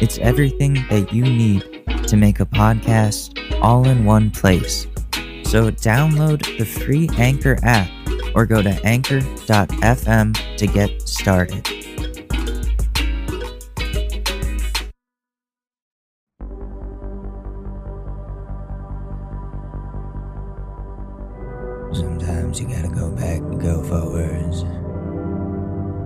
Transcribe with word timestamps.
It's 0.00 0.18
everything 0.18 0.74
that 0.90 1.12
you 1.12 1.22
need 1.22 1.84
to 2.08 2.16
make 2.16 2.40
a 2.40 2.44
podcast 2.44 3.38
all 3.62 3.86
in 3.88 4.04
one 4.04 4.30
place. 4.30 4.88
So 5.44 5.70
download 5.70 6.58
the 6.58 6.64
free 6.64 7.08
Anchor 7.16 7.58
app 7.62 7.88
or 8.34 8.44
go 8.44 8.60
to 8.60 8.70
anchor.fm 8.84 10.56
to 10.56 10.66
get 10.66 11.00
started. 11.08 11.64
Sometimes 21.92 22.60
you 22.60 22.66
gotta 22.66 22.88
go 22.92 23.10
back 23.14 23.38
to 23.38 23.56
go 23.56 23.82
forwards. 23.84 24.64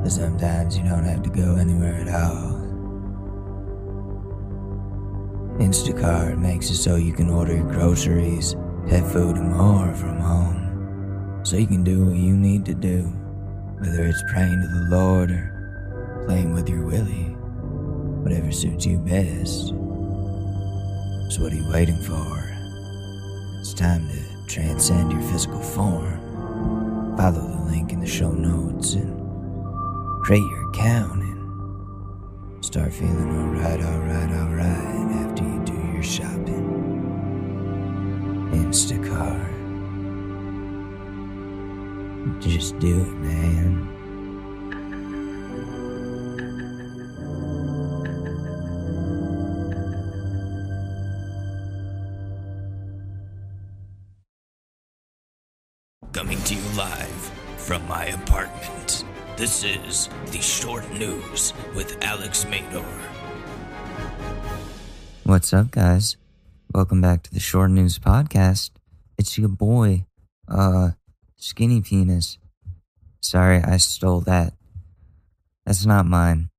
But 0.02 0.10
sometimes 0.10 0.76
you 0.76 0.84
don't 0.84 1.04
have 1.04 1.22
to 1.22 1.30
go 1.30 1.56
anywhere 1.56 1.94
at 1.94 2.08
all. 2.08 2.57
Instacart 5.58 6.38
makes 6.38 6.70
it 6.70 6.76
so 6.76 6.94
you 6.94 7.12
can 7.12 7.28
order 7.28 7.56
your 7.56 7.66
groceries, 7.66 8.54
pet 8.88 9.04
food, 9.10 9.36
and 9.36 9.52
more 9.52 9.92
from 9.94 10.20
home. 10.20 11.40
So 11.44 11.56
you 11.56 11.66
can 11.66 11.82
do 11.82 12.06
what 12.06 12.16
you 12.16 12.36
need 12.36 12.64
to 12.66 12.74
do, 12.74 13.02
whether 13.80 14.04
it's 14.04 14.22
praying 14.30 14.60
to 14.60 14.68
the 14.68 14.96
Lord 14.96 15.32
or 15.32 16.22
playing 16.26 16.54
with 16.54 16.68
your 16.68 16.86
Willie. 16.86 17.34
Whatever 18.22 18.52
suits 18.52 18.86
you 18.86 18.98
best. 18.98 19.68
So 21.34 21.42
what 21.42 21.52
are 21.52 21.56
you 21.56 21.68
waiting 21.72 22.00
for? 22.02 22.54
It's 23.58 23.74
time 23.74 24.08
to 24.08 24.46
transcend 24.46 25.10
your 25.10 25.22
physical 25.22 25.60
form. 25.60 27.16
Follow 27.16 27.40
the 27.40 27.70
link 27.70 27.92
in 27.92 27.98
the 27.98 28.06
show 28.06 28.30
notes 28.30 28.94
and 28.94 29.12
create 30.22 30.38
your 30.38 30.70
account 30.70 31.27
start 32.60 32.92
feeling 32.92 33.30
alright, 33.30 33.80
alright, 33.80 34.30
alright 34.30 35.26
after 35.26 35.42
you 35.44 35.62
do 35.64 35.72
your 35.94 36.02
shopping. 36.02 36.66
Instacart. 38.52 39.46
Just 42.40 42.78
do 42.78 43.00
it, 43.00 43.14
man. 43.16 43.97
News 60.98 61.52
with 61.76 61.96
Alex 62.02 62.44
Madore. 62.46 62.82
What's 65.22 65.52
up, 65.52 65.70
guys? 65.70 66.16
Welcome 66.74 67.00
back 67.00 67.22
to 67.22 67.32
the 67.32 67.38
Short 67.38 67.70
News 67.70 68.00
Podcast. 68.00 68.70
It's 69.16 69.38
your 69.38 69.48
boy, 69.48 70.06
uh, 70.48 70.90
Skinny 71.36 71.82
Penis. 71.82 72.38
Sorry, 73.20 73.58
I 73.62 73.76
stole 73.76 74.22
that. 74.22 74.54
That's 75.64 75.86
not 75.86 76.04
mine. 76.04 76.50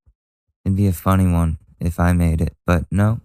It'd 0.63 0.77
be 0.77 0.87
a 0.87 0.93
funny 0.93 1.27
one 1.29 1.57
if 1.81 1.99
I 1.99 2.13
made 2.13 2.39
it, 2.39 2.55
but 2.65 2.85
no. 2.89 3.19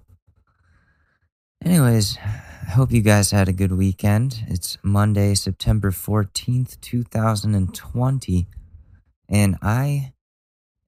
Anyways, 1.64 2.18
I 2.18 2.70
hope 2.70 2.90
you 2.90 3.02
guys 3.02 3.30
had 3.30 3.48
a 3.48 3.52
good 3.52 3.72
weekend. 3.72 4.42
It's 4.48 4.78
Monday, 4.82 5.34
September 5.36 5.92
14th, 5.92 6.80
2020, 6.80 8.46
and 9.28 9.56
I 9.62 10.13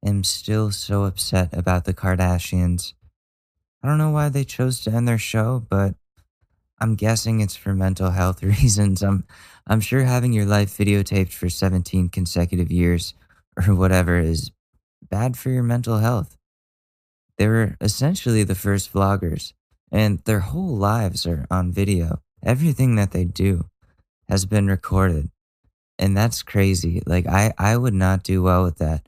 am 0.07 0.25
still 0.25 0.71
so 0.71 1.05
upset 1.05 1.53
about 1.53 1.85
the 1.85 1.95
Kardashians. 1.95 2.95
I 3.83 3.89
don't 3.89 3.99
know 3.99 4.11
why 4.11 4.29
they 4.29 4.45
chose 4.45 4.81
to 4.81 4.91
end 4.91 5.07
their 5.07 5.19
show, 5.19 5.65
but 5.69 5.95
I'm 6.81 6.95
guessing 6.95 7.41
it's 7.41 7.57
for 7.57 7.75
mental 7.75 8.11
health 8.11 8.43
reasons. 8.43 9.03
I'm 9.03 9.25
I'm 9.67 9.81
sure 9.81 10.05
having 10.05 10.33
your 10.33 10.45
life 10.45 10.77
videotaped 10.77 11.33
for 11.33 11.49
17 11.49 12.09
consecutive 12.11 12.71
years 12.71 13.15
or 13.57 13.75
whatever 13.75 14.19
is 14.19 14.53
bad 15.03 15.37
for 15.37 15.51
your 15.51 15.63
mental 15.63 15.99
health. 15.99 16.37
They 17.39 17.49
were 17.49 17.77
essentially 17.81 18.45
the 18.45 18.55
first 18.55 18.93
vloggers, 18.93 19.53
and 19.93 20.21
their 20.21 20.41
whole 20.41 20.77
lives 20.77 21.27
are 21.27 21.47
on 21.51 21.73
video. 21.73 22.21
Everything 22.43 22.95
that 22.97 23.11
they 23.11 23.25
do 23.25 23.69
has 24.29 24.47
been 24.47 24.67
recorded. 24.67 25.31
And 25.99 26.17
that's 26.17 26.43
crazy. 26.43 27.03
Like 27.07 27.27
I 27.27 27.53
I 27.59 27.77
would 27.77 27.95
not 27.95 28.23
do 28.23 28.43
well 28.43 28.63
with 28.63 28.79
that. 28.79 29.07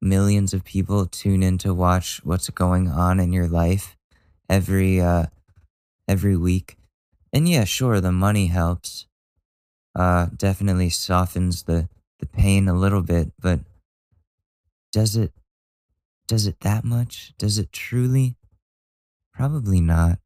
Millions 0.00 0.52
of 0.52 0.64
people 0.64 1.06
tune 1.06 1.42
in 1.42 1.58
to 1.58 1.72
watch 1.74 2.20
what's 2.24 2.48
going 2.50 2.88
on 2.88 3.18
in 3.18 3.32
your 3.32 3.48
life 3.48 3.96
every 4.48 5.00
uh 5.00 5.26
every 6.06 6.36
week. 6.36 6.76
And 7.32 7.48
yeah, 7.48 7.64
sure, 7.64 8.00
the 8.00 8.12
money 8.12 8.46
helps. 8.46 9.06
Uh 9.94 10.26
definitely 10.36 10.90
softens 10.90 11.64
the 11.64 11.88
the 12.20 12.26
pain 12.26 12.68
a 12.68 12.74
little 12.74 13.02
bit, 13.02 13.32
but 13.40 13.60
does 14.92 15.16
it 15.16 15.32
does 16.26 16.46
it 16.46 16.60
that 16.60 16.84
much? 16.84 17.34
Does 17.38 17.58
it 17.58 17.72
truly? 17.72 18.36
Probably 19.32 19.80
not. 19.80 20.18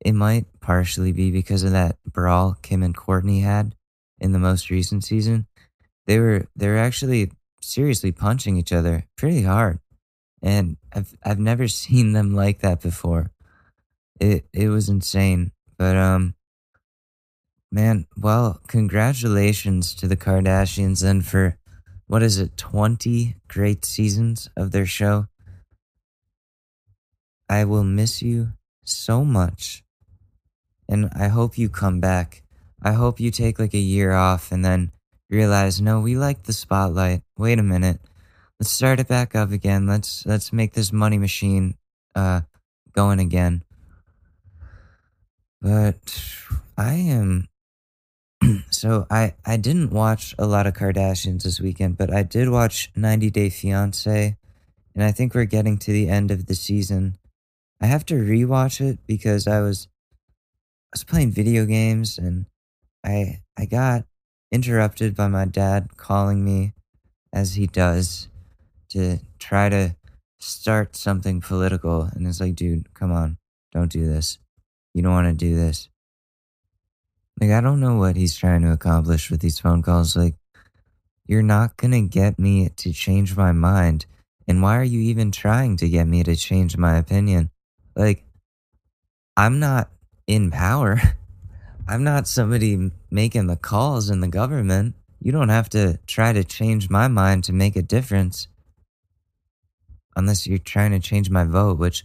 It 0.00 0.12
might 0.12 0.46
partially 0.60 1.12
be 1.12 1.30
because 1.30 1.62
of 1.62 1.72
that 1.72 1.96
brawl 2.04 2.56
Kim 2.62 2.82
and 2.82 2.94
Courtney 2.94 3.40
had 3.40 3.74
in 4.18 4.32
the 4.32 4.38
most 4.38 4.70
recent 4.70 5.04
season. 5.04 5.46
They 6.06 6.18
were 6.18 6.46
they 6.54 6.68
were 6.68 6.76
actually 6.76 7.32
seriously 7.66 8.12
punching 8.12 8.56
each 8.56 8.72
other 8.72 9.06
pretty 9.16 9.42
hard. 9.42 9.80
And 10.42 10.76
I've 10.92 11.14
I've 11.24 11.38
never 11.38 11.68
seen 11.82 12.12
them 12.12 12.34
like 12.34 12.60
that 12.60 12.80
before. 12.80 13.32
It 14.20 14.46
it 14.52 14.68
was 14.68 14.88
insane. 14.88 15.52
But 15.76 15.96
um 15.96 16.34
man, 17.70 18.06
well, 18.16 18.60
congratulations 18.68 19.94
to 19.96 20.08
the 20.08 20.16
Kardashians 20.16 21.04
and 21.04 21.26
for 21.26 21.58
what 22.06 22.22
is 22.22 22.38
it, 22.38 22.56
20 22.56 23.36
great 23.48 23.84
seasons 23.84 24.48
of 24.56 24.70
their 24.70 24.86
show. 24.86 25.26
I 27.48 27.64
will 27.64 27.84
miss 27.84 28.22
you 28.22 28.52
so 28.84 29.24
much. 29.24 29.82
And 30.88 31.10
I 31.14 31.28
hope 31.28 31.58
you 31.58 31.68
come 31.68 32.00
back. 32.00 32.44
I 32.80 32.92
hope 32.92 33.18
you 33.18 33.30
take 33.30 33.58
like 33.58 33.74
a 33.74 33.78
year 33.78 34.12
off 34.12 34.52
and 34.52 34.64
then 34.64 34.92
realize, 35.28 35.80
no, 35.80 36.00
we 36.00 36.16
like 36.16 36.44
the 36.44 36.52
spotlight. 36.52 37.22
Wait 37.36 37.58
a 37.58 37.62
minute. 37.62 38.00
Let's 38.58 38.70
start 38.70 39.00
it 39.00 39.08
back 39.08 39.34
up 39.34 39.50
again. 39.50 39.86
Let's 39.86 40.24
let's 40.24 40.52
make 40.52 40.72
this 40.72 40.92
money 40.92 41.18
machine 41.18 41.74
uh 42.14 42.42
going 42.92 43.20
again. 43.20 43.62
But 45.60 46.22
I 46.76 46.94
am 46.94 47.48
so 48.70 49.06
I 49.10 49.34
I 49.44 49.56
didn't 49.56 49.90
watch 49.90 50.34
a 50.38 50.46
lot 50.46 50.66
of 50.66 50.74
Kardashians 50.74 51.42
this 51.42 51.60
weekend, 51.60 51.98
but 51.98 52.12
I 52.12 52.22
did 52.22 52.48
watch 52.48 52.90
90 52.96 53.30
Day 53.30 53.50
Fiance, 53.50 54.36
and 54.94 55.04
I 55.04 55.12
think 55.12 55.34
we're 55.34 55.44
getting 55.44 55.76
to 55.78 55.92
the 55.92 56.08
end 56.08 56.30
of 56.30 56.46
the 56.46 56.54
season. 56.54 57.18
I 57.80 57.86
have 57.86 58.06
to 58.06 58.14
rewatch 58.14 58.80
it 58.80 59.00
because 59.06 59.46
I 59.46 59.60
was 59.60 59.88
I 60.92 60.94
was 60.94 61.04
playing 61.04 61.32
video 61.32 61.66
games 61.66 62.16
and 62.16 62.46
I 63.04 63.42
I 63.58 63.66
got 63.66 64.06
interrupted 64.56 65.14
by 65.14 65.28
my 65.28 65.44
dad 65.44 65.98
calling 65.98 66.42
me 66.42 66.72
as 67.30 67.56
he 67.56 67.66
does 67.66 68.28
to 68.88 69.18
try 69.38 69.68
to 69.68 69.94
start 70.38 70.96
something 70.96 71.42
political. 71.42 72.08
And 72.14 72.26
it's 72.26 72.40
like 72.40 72.54
dude 72.54 72.94
come 72.94 73.12
on 73.12 73.36
don't 73.70 73.92
do 73.92 74.06
this. 74.06 74.38
You 74.94 75.02
don't 75.02 75.12
want 75.12 75.28
to 75.28 75.34
do 75.34 75.54
this. 75.54 75.90
Like 77.38 77.50
i 77.50 77.60
don't 77.60 77.80
know 77.80 77.96
what 77.96 78.16
he's 78.16 78.34
trying 78.34 78.62
to 78.62 78.72
accomplish 78.72 79.30
with 79.30 79.40
these 79.40 79.58
phone 79.58 79.82
calls. 79.82 80.16
Like 80.16 80.36
you're 81.26 81.42
not 81.42 81.76
going 81.76 81.90
to 81.90 82.00
get 82.00 82.38
me 82.38 82.70
to 82.70 82.94
change 82.94 83.36
my 83.36 83.52
mind. 83.52 84.06
And 84.48 84.62
why 84.62 84.78
are 84.78 84.90
you 84.94 85.00
even 85.00 85.32
trying 85.32 85.76
to 85.78 85.88
get 85.90 86.06
me 86.06 86.22
to 86.22 86.34
change 86.34 86.78
my 86.78 86.96
opinion? 86.96 87.50
Like 87.94 88.24
i'm 89.36 89.58
not 89.60 89.90
in 90.26 90.50
power 90.50 90.98
i'm 91.88 92.04
not 92.04 92.26
somebody 92.26 92.90
making 93.10 93.46
the 93.46 93.56
calls 93.56 94.10
in 94.10 94.20
the 94.20 94.28
government 94.28 94.94
you 95.20 95.32
don't 95.32 95.48
have 95.48 95.68
to 95.68 95.98
try 96.06 96.32
to 96.32 96.44
change 96.44 96.90
my 96.90 97.08
mind 97.08 97.44
to 97.44 97.52
make 97.52 97.76
a 97.76 97.82
difference 97.82 98.48
unless 100.16 100.46
you're 100.46 100.58
trying 100.58 100.92
to 100.92 100.98
change 100.98 101.30
my 101.30 101.44
vote, 101.44 101.78
which 101.78 102.04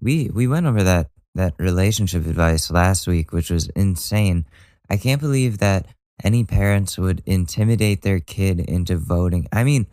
we 0.00 0.30
we 0.32 0.46
went 0.46 0.66
over 0.66 0.82
that 0.82 1.08
that 1.34 1.54
relationship 1.58 2.26
advice 2.26 2.70
last 2.70 3.06
week, 3.06 3.32
which 3.32 3.50
was 3.50 3.68
insane. 3.70 4.46
I 4.90 4.96
can't 4.96 5.20
believe 5.20 5.58
that 5.58 5.86
any 6.22 6.44
parents 6.44 6.98
would 6.98 7.22
intimidate 7.26 8.02
their 8.02 8.20
kid 8.20 8.60
into 8.60 8.96
voting. 8.96 9.48
I 9.52 9.64
mean, 9.64 9.86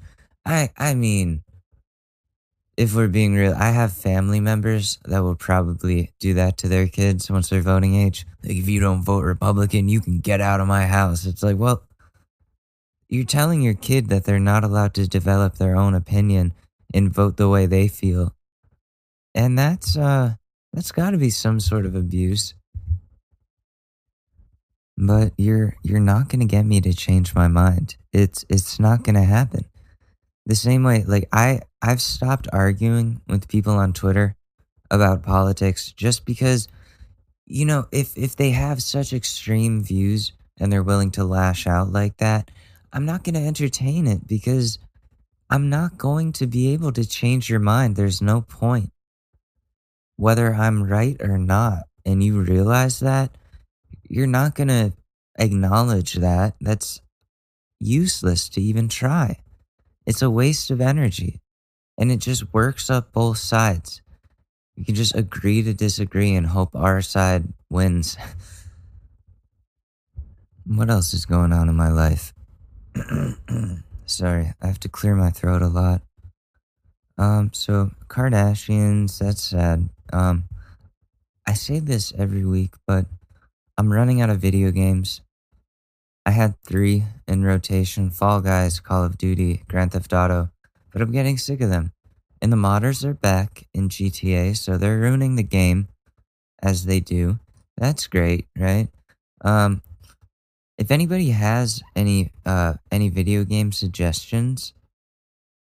I 0.45 0.69
I 0.77 0.93
mean, 0.93 1.43
if 2.77 2.93
we're 2.93 3.07
being 3.07 3.35
real, 3.35 3.53
I 3.53 3.71
have 3.71 3.93
family 3.93 4.39
members 4.39 4.99
that 5.05 5.23
will 5.23 5.35
probably 5.35 6.11
do 6.19 6.33
that 6.33 6.57
to 6.57 6.67
their 6.67 6.87
kids 6.87 7.31
once 7.31 7.49
they're 7.49 7.61
voting 7.61 7.95
age. 7.95 8.25
Like, 8.43 8.57
if 8.57 8.67
you 8.67 8.79
don't 8.79 9.03
vote 9.03 9.23
Republican, 9.23 9.87
you 9.87 10.01
can 10.01 10.19
get 10.19 10.41
out 10.41 10.59
of 10.59 10.67
my 10.67 10.85
house. 10.85 11.25
It's 11.25 11.41
like, 11.43 11.57
well, 11.57 11.83
you're 13.07 13.23
telling 13.23 13.61
your 13.61 13.75
kid 13.75 14.09
that 14.09 14.25
they're 14.25 14.39
not 14.39 14.63
allowed 14.63 14.93
to 14.95 15.07
develop 15.07 15.55
their 15.55 15.75
own 15.75 15.93
opinion 15.93 16.53
and 16.93 17.13
vote 17.13 17.37
the 17.37 17.49
way 17.49 17.65
they 17.65 17.87
feel. 17.87 18.35
And 19.33 19.57
that's 19.57 19.97
uh 19.97 20.35
that's 20.73 20.91
got 20.91 21.11
to 21.11 21.17
be 21.17 21.29
some 21.29 21.59
sort 21.59 21.85
of 21.85 21.95
abuse. 21.95 22.53
But 24.97 25.33
you're 25.37 25.75
you're 25.83 25.99
not 25.99 26.29
going 26.29 26.39
to 26.39 26.45
get 26.45 26.65
me 26.65 26.81
to 26.81 26.93
change 26.93 27.35
my 27.35 27.47
mind. 27.47 27.97
It's 28.11 28.45
it's 28.49 28.79
not 28.79 29.03
going 29.03 29.15
to 29.15 29.23
happen. 29.23 29.65
The 30.45 30.55
same 30.55 30.83
way 30.83 31.03
like 31.05 31.27
I 31.31 31.61
I've 31.85 32.01
stopped 32.01 32.47
arguing 32.51 33.21
with 33.27 33.47
people 33.47 33.73
on 33.73 33.93
Twitter 33.93 34.35
about 34.89 35.21
politics 35.21 35.91
just 35.91 36.25
because 36.25 36.67
you 37.45 37.65
know, 37.65 37.87
if 37.91 38.17
if 38.17 38.35
they 38.35 38.51
have 38.51 38.81
such 38.81 39.13
extreme 39.13 39.83
views 39.83 40.31
and 40.59 40.73
they're 40.73 40.81
willing 40.81 41.11
to 41.11 41.23
lash 41.23 41.67
out 41.67 41.91
like 41.91 42.17
that, 42.17 42.49
I'm 42.91 43.05
not 43.05 43.23
going 43.23 43.35
to 43.35 43.45
entertain 43.45 44.07
it 44.07 44.25
because 44.25 44.79
I'm 45.47 45.69
not 45.69 45.99
going 45.99 46.33
to 46.33 46.47
be 46.47 46.73
able 46.73 46.91
to 46.93 47.07
change 47.07 47.51
your 47.51 47.59
mind. 47.59 47.95
There's 47.95 48.19
no 48.19 48.41
point. 48.41 48.89
Whether 50.15 50.55
I'm 50.55 50.85
right 50.85 51.17
or 51.19 51.37
not, 51.37 51.83
and 52.03 52.23
you 52.23 52.41
realize 52.41 52.99
that, 53.01 53.37
you're 54.09 54.25
not 54.25 54.55
going 54.55 54.69
to 54.69 54.93
acknowledge 55.37 56.13
that. 56.15 56.55
That's 56.59 56.99
useless 57.79 58.49
to 58.49 58.61
even 58.61 58.89
try. 58.89 59.37
It's 60.07 60.23
a 60.23 60.31
waste 60.31 60.71
of 60.71 60.81
energy. 60.81 61.41
And 61.97 62.11
it 62.11 62.19
just 62.19 62.53
works 62.53 62.89
up 62.89 63.13
both 63.13 63.37
sides. 63.37 64.01
You 64.75 64.83
can 64.83 64.95
just 64.95 65.15
agree 65.15 65.63
to 65.63 65.73
disagree 65.73 66.35
and 66.35 66.47
hope 66.47 66.75
our 66.75 67.01
side 67.01 67.45
wins. 67.69 68.17
what 70.65 70.89
else 70.89 71.13
is 71.13 71.25
going 71.25 71.53
on 71.53 71.69
in 71.69 71.75
my 71.75 71.89
life? 71.89 72.33
Sorry, 74.05 74.53
I 74.61 74.67
have 74.67 74.79
to 74.81 74.89
clear 74.89 75.15
my 75.15 75.29
throat 75.29 75.61
a 75.61 75.67
lot. 75.67 76.01
Um, 77.17 77.51
so 77.53 77.91
Kardashians, 78.07 79.19
that's 79.19 79.43
sad. 79.43 79.89
Um, 80.11 80.49
I 81.47 81.53
say 81.53 81.79
this 81.79 82.11
every 82.17 82.43
week, 82.43 82.73
but 82.85 83.05
I'm 83.77 83.91
running 83.91 84.21
out 84.21 84.29
of 84.29 84.39
video 84.39 84.71
games. 84.71 85.21
I 86.25 86.31
had 86.31 86.55
three 86.63 87.03
in 87.27 87.43
rotation 87.43 88.09
Fall 88.09 88.41
Guys, 88.41 88.79
Call 88.79 89.03
of 89.03 89.17
Duty, 89.17 89.63
Grand 89.67 89.91
Theft 89.91 90.11
Auto, 90.11 90.49
but 90.95 91.01
I'm 91.01 91.11
getting 91.11 91.37
sick 91.37 91.59
of 91.59 91.69
them. 91.69 91.91
And 92.41 92.53
the 92.53 92.57
modders 92.57 93.03
are 93.03 93.13
back 93.13 93.67
in 93.73 93.89
GTA, 93.89 94.55
so 94.55 94.77
they're 94.77 94.97
ruining 94.97 95.35
the 95.35 95.43
game 95.43 95.89
as 96.63 96.85
they 96.85 97.01
do. 97.01 97.37
That's 97.75 98.07
great, 98.07 98.47
right? 98.57 98.87
Um, 99.41 99.81
if 100.77 100.91
anybody 100.91 101.31
has 101.31 101.83
any 101.97 102.31
uh, 102.45 102.75
any 102.91 103.09
video 103.09 103.43
game 103.43 103.73
suggestions, 103.73 104.73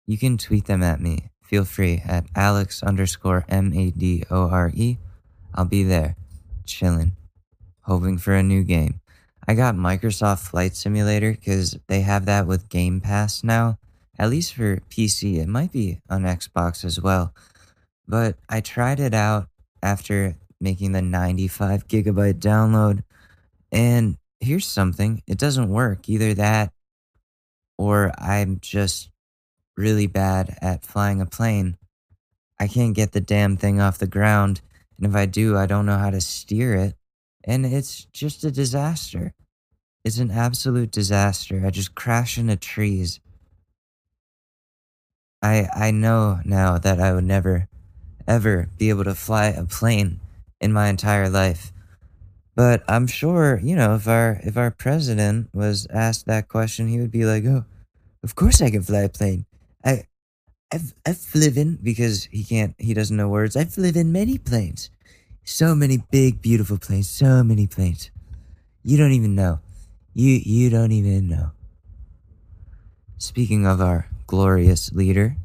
you 0.06 0.16
can 0.16 0.38
tweet 0.38 0.64
them 0.64 0.82
at 0.82 0.98
me. 0.98 1.28
Feel 1.42 1.66
free 1.66 2.02
at 2.06 2.24
Alex 2.34 2.82
underscore 2.82 3.44
M 3.50 3.74
A 3.74 3.90
D 3.90 4.24
O 4.30 4.48
R 4.48 4.70
E. 4.74 4.96
I'll 5.54 5.66
be 5.66 5.82
there, 5.82 6.16
chilling, 6.64 7.12
hoping 7.82 8.16
for 8.16 8.32
a 8.32 8.42
new 8.42 8.64
game. 8.64 9.02
I 9.46 9.52
got 9.52 9.74
Microsoft 9.74 10.48
Flight 10.48 10.74
Simulator 10.74 11.32
because 11.32 11.78
they 11.86 12.00
have 12.00 12.24
that 12.24 12.46
with 12.46 12.70
Game 12.70 13.02
Pass 13.02 13.44
now, 13.44 13.78
at 14.18 14.30
least 14.30 14.54
for 14.54 14.80
PC. 14.90 15.36
It 15.36 15.48
might 15.48 15.72
be 15.72 16.00
on 16.10 16.22
Xbox 16.22 16.84
as 16.84 17.00
well. 17.00 17.34
But 18.06 18.36
I 18.48 18.60
tried 18.60 19.00
it 19.00 19.14
out 19.14 19.48
after 19.82 20.36
making 20.60 20.92
the 20.92 21.02
95 21.02 21.86
gigabyte 21.86 22.40
download, 22.40 23.04
and 23.70 24.16
here's 24.40 24.66
something 24.66 25.22
it 25.26 25.38
doesn't 25.38 25.68
work. 25.68 26.08
Either 26.08 26.34
that 26.34 26.72
or 27.76 28.12
I'm 28.18 28.58
just 28.60 29.10
really 29.76 30.08
bad 30.08 30.58
at 30.60 30.84
flying 30.84 31.20
a 31.20 31.26
plane. 31.26 31.76
I 32.58 32.66
can't 32.66 32.94
get 32.94 33.12
the 33.12 33.20
damn 33.20 33.56
thing 33.56 33.80
off 33.80 33.98
the 33.98 34.08
ground. 34.08 34.60
And 34.96 35.06
if 35.06 35.14
I 35.14 35.26
do, 35.26 35.56
I 35.56 35.66
don't 35.66 35.86
know 35.86 35.96
how 35.96 36.10
to 36.10 36.20
steer 36.20 36.74
it. 36.74 36.94
And 37.44 37.64
it's 37.64 38.06
just 38.12 38.42
a 38.44 38.50
disaster. 38.50 39.32
It's 40.04 40.18
an 40.18 40.32
absolute 40.32 40.90
disaster. 40.90 41.62
I 41.64 41.70
just 41.70 41.94
crash 41.94 42.36
into 42.36 42.56
trees. 42.56 43.20
I 45.42 45.68
I 45.74 45.90
know 45.90 46.40
now 46.44 46.78
that 46.78 47.00
I 47.00 47.12
would 47.14 47.24
never 47.24 47.68
ever 48.26 48.68
be 48.78 48.90
able 48.90 49.04
to 49.04 49.14
fly 49.14 49.46
a 49.46 49.64
plane 49.64 50.20
in 50.60 50.72
my 50.72 50.88
entire 50.88 51.28
life. 51.28 51.72
But 52.54 52.82
I'm 52.88 53.06
sure, 53.06 53.60
you 53.62 53.76
know, 53.76 53.94
if 53.94 54.08
our 54.08 54.40
if 54.42 54.56
our 54.56 54.70
president 54.70 55.48
was 55.54 55.86
asked 55.90 56.26
that 56.26 56.48
question, 56.48 56.88
he 56.88 56.98
would 57.00 57.12
be 57.12 57.24
like, 57.24 57.44
"Oh, 57.46 57.64
of 58.24 58.34
course 58.34 58.60
I 58.60 58.70
can 58.70 58.82
fly 58.82 59.02
a 59.02 59.08
plane. 59.08 59.46
I, 59.84 60.04
I've 60.72 60.94
I've 61.06 61.18
flown 61.18 61.78
because 61.82 62.24
he 62.32 62.44
can't 62.44 62.74
he 62.78 62.94
doesn't 62.94 63.16
know 63.16 63.28
words. 63.28 63.56
I've 63.56 63.72
flown 63.74 64.12
many 64.12 64.38
planes, 64.38 64.90
so 65.44 65.74
many 65.74 66.02
big 66.10 66.42
beautiful 66.42 66.78
planes, 66.78 67.08
so 67.08 67.44
many 67.44 67.66
planes. 67.66 68.10
You 68.82 68.96
don't 68.98 69.12
even 69.12 69.34
know, 69.34 69.60
you 70.14 70.40
you 70.42 70.70
don't 70.70 70.92
even 70.92 71.28
know." 71.28 71.52
Speaking 73.18 73.66
of 73.66 73.80
our 73.80 74.08
glorious 74.28 74.92
leader, 74.92 75.36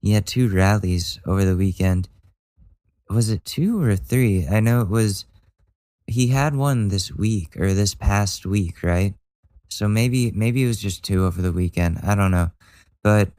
he 0.00 0.12
had 0.12 0.26
two 0.26 0.48
rallies 0.48 1.20
over 1.26 1.44
the 1.44 1.56
weekend. 1.56 2.08
Was 3.10 3.28
it 3.28 3.44
two 3.44 3.82
or 3.82 3.96
three? 3.96 4.46
I 4.46 4.60
know 4.60 4.80
it 4.80 4.88
was 4.88 5.26
he 6.06 6.28
had 6.28 6.54
one 6.54 6.88
this 6.88 7.12
week 7.12 7.56
or 7.58 7.74
this 7.74 7.94
past 7.94 8.46
week, 8.46 8.82
right? 8.82 9.14
So 9.68 9.88
maybe 9.88 10.30
maybe 10.30 10.64
it 10.64 10.68
was 10.68 10.80
just 10.80 11.04
two 11.04 11.24
over 11.24 11.42
the 11.42 11.52
weekend. 11.52 12.00
I 12.02 12.14
don't 12.14 12.30
know. 12.30 12.50
But 13.02 13.30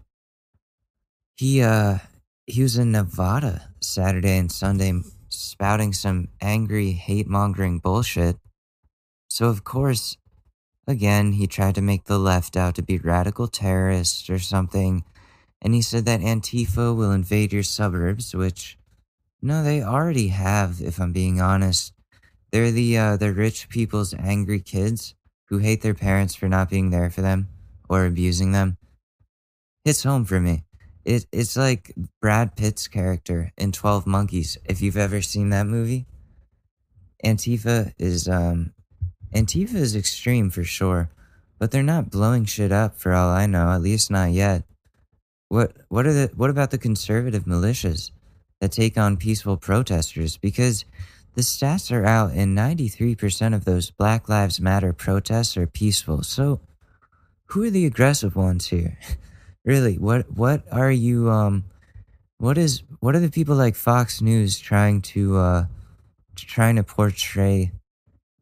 he 1.36 1.62
uh 1.64 2.00
he 2.46 2.62
was 2.62 2.78
in 2.78 2.92
Nevada 2.92 3.70
Saturday 3.82 4.38
and 4.38 4.52
Sunday 4.52 4.94
spouting 5.30 5.94
some 5.94 6.28
angry 6.42 6.92
hate-mongering 6.92 7.80
bullshit. 7.80 8.38
So 9.30 9.48
of 9.48 9.64
course, 9.64 10.18
again, 10.88 11.34
he 11.34 11.48
tried 11.48 11.76
to 11.76 11.82
make 11.82 12.06
the 12.06 12.20
left 12.20 12.56
out 12.56 12.76
to 12.76 12.82
be 12.82 12.98
radical 12.98 13.48
terrorists 13.48 14.30
or 14.30 14.40
something. 14.40 15.04
And 15.62 15.74
he 15.74 15.82
said 15.82 16.06
that 16.06 16.22
Antifa 16.22 16.96
will 16.96 17.12
invade 17.12 17.54
your 17.54 17.64
suburbs, 17.64 18.36
which 18.36 18.78
no, 19.42 19.64
they 19.64 19.84
already 19.84 20.30
have, 20.30 20.82
if 20.82 21.00
I'm 21.00 21.12
being 21.12 21.40
honest. 21.40 21.94
They're 22.52 22.72
the 22.72 22.98
uh, 22.98 23.18
the 23.18 23.34
rich 23.34 23.70
people's 23.70 24.14
angry 24.14 24.60
kids 24.60 25.14
who 25.50 25.60
hate 25.60 25.82
their 25.82 25.94
parents 25.94 26.36
for 26.36 26.48
not 26.48 26.70
being 26.70 26.90
there 26.90 27.10
for 27.10 27.22
them 27.22 27.50
or 27.90 28.06
abusing 28.06 28.52
them. 28.52 28.78
Hits 29.84 30.04
home 30.04 30.26
for 30.26 30.40
me. 30.40 30.64
It 31.04 31.26
it's 31.32 31.58
like 31.58 31.94
Brad 32.22 32.56
Pitt's 32.56 32.88
character 32.88 33.52
in 33.58 33.72
Twelve 33.72 34.08
Monkeys. 34.08 34.58
If 34.66 34.82
you've 34.82 34.98
ever 34.98 35.22
seen 35.22 35.50
that 35.50 35.68
movie, 35.68 36.08
Antifa 37.24 37.94
is 38.00 38.28
um, 38.28 38.74
Antifa 39.36 39.76
is 39.76 39.98
extreme 39.98 40.50
for 40.50 40.64
sure, 40.64 41.10
but 41.60 41.70
they're 41.70 41.84
not 41.84 42.10
blowing 42.10 42.46
shit 42.46 42.72
up 42.72 42.98
for 42.98 43.14
all 43.14 43.30
I 43.30 43.46
know. 43.48 43.70
At 43.70 43.82
least 43.82 44.10
not 44.10 44.32
yet. 44.32 44.64
What 45.50 45.76
what 45.90 46.08
are 46.08 46.14
the 46.14 46.32
what 46.36 46.50
about 46.50 46.72
the 46.72 46.78
conservative 46.78 47.44
militias 47.44 48.12
that 48.62 48.72
take 48.72 48.98
on 48.98 49.18
peaceful 49.18 49.58
protesters? 49.58 50.38
Because 50.38 50.86
the 51.34 51.42
stats 51.42 51.92
are 51.92 52.06
out, 52.06 52.32
and 52.32 52.58
93% 52.58 53.54
of 53.54 53.66
those 53.66 53.92
Black 53.92 54.30
Lives 54.30 54.62
Matter 54.62 54.94
protests 54.94 55.58
are 55.58 55.68
peaceful. 55.68 56.24
So, 56.24 56.62
who 57.48 57.64
are 57.64 57.70
the 57.70 57.86
aggressive 57.86 58.38
ones 58.38 58.68
here? 58.68 58.98
really, 59.66 59.98
what 59.98 60.32
what 60.32 60.64
are 60.72 60.92
you 60.92 61.30
um 61.30 61.66
what 62.38 62.58
is 62.58 62.84
what 63.02 63.16
are 63.16 63.20
the 63.20 63.30
people 63.30 63.56
like 63.58 63.76
Fox 63.76 64.22
News 64.22 64.60
trying 64.60 65.02
to 65.02 65.38
uh 65.38 65.66
trying 66.38 66.78
to 66.78 66.84
portray 66.84 67.74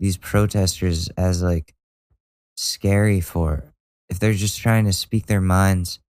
these 0.03 0.17
protesters 0.17 1.07
as 1.15 1.41
like 1.41 1.73
scary 2.57 3.21
for 3.21 3.63
if 4.09 4.19
they're 4.19 4.33
just 4.33 4.59
trying 4.59 4.83
to 4.83 4.91
speak 4.91 5.27
their 5.27 5.39
minds 5.39 6.01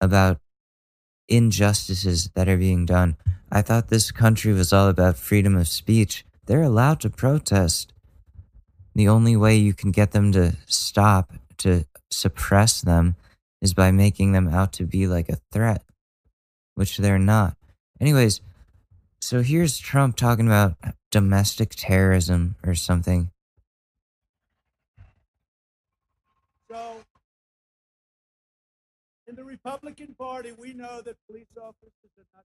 about 0.00 0.38
injustices 1.28 2.30
that 2.36 2.48
are 2.48 2.56
being 2.56 2.86
done. 2.86 3.16
I 3.50 3.60
thought 3.60 3.88
this 3.88 4.12
country 4.12 4.52
was 4.52 4.72
all 4.72 4.86
about 4.86 5.16
freedom 5.16 5.56
of 5.56 5.66
speech. 5.66 6.24
They're 6.46 6.62
allowed 6.62 7.00
to 7.00 7.10
protest. 7.10 7.92
The 8.94 9.08
only 9.08 9.34
way 9.34 9.56
you 9.56 9.74
can 9.74 9.90
get 9.90 10.12
them 10.12 10.30
to 10.30 10.56
stop, 10.66 11.32
to 11.58 11.86
suppress 12.12 12.80
them, 12.80 13.16
is 13.60 13.74
by 13.74 13.90
making 13.90 14.30
them 14.30 14.46
out 14.46 14.72
to 14.74 14.84
be 14.84 15.08
like 15.08 15.28
a 15.28 15.40
threat, 15.50 15.82
which 16.76 16.98
they're 16.98 17.18
not. 17.18 17.56
Anyways, 18.00 18.40
So 19.20 19.42
here's 19.42 19.76
Trump 19.76 20.14
talking 20.14 20.46
about 20.46 20.76
domestic 21.10 21.74
terrorism 21.76 22.56
or 22.64 22.74
something. 22.74 23.30
So, 26.70 27.02
in 29.26 29.34
the 29.36 29.44
Republican 29.44 30.14
Party, 30.18 30.52
we 30.52 30.74
know 30.74 31.00
that 31.02 31.16
police 31.26 31.46
officers 31.56 32.12
are 32.18 32.26
not 32.34 32.44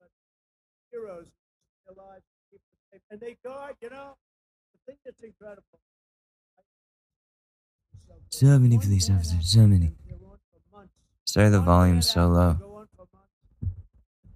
but 0.00 0.10
heroes 0.90 1.26
their 1.86 1.94
lives, 1.94 2.24
keep 2.50 2.60
them 2.60 2.78
safe. 2.92 3.02
and 3.10 3.20
they 3.20 3.36
guard. 3.44 3.76
You 3.80 3.90
know, 3.90 4.16
the 4.72 4.92
thing 4.92 4.98
that's 5.04 5.22
incredible. 5.22 5.80
So 8.30 8.58
many 8.58 8.78
police 8.78 9.10
officers, 9.10 9.52
so 9.52 9.66
many. 9.66 9.92
Sorry, 11.24 11.48
the 11.48 11.60
volume's 11.60 12.10
so 12.10 12.28
low. 12.28 12.56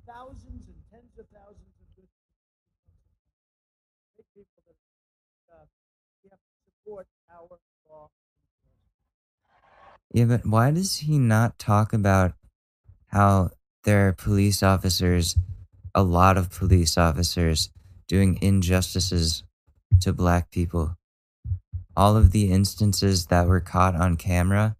Thousands 0.07 0.65
and 0.69 0.81
tens 0.91 1.13
of 1.19 1.27
thousands 1.33 1.75
of 1.81 1.87
good 1.97 2.09
people 4.35 4.63
that 4.67 4.77
uh, 5.53 5.65
we 6.23 6.31
have 6.31 6.39
to 6.39 6.53
support 6.65 7.07
our 7.33 7.59
law. 7.89 8.09
Yeah, 10.13 10.25
but 10.25 10.47
why 10.47 10.71
does 10.71 10.97
he 10.99 11.19
not 11.19 11.59
talk 11.59 11.93
about 11.93 12.33
how 13.09 13.51
there 13.85 14.09
are 14.09 14.13
police 14.13 14.63
officers, 14.63 15.37
a 15.95 16.03
lot 16.03 16.37
of 16.37 16.51
police 16.51 16.97
officers, 16.97 17.71
doing 18.09 18.39
injustices 18.41 19.45
to 20.01 20.13
black 20.13 20.51
people? 20.51 20.97
All 21.97 22.17
of 22.17 22.31
the 22.31 22.51
instances 22.51 23.27
that 23.27 23.47
were 23.47 23.61
caught 23.61 23.95
on 23.95 24.17
camera, 24.17 24.77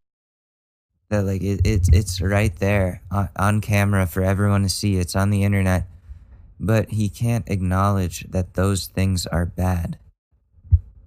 that 1.09 1.25
like 1.25 1.43
it, 1.43 1.61
it's 1.65 1.89
it's 1.93 2.21
right 2.21 2.55
there 2.57 3.03
on, 3.11 3.29
on 3.37 3.61
camera 3.61 4.07
for 4.07 4.23
everyone 4.23 4.63
to 4.63 4.69
see. 4.69 4.97
It's 4.97 5.17
on 5.17 5.31
the 5.31 5.45
internet, 5.45 5.87
but 6.59 6.91
he 6.91 7.09
can't 7.09 7.49
acknowledge 7.49 8.27
that 8.31 8.55
those 8.55 8.87
things 8.87 9.27
are 9.27 9.47
bad, 9.47 9.99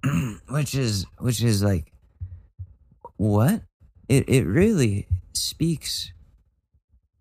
which 0.48 0.74
is 0.74 1.06
which 1.18 1.42
is 1.42 1.62
like 1.62 1.92
what 3.16 3.62
it 4.10 4.28
it 4.28 4.44
really 4.44 5.06
speaks 5.32 6.12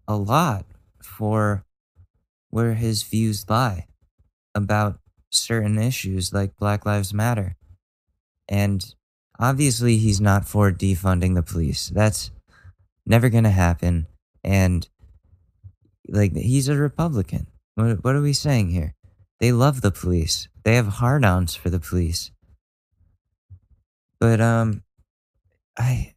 a 0.07 0.17
lot 0.17 0.65
for 1.01 1.63
where 2.49 2.73
his 2.73 3.03
views 3.03 3.47
lie 3.47 3.85
about 4.55 4.99
certain 5.29 5.77
issues 5.77 6.33
like 6.33 6.57
Black 6.57 6.87
Lives 6.87 7.13
Matter. 7.13 7.55
And 8.49 8.83
obviously 9.39 9.97
he's 9.97 10.19
not 10.19 10.47
for 10.47 10.71
defunding 10.71 11.35
the 11.35 11.43
police. 11.43 11.89
That's 11.89 12.31
never 13.05 13.29
going 13.29 13.43
to 13.43 13.51
happen 13.51 14.07
and 14.43 14.89
like 16.07 16.35
he's 16.35 16.67
a 16.67 16.75
Republican. 16.75 17.45
What, 17.75 18.03
what 18.03 18.15
are 18.15 18.21
we 18.21 18.33
saying 18.33 18.71
here? 18.71 18.95
They 19.39 19.51
love 19.51 19.81
the 19.81 19.91
police. 19.91 20.47
They 20.63 20.75
have 20.75 20.87
hard-ons 20.87 21.55
for 21.55 21.69
the 21.69 21.79
police. 21.79 22.31
But 24.19 24.41
um 24.41 24.81
I 25.77 26.15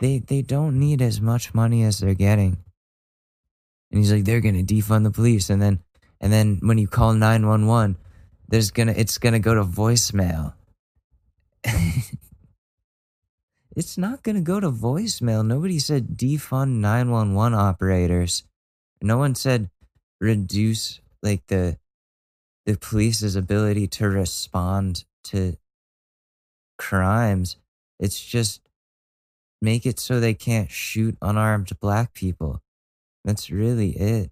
they 0.00 0.18
they 0.18 0.42
don't 0.42 0.78
need 0.78 1.00
as 1.00 1.20
much 1.20 1.54
money 1.54 1.84
as 1.84 2.00
they're 2.00 2.14
getting. 2.14 2.56
And 3.90 3.98
he's 3.98 4.12
like, 4.12 4.24
they're 4.24 4.40
gonna 4.40 4.62
defund 4.62 5.04
the 5.04 5.10
police, 5.10 5.50
and 5.50 5.62
then 5.62 5.80
and 6.20 6.32
then 6.32 6.58
when 6.62 6.78
you 6.78 6.88
call 6.88 7.12
nine 7.12 7.46
one 7.46 7.66
one, 7.66 7.96
there's 8.48 8.70
gonna 8.70 8.94
it's 8.96 9.18
gonna 9.18 9.38
go 9.38 9.54
to 9.54 9.62
voicemail. 9.62 10.54
it's 13.76 13.96
not 13.96 14.22
gonna 14.22 14.40
go 14.40 14.58
to 14.58 14.70
voicemail. 14.70 15.46
Nobody 15.46 15.78
said 15.78 16.16
defund 16.16 16.80
nine 16.80 17.10
one 17.10 17.34
one 17.34 17.54
operators. 17.54 18.44
No 19.02 19.18
one 19.18 19.34
said 19.34 19.70
reduce 20.20 21.00
like 21.22 21.46
the 21.48 21.78
the 22.66 22.76
police's 22.76 23.36
ability 23.36 23.86
to 23.86 24.08
respond 24.08 25.04
to 25.24 25.56
crimes. 26.78 27.56
It's 27.98 28.22
just 28.24 28.60
make 29.60 29.86
it 29.86 29.98
so 30.00 30.18
they 30.20 30.34
can't 30.34 30.70
shoot 30.70 31.16
unarmed 31.20 31.78
black 31.80 32.14
people. 32.14 32.62
That's 33.24 33.50
really 33.50 33.90
it. 33.90 34.30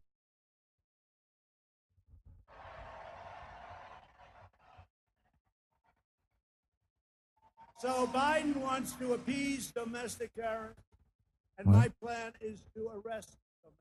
So 7.79 8.09
Biden 8.09 8.57
wants 8.57 8.93
to 8.95 9.15
appease 9.15 9.71
domestic 9.71 10.35
terrorists, 10.35 10.83
and 11.57 11.69
What? 11.69 11.77
my 11.77 11.89
plan 12.03 12.33
is 12.41 12.61
to 12.75 12.89
arrest 12.89 13.37
them. 13.63 13.73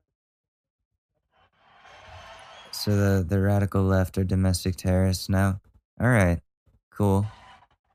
So 2.70 2.94
the, 2.94 3.24
the 3.24 3.40
radical 3.40 3.82
left 3.82 4.16
are 4.18 4.24
domestic 4.24 4.76
terrorists 4.76 5.28
now? 5.28 5.60
All 6.00 6.08
right, 6.08 6.40
cool. 6.92 7.26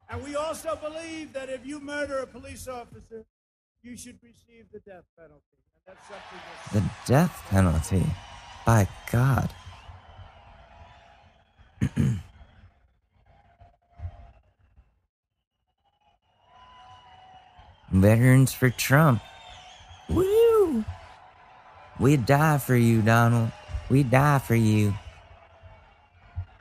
And 0.09 0.21
we 0.23 0.35
also 0.35 0.75
believe 0.75 1.31
that 1.33 1.49
if 1.49 1.65
you 1.65 1.79
murder 1.79 2.17
a 2.19 2.27
police 2.27 2.67
officer, 2.67 3.23
you 3.83 3.97
should 3.97 4.17
receive 4.23 4.65
the 4.71 4.79
death 4.79 5.03
penalty. 5.17 5.43
The 6.71 6.81
death 7.05 7.45
penalty. 7.49 8.05
By 8.65 8.87
God. 9.11 9.49
Veterans 17.91 18.53
for 18.53 18.69
Trump. 18.69 19.21
Woo! 20.09 20.85
We'd 21.99 22.25
die 22.25 22.57
for 22.59 22.77
you, 22.77 23.01
Donald. 23.01 23.51
We'd 23.89 24.09
die 24.09 24.39
for 24.39 24.55
you. 24.55 24.93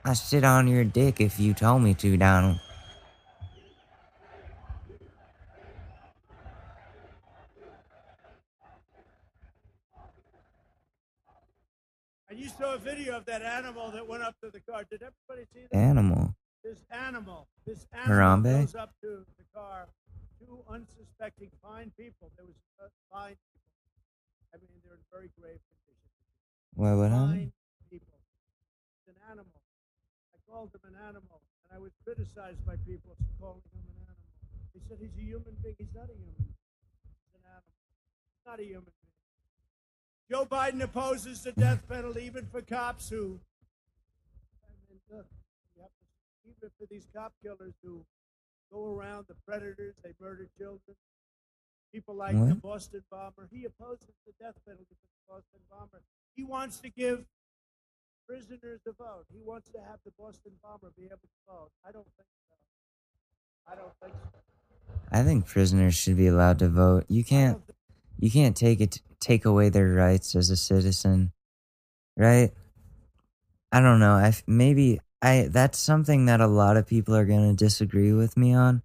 I'd 0.04 0.16
sit 0.16 0.42
on 0.42 0.66
your 0.66 0.82
dick 0.82 1.20
if 1.20 1.38
you 1.38 1.54
told 1.54 1.82
me 1.82 1.94
to, 1.94 2.16
Donald. 2.16 2.58
And 12.32 12.40
you 12.40 12.48
saw 12.72 12.76
a 12.76 12.78
video 12.78 13.16
of 13.16 13.24
that 13.26 13.42
animal 13.42 13.90
that 13.90 14.06
went 14.06 14.22
up 14.22 14.34
to 14.42 14.50
the 14.50 14.60
car. 14.60 14.84
Did 14.88 15.02
everybody 15.02 15.46
see 15.52 15.66
that? 15.70 15.76
Animal. 15.76 16.34
This 16.64 16.84
animal, 16.90 17.48
this 17.66 17.86
animal 17.92 18.16
Harambe? 18.16 18.60
goes 18.60 18.74
up 18.74 18.94
to 19.02 19.26
the 19.36 19.44
car. 19.54 19.88
Two 20.38 20.62
unsuspecting 20.70 21.50
fine 21.60 21.90
people. 21.98 22.30
There 22.36 22.46
was 22.46 22.56
uh, 22.78 22.86
fine 23.10 23.34
people. 23.50 23.74
I 24.54 24.62
mean, 24.62 24.70
they're 24.84 24.94
in 24.94 25.04
very 25.10 25.30
grave 25.38 25.58
condition. 25.58 26.08
What, 26.74 26.96
what 26.96 27.10
happened? 27.10 27.50
Fine 27.50 27.90
people. 27.90 28.18
It's 29.02 29.08
an 29.10 29.18
animal. 29.26 29.58
I 30.32 30.38
called 30.46 30.70
him 30.70 30.86
an 30.86 30.96
animal, 31.02 31.42
and 31.66 31.70
I 31.74 31.78
was 31.82 31.92
criticized 32.06 32.62
by 32.62 32.78
people 32.86 33.18
for 33.18 33.32
calling 33.42 33.66
him 33.74 33.82
an 33.82 34.06
animal. 34.06 34.30
They 34.70 34.80
said 34.86 35.02
he's 35.02 35.18
a 35.18 35.24
human 35.26 35.54
being. 35.60 35.76
He's 35.78 35.94
not 35.94 36.08
a 36.08 36.14
human 36.14 36.46
being. 36.46 36.62
He's 37.10 37.34
an 37.36 37.42
animal. 37.42 37.74
He's 37.74 38.46
not 38.46 38.58
a 38.62 38.66
human 38.66 38.86
being. 38.86 39.11
Joe 40.30 40.46
Biden 40.46 40.82
opposes 40.82 41.42
the 41.42 41.52
death 41.52 41.86
penalty 41.88 42.24
even 42.24 42.46
for 42.46 42.62
cops 42.62 43.08
who. 43.08 43.40
I 44.64 44.68
mean, 44.88 45.00
look, 45.10 45.26
you 45.76 45.82
have 45.82 45.90
to, 45.90 46.48
even 46.48 46.70
for 46.78 46.86
these 46.90 47.06
cop 47.14 47.32
killers 47.42 47.74
who 47.82 48.04
go 48.72 48.94
around 48.94 49.26
the 49.28 49.34
predators, 49.46 49.94
they 50.02 50.12
murder 50.20 50.48
children. 50.56 50.96
People 51.92 52.14
like 52.14 52.34
the 52.34 52.54
Boston 52.54 53.02
bomber. 53.10 53.48
He 53.52 53.66
opposes 53.66 54.14
the 54.26 54.32
death 54.40 54.54
penalty 54.64 54.86
for 54.88 55.08
the 55.12 55.34
Boston 55.34 55.60
bomber. 55.70 56.00
He 56.34 56.42
wants 56.42 56.78
to 56.78 56.88
give 56.88 57.26
prisoners 58.26 58.80
a 58.86 58.92
vote. 58.92 59.26
He 59.30 59.42
wants 59.44 59.68
to 59.72 59.78
have 59.78 59.98
the 60.04 60.12
Boston 60.18 60.52
bomber 60.62 60.90
be 60.96 61.04
able 61.04 61.18
to 61.18 61.40
vote. 61.46 61.70
I 61.86 61.92
don't 61.92 62.06
think 62.16 62.28
so. 62.48 62.56
I 63.70 63.74
don't 63.74 63.92
think 64.02 64.14
so. 64.32 64.38
I 65.10 65.22
think 65.22 65.46
prisoners 65.46 65.94
should 65.94 66.16
be 66.16 66.28
allowed 66.28 66.58
to 66.60 66.68
vote. 66.68 67.04
You 67.08 67.24
can't 67.24 67.60
you 68.22 68.30
can't 68.30 68.56
take 68.56 68.80
it 68.80 69.00
take 69.20 69.44
away 69.44 69.68
their 69.68 69.92
rights 69.92 70.34
as 70.34 70.48
a 70.48 70.56
citizen 70.56 71.32
right? 72.16 72.52
I 73.72 73.80
don't 73.80 74.00
know 74.00 74.12
I 74.14 74.32
maybe 74.46 75.00
i 75.20 75.48
that's 75.50 75.78
something 75.78 76.26
that 76.26 76.40
a 76.40 76.46
lot 76.46 76.76
of 76.76 76.86
people 76.86 77.16
are 77.16 77.24
going 77.24 77.48
to 77.50 77.64
disagree 77.64 78.12
with 78.12 78.36
me 78.36 78.54
on 78.54 78.82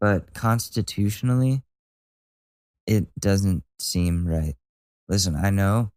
but 0.00 0.32
constitutionally 0.32 1.62
it 2.86 3.06
doesn't 3.18 3.64
seem 3.78 4.26
right. 4.26 4.54
Listen 5.08 5.34
i 5.34 5.50
know 5.50 5.90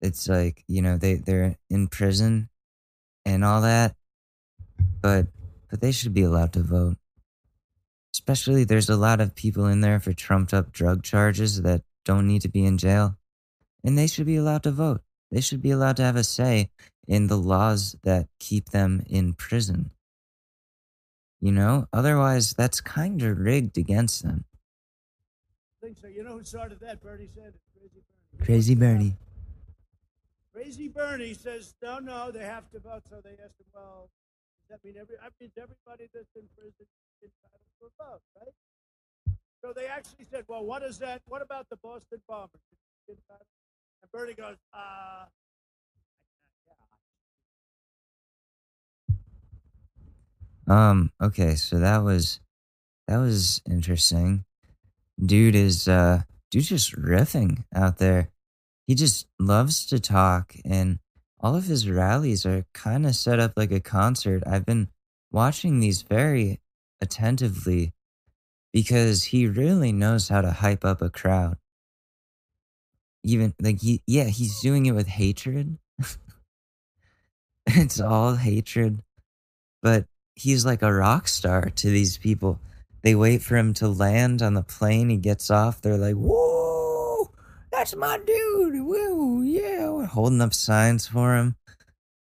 it's 0.00 0.28
like 0.28 0.64
you 0.68 0.80
know 0.80 0.96
they 0.96 1.14
they're 1.16 1.56
in 1.68 1.88
prison 1.88 2.48
and 3.26 3.44
all 3.44 3.60
that 3.62 3.94
but 5.02 5.26
but 5.70 5.80
they 5.80 5.92
should 5.92 6.14
be 6.14 6.22
allowed 6.22 6.52
to 6.52 6.62
vote 6.62 6.96
especially 8.18 8.64
there's 8.64 8.90
a 8.90 8.96
lot 8.96 9.20
of 9.20 9.34
people 9.34 9.66
in 9.66 9.80
there 9.80 10.00
for 10.00 10.12
trumped 10.12 10.52
up 10.52 10.72
drug 10.72 11.02
charges 11.02 11.62
that 11.62 11.82
don't 12.04 12.26
need 12.26 12.42
to 12.42 12.48
be 12.48 12.64
in 12.64 12.76
jail 12.76 13.16
and 13.84 13.96
they 13.96 14.06
should 14.06 14.26
be 14.26 14.36
allowed 14.36 14.62
to 14.62 14.70
vote 14.70 15.00
they 15.30 15.40
should 15.40 15.62
be 15.62 15.70
allowed 15.70 15.96
to 15.96 16.02
have 16.02 16.16
a 16.16 16.24
say 16.24 16.68
in 17.06 17.28
the 17.28 17.36
laws 17.38 17.96
that 18.02 18.26
keep 18.40 18.70
them 18.70 19.02
in 19.08 19.32
prison 19.32 19.90
you 21.40 21.52
know 21.52 21.86
otherwise 21.92 22.52
that's 22.54 22.80
kind 22.80 23.22
of 23.22 23.38
rigged 23.38 23.78
against 23.78 24.22
them 24.22 24.44
I 25.80 25.86
think 25.86 25.98
so. 25.98 26.08
You 26.08 26.24
know 26.24 26.38
who 26.38 26.44
started 26.44 26.80
that? 26.80 27.00
Bernie 27.00 27.28
Sanders. 27.32 27.60
Crazy 28.42 28.74
Bernie. 28.74 28.74
Crazy 28.74 28.74
wants 28.74 28.74
to 28.74 28.84
have 28.84 28.88
bernie 28.88 29.16
Crazy 30.52 30.88
Bernie 30.88 31.34
says, 31.34 31.74
no, 31.80 32.00
no, 32.00 32.32
they 32.32 32.42
have 32.42 32.68
to 32.72 32.80
vote. 32.80 33.02
So 33.08 33.22
they 33.22 33.38
asked 33.38 33.62
him, 33.62 33.70
well, 33.72 34.10
does 34.58 34.74
that 34.74 34.84
mean 34.84 34.98
every, 35.00 35.14
I 35.22 35.30
mean, 35.40 35.52
everybody 35.54 36.10
that's 36.12 36.34
in 36.34 36.50
prison 36.58 36.82
is 37.22 37.30
entitled 37.30 37.70
to 37.78 37.86
a 37.86 37.90
vote, 37.94 38.22
right? 38.34 38.54
So 39.62 39.72
they 39.72 39.77
actually 39.88 40.26
said, 40.30 40.44
well, 40.48 40.64
what 40.64 40.82
is 40.82 40.98
that? 40.98 41.22
What 41.26 41.42
about 41.42 41.68
the 41.70 41.76
Boston 41.76 42.20
bombers? 42.28 42.60
And 43.08 43.18
Bernie 44.12 44.34
goes, 44.34 44.56
uh, 44.72 45.24
Um, 50.68 51.12
okay, 51.20 51.54
so 51.54 51.78
that 51.78 51.98
was 52.04 52.40
that 53.06 53.16
was 53.16 53.62
interesting. 53.68 54.44
Dude 55.24 55.54
is 55.54 55.88
uh 55.88 56.22
dude 56.50 56.64
just 56.64 56.94
riffing 56.94 57.64
out 57.74 57.98
there. 57.98 58.28
He 58.86 58.94
just 58.94 59.26
loves 59.38 59.86
to 59.86 59.98
talk 59.98 60.54
and 60.64 60.98
all 61.40 61.54
of 61.56 61.66
his 61.66 61.88
rallies 61.88 62.44
are 62.44 62.66
kind 62.74 63.06
of 63.06 63.14
set 63.14 63.40
up 63.40 63.52
like 63.56 63.70
a 63.70 63.80
concert. 63.80 64.42
I've 64.46 64.66
been 64.66 64.88
watching 65.30 65.80
these 65.80 66.02
very 66.02 66.60
attentively 67.00 67.92
because 68.78 69.24
he 69.24 69.48
really 69.48 69.90
knows 69.90 70.28
how 70.28 70.40
to 70.40 70.52
hype 70.52 70.84
up 70.84 71.02
a 71.02 71.10
crowd. 71.10 71.56
Even 73.24 73.52
like 73.60 73.80
he 73.80 74.02
yeah, 74.06 74.26
he's 74.26 74.60
doing 74.60 74.86
it 74.86 74.92
with 74.92 75.08
hatred. 75.08 75.78
it's 77.66 78.00
all 78.00 78.36
hatred. 78.36 79.02
But 79.82 80.06
he's 80.36 80.64
like 80.64 80.82
a 80.82 80.94
rock 80.94 81.26
star 81.26 81.70
to 81.70 81.90
these 81.90 82.18
people. 82.18 82.60
They 83.02 83.16
wait 83.16 83.42
for 83.42 83.56
him 83.56 83.74
to 83.74 83.88
land 83.88 84.42
on 84.42 84.54
the 84.54 84.62
plane. 84.62 85.08
He 85.08 85.16
gets 85.16 85.50
off. 85.50 85.80
They're 85.80 85.98
like, 85.98 86.14
"Whoa, 86.14 87.32
that's 87.72 87.96
my 87.96 88.20
dude!" 88.24 88.86
Whoa, 88.86 89.42
yeah, 89.42 89.90
We're 89.90 90.04
holding 90.04 90.40
up 90.40 90.54
signs 90.54 91.08
for 91.08 91.34
him. 91.34 91.56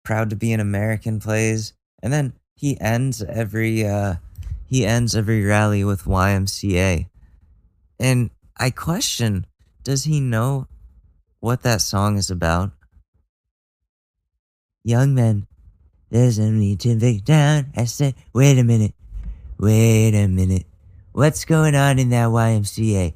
Proud 0.03 0.29
to 0.29 0.35
be 0.35 0.53
an 0.53 0.59
American. 0.59 1.19
Plays, 1.19 1.73
and 2.03 2.13
then 2.13 2.33
he 2.55 2.79
ends 2.79 3.23
every 3.23 3.87
uh, 3.87 4.17
he 4.65 4.85
ends 4.85 5.15
every 5.15 5.43
rally 5.43 5.83
with 5.83 6.03
YMCA. 6.03 7.07
And 7.99 8.29
I 8.57 8.71
question, 8.71 9.45
does 9.83 10.03
he 10.03 10.19
know 10.19 10.67
what 11.39 11.61
that 11.63 11.81
song 11.81 12.17
is 12.17 12.29
about? 12.29 12.71
Young 14.83 15.13
men, 15.15 15.47
there's 16.09 16.37
a 16.37 16.49
need 16.51 16.79
to 16.81 16.95
break 16.95 17.23
down. 17.23 17.67
I 17.75 17.85
said, 17.85 18.15
wait 18.33 18.57
a 18.57 18.63
minute. 18.63 18.93
Wait 19.57 20.15
a 20.15 20.27
minute. 20.27 20.65
What's 21.11 21.45
going 21.45 21.75
on 21.75 21.97
in 21.97 22.09
that 22.09 22.27
YMCA? 22.27 23.13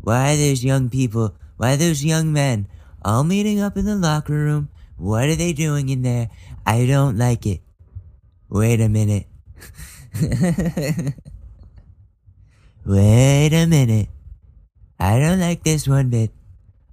Why 0.00 0.36
those 0.36 0.64
young 0.64 0.88
people, 0.88 1.34
why 1.56 1.76
those 1.76 2.04
young 2.04 2.32
men 2.32 2.68
all 3.04 3.24
meeting 3.24 3.60
up 3.60 3.76
in 3.76 3.84
the 3.84 3.96
locker 3.96 4.32
room? 4.32 4.68
What 4.96 5.28
are 5.28 5.34
they 5.34 5.52
doing 5.52 5.88
in 5.88 6.02
there? 6.02 6.30
I 6.64 6.86
don't 6.86 7.18
like 7.18 7.44
it. 7.44 7.60
Wait 8.48 8.80
a 8.80 8.88
minute. 8.88 9.26
Wait 12.86 13.52
a 13.52 13.66
minute. 13.66 14.08
I 14.98 15.18
don't 15.18 15.40
like 15.40 15.62
this 15.62 15.86
one 15.86 16.08
bit. 16.08 16.30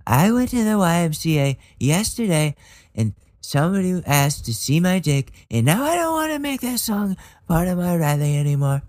I 0.05 0.31
went 0.31 0.49
to 0.49 0.63
the 0.63 0.71
YMCA 0.71 1.57
yesterday 1.79 2.55
and 2.93 3.13
somebody 3.39 4.01
asked 4.05 4.45
to 4.45 4.53
see 4.53 4.79
my 4.79 4.99
dick, 4.99 5.31
and 5.49 5.65
now 5.65 5.83
I 5.83 5.95
don't 5.95 6.13
want 6.13 6.33
to 6.33 6.39
make 6.39 6.61
that 6.61 6.79
song 6.79 7.15
part 7.47 7.67
of 7.67 7.77
my 7.77 7.95
rally 7.95 8.37
anymore. 8.37 8.81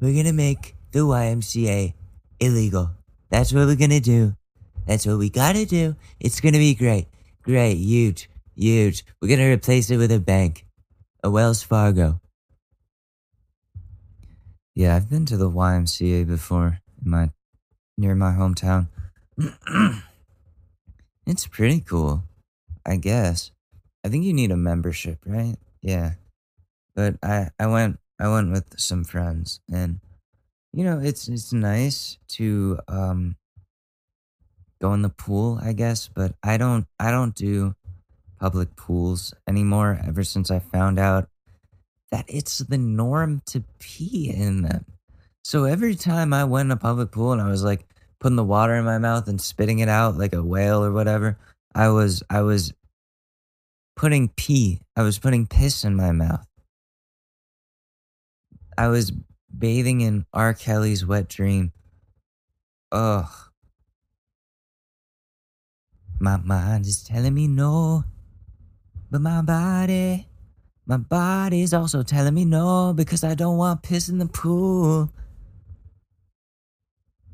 We're 0.00 0.14
gonna 0.14 0.32
make 0.32 0.76
the 0.92 1.00
YMCA 1.00 1.94
illegal. 2.38 2.90
That's 3.30 3.52
what 3.52 3.66
we're 3.66 3.76
gonna 3.76 4.00
do. 4.00 4.36
That's 4.86 5.06
what 5.06 5.18
we 5.18 5.30
gotta 5.30 5.66
do. 5.66 5.96
It's 6.20 6.40
gonna 6.40 6.58
be 6.58 6.74
great. 6.74 7.06
Great, 7.42 7.78
huge, 7.78 8.28
huge. 8.56 9.04
We're 9.20 9.28
gonna 9.28 9.52
replace 9.52 9.90
it 9.90 9.98
with 9.98 10.10
a 10.10 10.20
bank, 10.20 10.66
a 11.22 11.30
Wells 11.30 11.62
Fargo. 11.62 12.20
Yeah, 14.74 14.96
I've 14.96 15.08
been 15.08 15.26
to 15.26 15.36
the 15.36 15.50
YMCA 15.50 16.26
before 16.26 16.80
in 17.02 17.10
my 17.10 17.30
near 17.96 18.14
my 18.14 18.32
hometown. 18.32 18.88
It's 21.26 21.46
pretty 21.48 21.80
cool, 21.80 22.22
I 22.86 22.96
guess. 22.96 23.50
I 24.04 24.08
think 24.08 24.24
you 24.24 24.32
need 24.32 24.52
a 24.52 24.56
membership, 24.56 25.18
right? 25.26 25.56
Yeah. 25.82 26.12
But 26.94 27.16
I 27.20 27.50
I 27.58 27.66
went 27.66 27.98
I 28.20 28.28
went 28.28 28.52
with 28.52 28.78
some 28.78 29.02
friends 29.02 29.60
and 29.68 29.98
you 30.72 30.84
know, 30.84 31.00
it's 31.00 31.26
it's 31.26 31.52
nice 31.52 32.18
to 32.38 32.78
um 32.86 33.36
go 34.80 34.94
in 34.94 35.02
the 35.02 35.08
pool, 35.08 35.58
I 35.60 35.72
guess, 35.72 36.06
but 36.06 36.36
I 36.44 36.58
don't 36.58 36.86
I 37.00 37.10
don't 37.10 37.34
do 37.34 37.74
public 38.38 38.76
pools 38.76 39.34
anymore 39.48 40.00
ever 40.06 40.24
since 40.24 40.50
I 40.50 40.58
found 40.58 40.98
out 40.98 41.28
that 42.10 42.24
it's 42.28 42.58
the 42.58 42.78
norm 42.78 43.42
to 43.46 43.64
pee 43.78 44.32
in 44.34 44.62
them. 44.62 44.84
So 45.44 45.64
every 45.64 45.94
time 45.94 46.32
I 46.32 46.44
went 46.44 46.66
in 46.66 46.70
a 46.72 46.76
public 46.76 47.12
pool 47.12 47.32
and 47.32 47.40
I 47.40 47.48
was 47.48 47.64
like, 47.64 47.86
putting 48.18 48.36
the 48.36 48.44
water 48.44 48.74
in 48.74 48.84
my 48.84 48.98
mouth 48.98 49.28
and 49.28 49.40
spitting 49.40 49.80
it 49.80 49.88
out 49.88 50.16
like 50.16 50.34
a 50.34 50.42
whale 50.42 50.82
or 50.82 50.92
whatever. 50.92 51.38
I 51.74 51.88
was 51.88 52.22
I 52.30 52.42
was 52.42 52.72
putting 53.94 54.28
pee. 54.30 54.80
I 54.96 55.02
was 55.02 55.18
putting 55.18 55.46
piss 55.46 55.84
in 55.84 55.94
my 55.94 56.12
mouth. 56.12 56.46
I 58.78 58.88
was 58.88 59.12
bathing 59.56 60.00
in 60.00 60.26
R. 60.32 60.54
Kelly's 60.54 61.04
wet 61.04 61.28
dream. 61.28 61.72
Ugh. 62.92 63.30
My 66.18 66.38
mind 66.38 66.86
is 66.86 67.02
telling 67.02 67.34
me 67.34 67.46
no, 67.46 68.04
but 69.10 69.20
my 69.20 69.42
body, 69.42 70.28
my 70.86 70.96
body 70.96 71.62
is 71.62 71.74
also 71.74 72.02
telling 72.02 72.34
me 72.34 72.44
no 72.44 72.92
because 72.94 73.24
I 73.24 73.34
don't 73.34 73.56
want 73.56 73.82
piss 73.82 74.08
in 74.08 74.18
the 74.18 74.26
pool. 74.26 75.10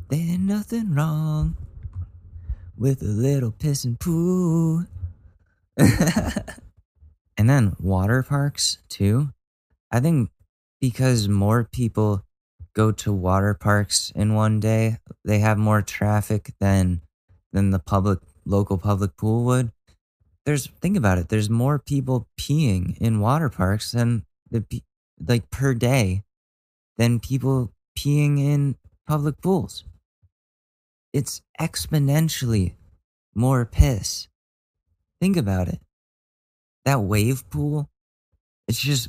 There's 0.09 0.39
nothing 0.39 0.95
wrong 0.95 1.57
with 2.77 3.03
a 3.03 3.07
little 3.07 3.53
piss 3.53 3.85
and 3.85 3.99
poo. 3.99 4.87
and 5.77 7.49
then 7.49 7.77
water 7.81 8.23
parks 8.23 8.79
too. 8.89 9.31
I 9.91 10.01
think 10.01 10.31
because 10.81 11.29
more 11.29 11.65
people 11.65 12.25
go 12.75 12.91
to 12.93 13.13
water 13.13 13.55
parks 13.55 14.13
in 14.15 14.35
one 14.35 14.61
day, 14.61 14.99
they 15.25 15.39
have 15.39 15.59
more 15.59 15.83
traffic 15.83 16.53
than 16.61 17.03
than 17.53 17.71
the 17.71 17.79
public 17.79 18.19
local 18.45 18.79
public 18.79 19.17
pool 19.17 19.45
would. 19.45 19.73
There's 20.45 20.67
think 20.81 20.97
about 20.97 21.19
it. 21.19 21.29
There's 21.29 21.51
more 21.51 21.79
people 21.79 22.29
peeing 22.39 22.97
in 22.99 23.21
water 23.21 23.49
parks 23.49 23.93
than 23.93 24.25
the 24.51 24.65
like 25.25 25.51
per 25.51 25.75
day 25.75 26.25
than 26.97 27.21
people 27.21 27.73
peeing 27.97 28.39
in 28.39 28.77
public 29.07 29.41
pools 29.41 29.85
it's 31.13 31.43
exponentially 31.61 32.75
more 33.35 33.65
piss. 33.65 34.29
Think 35.21 35.37
about 35.37 35.69
it. 35.69 35.81
That 36.85 37.03
wave 37.03 37.49
pool, 37.51 37.91
it's 38.67 38.81
just 38.81 39.09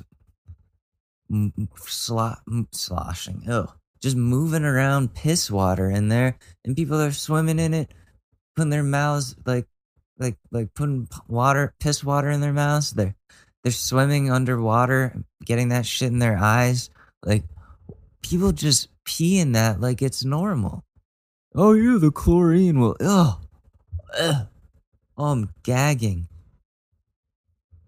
slo- 1.85 2.35
sloshing. 2.71 3.43
Oh, 3.49 3.73
just 4.01 4.15
moving 4.15 4.63
around 4.63 5.15
piss 5.15 5.49
water 5.49 5.89
in 5.89 6.09
there, 6.09 6.37
and 6.63 6.75
people 6.75 7.01
are 7.01 7.11
swimming 7.11 7.59
in 7.59 7.73
it, 7.73 7.91
putting 8.55 8.69
their 8.69 8.83
mouths 8.83 9.35
like, 9.45 9.67
like, 10.17 10.37
like 10.51 10.73
putting 10.73 11.07
water, 11.27 11.73
piss 11.79 12.03
water 12.03 12.29
in 12.29 12.41
their 12.41 12.53
mouths. 12.53 12.91
They're 12.91 13.15
they're 13.63 13.71
swimming 13.71 14.29
underwater, 14.29 15.23
getting 15.45 15.69
that 15.69 15.85
shit 15.85 16.11
in 16.11 16.19
their 16.19 16.37
eyes. 16.37 16.89
Like 17.23 17.43
people 18.21 18.51
just 18.51 18.89
pee 19.05 19.39
in 19.39 19.53
that 19.53 19.79
like 19.79 20.01
it's 20.01 20.25
normal. 20.25 20.83
Oh 21.55 21.73
yeah, 21.73 21.97
the 21.97 22.11
chlorine 22.11 22.79
will. 22.79 22.97
Ugh. 22.99 23.39
Ugh. 24.19 24.47
Oh, 25.17 25.25
I'm 25.25 25.49
gagging. 25.63 26.27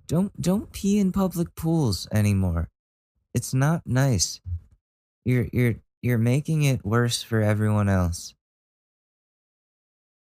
Don't 0.08 0.40
don't 0.40 0.72
pee 0.72 1.00
in 1.00 1.12
public 1.12 1.56
pools 1.56 2.08
anymore. 2.12 2.70
It's 3.34 3.54
not 3.54 3.82
nice. 3.86 4.40
You're 5.26 5.48
you're 5.52 5.76
you're 6.02 6.20
making 6.20 6.64
it 6.64 6.86
worse 6.86 7.24
for 7.24 7.42
everyone 7.42 7.90
else. 7.90 8.36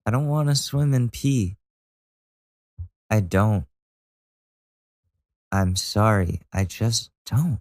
I 0.06 0.12
don't 0.12 0.28
want 0.28 0.50
to 0.50 0.56
swim 0.56 0.94
and 0.94 1.12
pee. 1.12 1.58
I 3.10 3.20
don't. 3.20 3.66
I'm 5.52 5.76
sorry. 5.76 6.42
I 6.52 6.66
just 6.66 7.12
don't. 7.26 7.60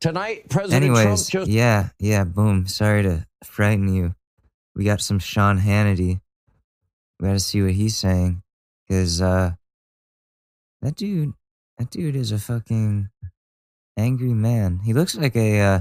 Tonight, 0.00 0.48
President 0.48 0.84
Anyways, 0.84 1.28
Trump 1.28 1.46
just. 1.46 1.50
yeah, 1.50 1.88
yeah, 1.98 2.24
boom. 2.24 2.66
Sorry 2.68 3.02
to 3.02 3.26
frighten 3.42 3.92
you. 3.92 4.14
We 4.76 4.84
got 4.84 5.00
some 5.00 5.18
Sean 5.18 5.58
Hannity. 5.58 6.20
We 7.18 7.26
got 7.26 7.32
to 7.32 7.40
see 7.40 7.62
what 7.62 7.72
he's 7.72 7.96
saying. 7.96 8.42
Because 8.86 9.20
uh, 9.20 9.52
that 10.82 10.94
dude, 10.94 11.34
that 11.78 11.90
dude 11.90 12.14
is 12.14 12.30
a 12.30 12.38
fucking 12.38 13.10
angry 13.96 14.32
man. 14.34 14.80
He 14.84 14.92
looks 14.92 15.16
like 15.16 15.34
a, 15.34 15.60
uh, 15.60 15.80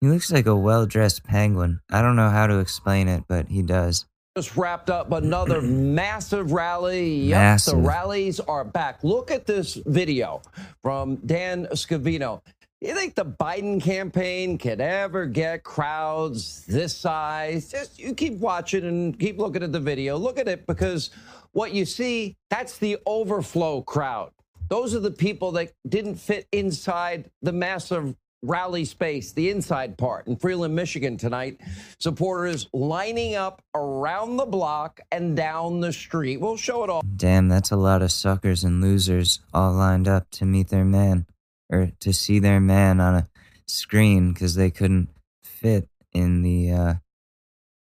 He 0.00 0.08
looks 0.08 0.32
like 0.32 0.46
a 0.46 0.56
well 0.56 0.84
dressed 0.84 1.22
penguin. 1.22 1.80
I 1.88 2.02
don't 2.02 2.16
know 2.16 2.30
how 2.30 2.48
to 2.48 2.58
explain 2.58 3.06
it, 3.06 3.24
but 3.28 3.48
he 3.48 3.62
does. 3.62 4.06
Just 4.36 4.56
wrapped 4.56 4.88
up 4.88 5.12
another 5.12 5.60
massive 5.62 6.52
rally. 6.52 7.16
Yep, 7.16 7.36
Massive. 7.36 7.74
the 7.74 7.80
rallies 7.80 8.40
are 8.40 8.64
back. 8.64 9.04
Look 9.04 9.30
at 9.30 9.46
this 9.46 9.74
video 9.84 10.40
from 10.80 11.16
Dan 11.16 11.66
Scavino. 11.72 12.40
You 12.80 12.94
think 12.94 13.14
the 13.14 13.26
Biden 13.26 13.80
campaign 13.80 14.56
could 14.56 14.80
ever 14.80 15.26
get 15.26 15.64
crowds 15.64 16.64
this 16.64 16.96
size? 16.96 17.70
Just 17.70 17.98
you 17.98 18.14
keep 18.14 18.38
watching 18.38 18.86
and 18.86 19.18
keep 19.20 19.38
looking 19.38 19.62
at 19.62 19.70
the 19.70 19.78
video. 19.78 20.16
Look 20.16 20.38
at 20.38 20.48
it 20.48 20.66
because 20.66 21.10
what 21.52 21.74
you 21.74 21.84
see, 21.84 22.34
that's 22.48 22.78
the 22.78 22.96
overflow 23.06 23.82
crowd. 23.82 24.30
Those 24.70 24.94
are 24.94 25.00
the 25.00 25.10
people 25.10 25.52
that 25.52 25.72
didn't 25.86 26.14
fit 26.14 26.48
inside 26.52 27.30
the 27.42 27.52
massive 27.52 28.16
rally 28.42 28.84
space, 28.84 29.32
the 29.32 29.50
inside 29.50 29.96
part 29.96 30.26
in 30.26 30.36
Freeland, 30.36 30.74
Michigan 30.74 31.16
tonight. 31.16 31.60
Supporters 31.98 32.68
lining 32.72 33.34
up 33.34 33.62
around 33.74 34.36
the 34.36 34.46
block 34.46 35.00
and 35.10 35.36
down 35.36 35.80
the 35.80 35.92
street. 35.92 36.40
We'll 36.40 36.56
show 36.56 36.84
it 36.84 36.90
all. 36.90 37.02
Damn, 37.16 37.48
that's 37.48 37.70
a 37.70 37.76
lot 37.76 38.02
of 38.02 38.12
suckers 38.12 38.64
and 38.64 38.80
losers 38.80 39.40
all 39.54 39.72
lined 39.72 40.08
up 40.08 40.30
to 40.32 40.44
meet 40.44 40.68
their 40.68 40.84
man 40.84 41.26
or 41.70 41.92
to 42.00 42.12
see 42.12 42.38
their 42.38 42.60
man 42.60 43.00
on 43.00 43.14
a 43.14 43.28
screen 43.66 44.32
because 44.32 44.54
they 44.54 44.70
couldn't 44.70 45.08
fit 45.42 45.88
in 46.12 46.42
the 46.42 46.70
uh 46.70 46.94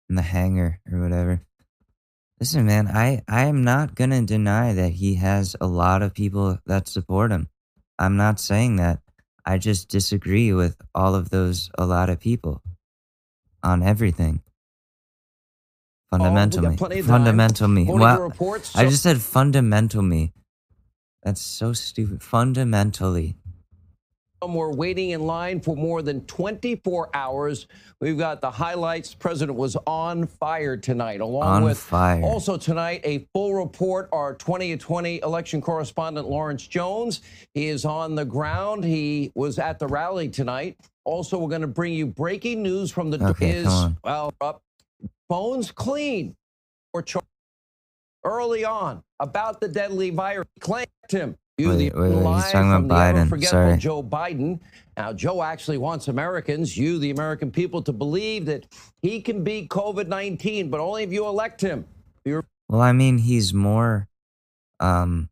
in 0.08 0.16
the 0.16 0.22
hangar 0.22 0.80
or 0.90 1.00
whatever. 1.00 1.40
Listen, 2.38 2.66
man, 2.66 2.88
I 2.88 3.22
I 3.26 3.44
am 3.46 3.64
not 3.64 3.94
gonna 3.94 4.22
deny 4.22 4.72
that 4.74 4.92
he 4.92 5.14
has 5.14 5.56
a 5.60 5.66
lot 5.66 6.02
of 6.02 6.14
people 6.14 6.58
that 6.66 6.88
support 6.88 7.32
him. 7.32 7.48
I'm 7.98 8.16
not 8.16 8.38
saying 8.40 8.76
that. 8.76 9.00
I 9.46 9.58
just 9.58 9.88
disagree 9.88 10.52
with 10.52 10.76
all 10.94 11.14
of 11.14 11.30
those 11.30 11.70
a 11.76 11.84
lot 11.84 12.08
of 12.08 12.20
people 12.20 12.62
on 13.62 13.82
everything. 13.82 14.42
Oh, 16.12 16.18
got 16.18 16.24
Fundamentally, 16.24 16.76
plenty 16.76 17.02
fundamental 17.02 17.68
me. 17.68 17.84
Well, 17.88 18.20
reports. 18.20 18.76
I 18.76 18.84
just 18.84 19.02
said 19.02 19.20
fundamental 19.20 20.02
me. 20.02 20.32
That's 21.22 21.40
so 21.40 21.72
stupid. 21.72 22.22
Fundamentally. 22.22 23.36
We're 24.52 24.74
waiting 24.74 25.10
in 25.10 25.22
line 25.22 25.60
for 25.60 25.76
more 25.76 26.02
than 26.02 26.26
24 26.26 27.10
hours. 27.14 27.66
We've 28.00 28.18
got 28.18 28.40
the 28.40 28.50
highlights. 28.50 29.10
The 29.10 29.16
president 29.16 29.56
was 29.56 29.76
on 29.86 30.26
fire 30.26 30.76
tonight, 30.76 31.20
along 31.20 31.44
On 31.44 31.64
with 31.64 31.78
fire. 31.78 32.22
also 32.22 32.56
tonight 32.56 33.00
a 33.04 33.26
full 33.32 33.54
report. 33.54 34.08
Our 34.12 34.34
2020 34.34 35.20
election 35.22 35.62
correspondent 35.62 36.28
Lawrence 36.28 36.66
Jones. 36.66 37.22
He 37.54 37.68
is 37.68 37.84
on 37.84 38.16
the 38.16 38.24
ground. 38.24 38.84
He 38.84 39.32
was 39.34 39.58
at 39.58 39.78
the 39.78 39.86
rally 39.86 40.28
tonight. 40.28 40.76
Also, 41.04 41.38
we're 41.38 41.48
going 41.48 41.60
to 41.60 41.66
bring 41.66 41.94
you 41.94 42.06
breaking 42.06 42.62
news 42.62 42.90
from 42.90 43.10
the 43.10 43.24
Okay, 43.24 43.50
is 43.50 43.86
well 44.02 44.32
up 44.40 44.62
phones 45.28 45.70
clean 45.70 46.34
or 46.92 47.04
early 48.24 48.64
on 48.64 49.02
about 49.20 49.60
the 49.60 49.68
deadly 49.68 50.10
virus. 50.10 50.48
Claimed 50.60 50.88
him. 51.08 51.36
You 51.56 51.68
Wait, 51.68 51.92
the 51.92 52.00
wait, 52.00 52.10
wait, 52.10 52.34
he's 52.34 52.50
talking 52.50 52.72
about 52.72 53.28
from 53.28 53.40
Biden. 53.40 53.44
Sorry. 53.44 53.76
Joe 53.76 54.02
Biden. 54.02 54.58
Now, 54.96 55.12
Joe 55.12 55.40
actually 55.40 55.78
wants 55.78 56.08
Americans, 56.08 56.76
you, 56.76 56.98
the 56.98 57.10
American 57.10 57.52
people, 57.52 57.80
to 57.82 57.92
believe 57.92 58.46
that 58.46 58.66
he 59.02 59.20
can 59.20 59.44
beat 59.44 59.68
COVID 59.68 60.08
19, 60.08 60.68
but 60.68 60.80
only 60.80 61.04
if 61.04 61.12
you 61.12 61.26
elect 61.26 61.60
him. 61.60 61.86
You're 62.24 62.44
Well, 62.68 62.80
I 62.80 62.90
mean, 62.92 63.18
he's 63.18 63.54
more, 63.54 64.08
um, 64.80 65.30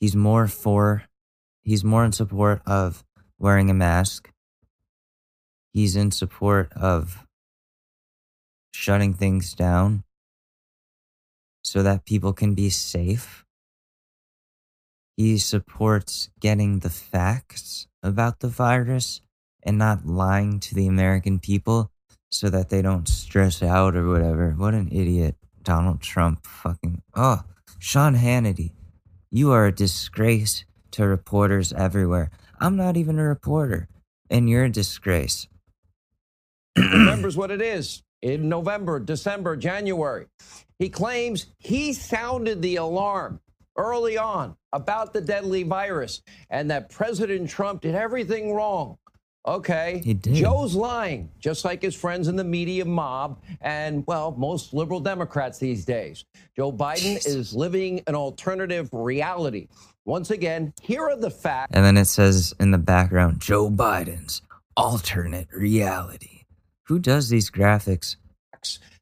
he's 0.00 0.16
more 0.16 0.48
for, 0.48 1.04
he's 1.62 1.84
more 1.84 2.04
in 2.04 2.10
support 2.10 2.60
of 2.66 3.04
wearing 3.38 3.70
a 3.70 3.74
mask. 3.74 4.32
He's 5.72 5.94
in 5.94 6.10
support 6.10 6.72
of 6.72 7.24
shutting 8.72 9.14
things 9.14 9.54
down 9.54 10.02
so 11.62 11.84
that 11.84 12.04
people 12.04 12.32
can 12.32 12.54
be 12.54 12.70
safe. 12.70 13.44
He 15.20 15.36
supports 15.36 16.30
getting 16.40 16.78
the 16.78 16.88
facts 16.88 17.86
about 18.02 18.40
the 18.40 18.48
virus 18.48 19.20
and 19.62 19.76
not 19.76 20.06
lying 20.06 20.60
to 20.60 20.74
the 20.74 20.86
American 20.86 21.38
people 21.38 21.90
so 22.30 22.48
that 22.48 22.70
they 22.70 22.80
don't 22.80 23.06
stress 23.06 23.62
out 23.62 23.94
or 23.94 24.08
whatever. 24.08 24.52
What 24.52 24.72
an 24.72 24.88
idiot. 24.90 25.36
Donald 25.62 26.00
Trump 26.00 26.46
fucking. 26.46 27.02
Oh, 27.14 27.42
Sean 27.78 28.16
Hannity. 28.16 28.72
You 29.30 29.52
are 29.52 29.66
a 29.66 29.72
disgrace 29.72 30.64
to 30.92 31.06
reporters 31.06 31.74
everywhere. 31.74 32.30
I'm 32.58 32.76
not 32.76 32.96
even 32.96 33.18
a 33.18 33.24
reporter, 33.24 33.88
and 34.30 34.48
you're 34.48 34.64
a 34.64 34.70
disgrace. 34.70 35.48
remembers 36.78 37.36
what 37.36 37.50
it 37.50 37.60
is 37.60 38.02
in 38.22 38.48
November, 38.48 38.98
December, 38.98 39.54
January. 39.54 40.28
He 40.78 40.88
claims 40.88 41.44
he 41.58 41.92
sounded 41.92 42.62
the 42.62 42.76
alarm 42.76 43.38
early 43.80 44.18
on 44.18 44.54
about 44.72 45.12
the 45.12 45.20
deadly 45.20 45.62
virus 45.62 46.22
and 46.50 46.70
that 46.70 46.90
President 46.90 47.48
Trump 47.48 47.80
did 47.80 47.94
everything 47.94 48.54
wrong. 48.54 48.98
Okay. 49.46 50.02
He 50.04 50.12
did. 50.12 50.34
Joe's 50.34 50.74
lying, 50.74 51.30
just 51.38 51.64
like 51.64 51.80
his 51.80 51.94
friends 51.94 52.28
in 52.28 52.36
the 52.36 52.44
media 52.44 52.84
mob 52.84 53.42
and, 53.62 54.04
well, 54.06 54.32
most 54.32 54.74
liberal 54.74 55.00
Democrats 55.00 55.58
these 55.58 55.84
days. 55.84 56.26
Joe 56.54 56.70
Biden 56.70 57.26
is 57.26 57.54
living 57.54 58.02
an 58.06 58.14
alternative 58.14 58.90
reality. 58.92 59.68
Once 60.04 60.30
again, 60.30 60.74
here 60.82 61.02
are 61.02 61.16
the 61.16 61.30
facts. 61.30 61.70
And 61.72 61.84
then 61.84 61.96
it 61.96 62.04
says 62.04 62.52
in 62.60 62.70
the 62.70 62.78
background, 62.78 63.40
Joe 63.40 63.70
Biden's 63.70 64.42
alternate 64.76 65.48
reality. 65.52 66.42
Who 66.88 66.98
does 66.98 67.30
these 67.30 67.50
graphics? 67.50 68.16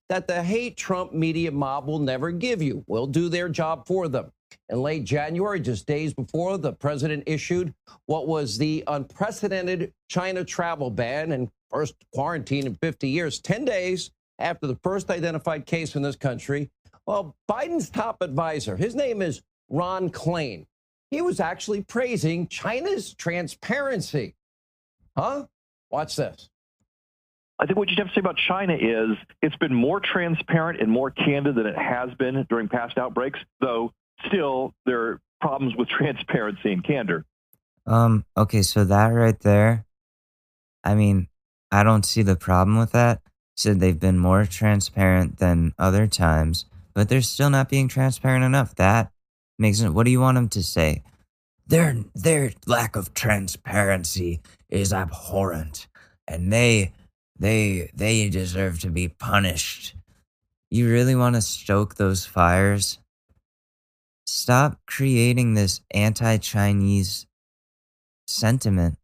that 0.09 0.27
the 0.27 0.43
hate 0.43 0.77
Trump 0.77 1.13
media 1.13 1.51
mob 1.51 1.87
will 1.87 1.99
never 1.99 2.31
give 2.31 2.63
you. 2.63 2.85
Will 2.87 3.07
do 3.07 3.29
their 3.29 3.49
job 3.49 3.87
for 3.87 4.09
them. 4.09 4.33
In 4.71 4.83
late 4.83 5.05
January, 5.05 5.61
just 5.61 5.87
days 5.87 6.13
before 6.13 6.59
the 6.59 6.73
president 6.73 7.25
issued 7.27 7.73
what 8.07 8.29
was 8.29 8.59
the 8.59 8.85
unprecedented 8.87 9.93
China 10.09 10.45
travel 10.45 10.91
ban 10.91 11.33
and 11.33 11.51
first 11.71 11.95
quarantine 12.13 12.67
in 12.67 12.75
50 12.75 13.09
years, 13.09 13.41
10 13.41 13.65
days 13.65 14.11
after 14.39 14.67
the 14.67 14.77
first 14.83 15.11
identified 15.11 15.65
case 15.65 15.97
in 15.97 16.03
this 16.03 16.17
country. 16.17 16.71
Well, 17.07 17.35
Biden's 17.51 17.89
top 17.89 18.21
advisor, 18.21 18.77
his 18.77 18.95
name 18.95 19.23
is 19.23 19.41
Ron 19.71 20.11
Klain. 20.11 20.67
He 21.11 21.23
was 21.23 21.41
actually 21.41 21.83
praising 21.83 22.47
China's 22.49 23.15
transparency. 23.15 24.35
Huh? 25.17 25.47
Watch 25.91 26.17
this. 26.17 26.51
I 27.59 27.67
think 27.67 27.79
what 27.79 27.89
you 27.89 27.97
have 27.97 28.09
to 28.09 28.15
say 28.15 28.21
about 28.21 28.37
China 28.37 28.75
is 28.75 29.17
it's 29.41 29.57
been 29.57 29.75
more 29.75 29.99
transparent 30.01 30.81
and 30.81 30.91
more 30.91 31.11
candid 31.11 31.55
than 31.55 31.67
it 31.67 31.77
has 31.77 32.15
been 32.15 32.47
during 32.51 32.69
past 32.69 32.99
outbreaks, 32.99 33.41
though 33.61 33.93
still 34.27 34.73
there 34.87 35.01
are 35.01 35.21
problems 35.41 35.75
with 35.77 35.89
transparency 35.99 36.73
and 36.73 36.85
candor. 36.85 37.25
Um, 37.87 38.25
okay, 38.37 38.63
so 38.63 38.85
that 38.85 39.09
right 39.09 39.39
there, 39.41 39.87
I 40.85 40.95
mean, 40.95 41.29
I 41.71 41.83
don't 41.83 42.05
see 42.05 42.23
the 42.23 42.37
problem 42.37 42.79
with 42.79 42.93
that. 42.93 43.23
Said 43.57 43.81
they've 43.81 43.99
been 43.99 44.19
more 44.19 44.45
transparent 44.45 45.39
than 45.39 45.75
other 45.79 46.07
times, 46.07 46.67
but 46.95 47.09
they're 47.09 47.23
still 47.23 47.51
not 47.51 47.69
being 47.69 47.89
transparent 47.89 48.45
enough. 48.45 48.75
That 48.77 49.11
makes 49.59 49.81
it. 49.81 49.91
What 49.91 50.05
do 50.05 50.13
you 50.13 50.21
want 50.21 50.37
them 50.37 50.49
to 50.51 50.63
say? 50.63 51.03
Their 51.67 51.97
their 52.15 52.53
lack 52.67 52.95
of 52.95 53.15
transparency 53.15 54.41
is 54.69 54.93
abhorrent, 54.93 55.89
and 56.29 56.53
they 56.53 56.93
they 57.39 57.91
they 57.95 58.29
deserve 58.29 58.81
to 58.81 58.91
be 58.91 59.09
punished. 59.09 59.95
You 60.71 60.89
really 60.89 61.15
want 61.15 61.35
to 61.35 61.43
stoke 61.43 61.97
those 61.97 62.27
fires? 62.27 62.99
Stop 64.33 64.79
creating 64.87 65.55
this 65.55 65.81
anti-Chinese 65.93 67.27
sentiment. 68.27 68.99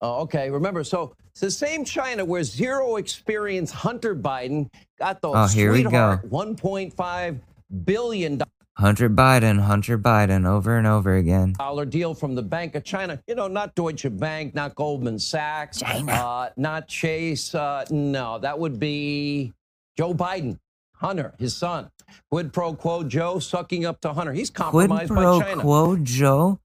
Oh, 0.00 0.22
okay. 0.22 0.50
Remember, 0.50 0.82
so 0.82 1.14
it's 1.30 1.40
the 1.40 1.50
same 1.50 1.84
China 1.84 2.24
where 2.24 2.42
zero 2.42 2.96
experience 2.96 3.70
Hunter 3.70 4.16
Biden 4.16 4.68
got 4.98 5.20
the 5.22 5.28
Oh, 5.28 5.46
here 5.46 5.70
we 5.70 5.84
go. 5.84 6.18
sweetheart 6.22 6.28
$1.5 6.28 7.40
billion 7.84 8.42
Hunter 8.76 9.08
Biden, 9.08 9.60
Hunter 9.60 9.96
Biden, 9.96 10.44
over 10.44 10.76
and 10.76 10.88
over 10.88 11.14
again. 11.14 11.52
dollar 11.56 11.84
deal 11.84 12.12
from 12.14 12.34
the 12.34 12.42
Bank 12.42 12.74
of 12.74 12.82
China. 12.82 13.22
You 13.28 13.36
know, 13.36 13.46
not 13.46 13.76
Deutsche 13.76 14.06
Bank, 14.18 14.56
not 14.56 14.74
Goldman 14.74 15.20
Sachs, 15.20 15.80
Uh, 15.84 16.50
not 16.56 16.88
Chase. 16.88 17.54
Uh, 17.54 17.84
no, 17.90 18.40
that 18.40 18.58
would 18.58 18.80
be 18.80 19.52
Joe 19.96 20.12
Biden, 20.12 20.58
Hunter, 20.94 21.34
his 21.38 21.56
son. 21.56 21.90
Quid 22.30 22.52
pro 22.52 22.74
quo 22.74 23.02
Joe 23.04 23.38
sucking 23.38 23.84
up 23.84 24.00
to 24.02 24.12
Hunter. 24.12 24.32
He's 24.32 24.50
Quid 24.50 24.72
compromised 24.72 25.10
pro 25.10 25.40
by 25.40 25.44
China. 25.46 25.62
quo, 25.62 25.96
Joe. 25.96 26.60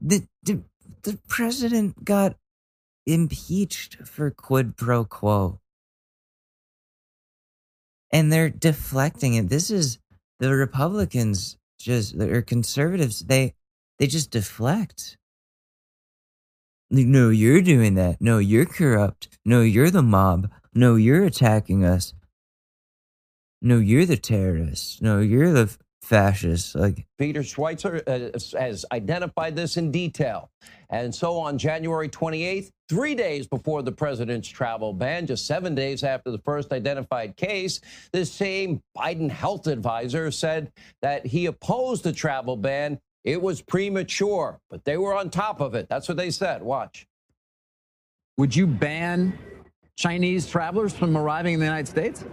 The, 0.00 0.26
the 0.42 0.62
the 1.02 1.18
president 1.28 2.04
got 2.04 2.36
impeached 3.06 3.96
for 4.06 4.30
quid 4.30 4.76
pro 4.76 5.04
quo, 5.04 5.60
and 8.10 8.32
they're 8.32 8.50
deflecting 8.50 9.34
it. 9.34 9.48
This 9.48 9.70
is 9.70 9.98
the 10.40 10.54
Republicans, 10.54 11.56
just 11.78 12.14
or 12.16 12.42
conservatives. 12.42 13.20
They 13.20 13.54
they 13.98 14.06
just 14.06 14.30
deflect. 14.30 15.16
No, 16.90 17.30
you're 17.30 17.62
doing 17.62 17.94
that. 17.94 18.20
No, 18.20 18.38
you're 18.38 18.66
corrupt. 18.66 19.28
No, 19.44 19.62
you're 19.62 19.90
the 19.90 20.02
mob. 20.02 20.50
No, 20.74 20.94
you're 20.94 21.24
attacking 21.24 21.84
us. 21.84 22.12
No, 23.62 23.78
you're 23.78 24.06
the 24.06 24.16
terrorist. 24.16 25.02
No, 25.02 25.20
you're 25.20 25.52
the 25.52 25.76
fascist. 26.02 26.74
Like, 26.74 27.06
Peter 27.18 27.40
Schweizer 27.40 28.02
uh, 28.06 28.58
has 28.58 28.84
identified 28.92 29.56
this 29.56 29.76
in 29.76 29.90
detail. 29.90 30.50
And 30.90 31.14
so 31.14 31.36
on 31.38 31.58
January 31.58 32.08
28th, 32.08 32.70
three 32.88 33.14
days 33.14 33.46
before 33.46 33.82
the 33.82 33.92
president's 33.92 34.48
travel 34.48 34.92
ban, 34.92 35.26
just 35.26 35.46
seven 35.46 35.74
days 35.74 36.04
after 36.04 36.30
the 36.30 36.38
first 36.38 36.72
identified 36.72 37.36
case, 37.36 37.80
this 38.12 38.32
same 38.32 38.80
Biden 38.96 39.30
health 39.30 39.66
advisor 39.66 40.30
said 40.30 40.70
that 41.02 41.26
he 41.26 41.46
opposed 41.46 42.04
the 42.04 42.12
travel 42.12 42.56
ban. 42.56 43.00
It 43.24 43.42
was 43.42 43.60
premature, 43.60 44.60
but 44.70 44.84
they 44.84 44.96
were 44.96 45.16
on 45.16 45.30
top 45.30 45.60
of 45.60 45.74
it. 45.74 45.88
That's 45.88 46.06
what 46.08 46.16
they 46.16 46.30
said. 46.30 46.62
Watch. 46.62 47.06
Would 48.36 48.54
you 48.54 48.66
ban 48.68 49.36
Chinese 49.96 50.46
travelers 50.46 50.94
from 50.94 51.16
arriving 51.16 51.54
in 51.54 51.60
the 51.60 51.66
United 51.66 51.88
States? 51.88 52.24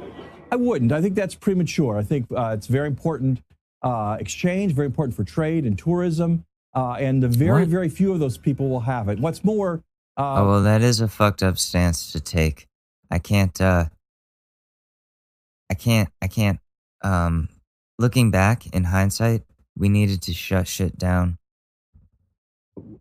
I 0.52 0.56
wouldn't. 0.56 0.92
I 0.92 1.02
think 1.02 1.16
that's 1.16 1.34
premature. 1.34 1.98
I 1.98 2.04
think 2.04 2.28
uh, 2.36 2.54
it's 2.58 2.68
very 2.68 2.88
important 2.88 3.42
uh, 3.82 4.18
exchange, 4.20 4.74
very 4.74 4.86
important 4.86 5.16
for 5.16 5.24
trade 5.24 5.66
and 5.66 5.78
tourism, 5.78 6.46
uh, 6.76 6.94
and 6.94 7.24
the 7.24 7.28
very, 7.28 7.62
What? 7.62 7.70
very 7.70 7.90
few 7.90 8.14
of 8.14 8.20
those 8.20 8.38
people 8.38 8.70
will 8.70 8.82
have 8.82 9.10
it. 9.10 9.20
What's 9.20 9.44
more, 9.44 9.82
uh, 10.18 10.42
oh, 10.42 10.48
well, 10.48 10.64
that 10.64 10.82
is 10.82 11.02
a 11.02 11.08
fucked 11.08 11.42
up 11.42 11.58
stance 11.58 12.12
to 12.12 12.20
take. 12.20 12.68
I 13.10 13.20
can't, 13.20 13.60
uh, 13.60 13.86
I 15.70 15.74
can't, 15.74 16.10
I 16.22 16.28
can't, 16.28 16.60
um, 17.02 17.50
looking 17.98 18.32
back 18.32 18.68
in 18.68 18.86
hindsight, 18.86 19.44
we 19.78 19.90
needed 19.90 20.22
to 20.24 20.34
shut 20.34 20.68
shit 20.68 20.98
down. 20.98 21.38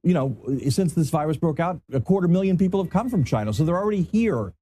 You 0.02 0.14
know, 0.14 0.36
since 0.68 0.94
this 0.94 1.10
virus 1.10 1.36
broke 1.36 1.60
out, 1.60 1.80
a 1.92 2.00
quarter 2.00 2.28
million 2.28 2.58
people 2.58 2.82
have 2.82 2.92
come 2.92 3.08
from 3.08 3.24
China, 3.24 3.52
so 3.52 3.64
they're 3.64 3.76
already 3.76 4.02
here. 4.02 4.52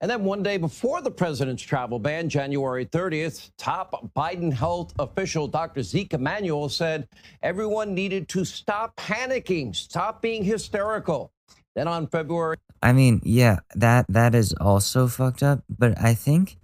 And 0.00 0.10
then 0.10 0.24
one 0.24 0.42
day 0.42 0.58
before 0.58 1.00
the 1.00 1.10
president's 1.10 1.62
travel 1.62 1.98
ban, 1.98 2.28
January 2.28 2.84
30th, 2.84 3.50
top 3.56 4.12
Biden 4.14 4.52
health 4.52 4.92
official 4.98 5.48
Dr. 5.48 5.82
Zeke 5.82 6.12
Emanuel 6.12 6.68
said 6.68 7.08
everyone 7.42 7.94
needed 7.94 8.28
to 8.30 8.44
stop 8.44 8.94
panicking, 8.96 9.74
stop 9.74 10.20
being 10.20 10.44
hysterical. 10.44 11.32
Then 11.74 11.88
on 11.88 12.06
February 12.06 12.58
I 12.84 12.92
mean, 12.92 13.22
yeah, 13.24 13.60
that 13.74 14.04
that 14.10 14.34
is 14.34 14.52
also 14.60 15.08
fucked 15.08 15.42
up. 15.42 15.64
But 15.70 15.98
I 15.98 16.12
think 16.12 16.58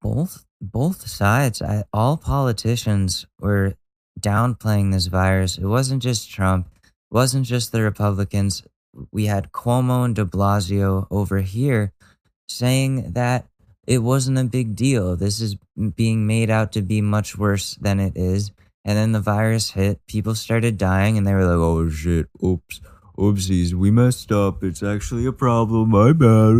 both 0.00 0.46
both 0.58 1.06
sides, 1.06 1.60
I, 1.60 1.84
all 1.92 2.16
politicians 2.16 3.26
were 3.38 3.74
downplaying 4.20 4.92
this 4.92 5.06
virus. 5.06 5.58
It 5.58 5.66
wasn't 5.66 6.02
just 6.02 6.30
Trump. 6.30 6.68
It 6.84 7.14
wasn't 7.14 7.46
just 7.46 7.72
the 7.72 7.82
Republicans. 7.82 8.62
We 9.12 9.26
had 9.26 9.52
Cuomo 9.52 10.04
and 10.04 10.14
De 10.14 10.24
Blasio 10.24 11.06
over 11.10 11.40
here 11.40 11.92
saying 12.48 13.12
that 13.12 13.46
it 13.86 13.98
wasn't 13.98 14.38
a 14.38 14.44
big 14.44 14.76
deal. 14.76 15.16
This 15.16 15.40
is 15.40 15.56
being 15.96 16.26
made 16.26 16.50
out 16.50 16.72
to 16.72 16.82
be 16.82 17.00
much 17.00 17.36
worse 17.36 17.74
than 17.76 18.00
it 18.00 18.16
is. 18.16 18.52
And 18.84 18.96
then 18.96 19.12
the 19.12 19.20
virus 19.20 19.70
hit. 19.70 20.00
People 20.06 20.34
started 20.34 20.78
dying, 20.78 21.18
and 21.18 21.26
they 21.26 21.34
were 21.34 21.44
like, 21.44 21.58
"Oh 21.58 21.88
shit! 21.90 22.28
Oops." 22.42 22.80
Oopsies, 23.18 23.74
we 23.74 23.90
messed 23.90 24.32
up. 24.32 24.64
It's 24.64 24.82
actually 24.82 25.26
a 25.26 25.32
problem. 25.32 25.90
My 25.90 26.12
bad. 26.14 26.56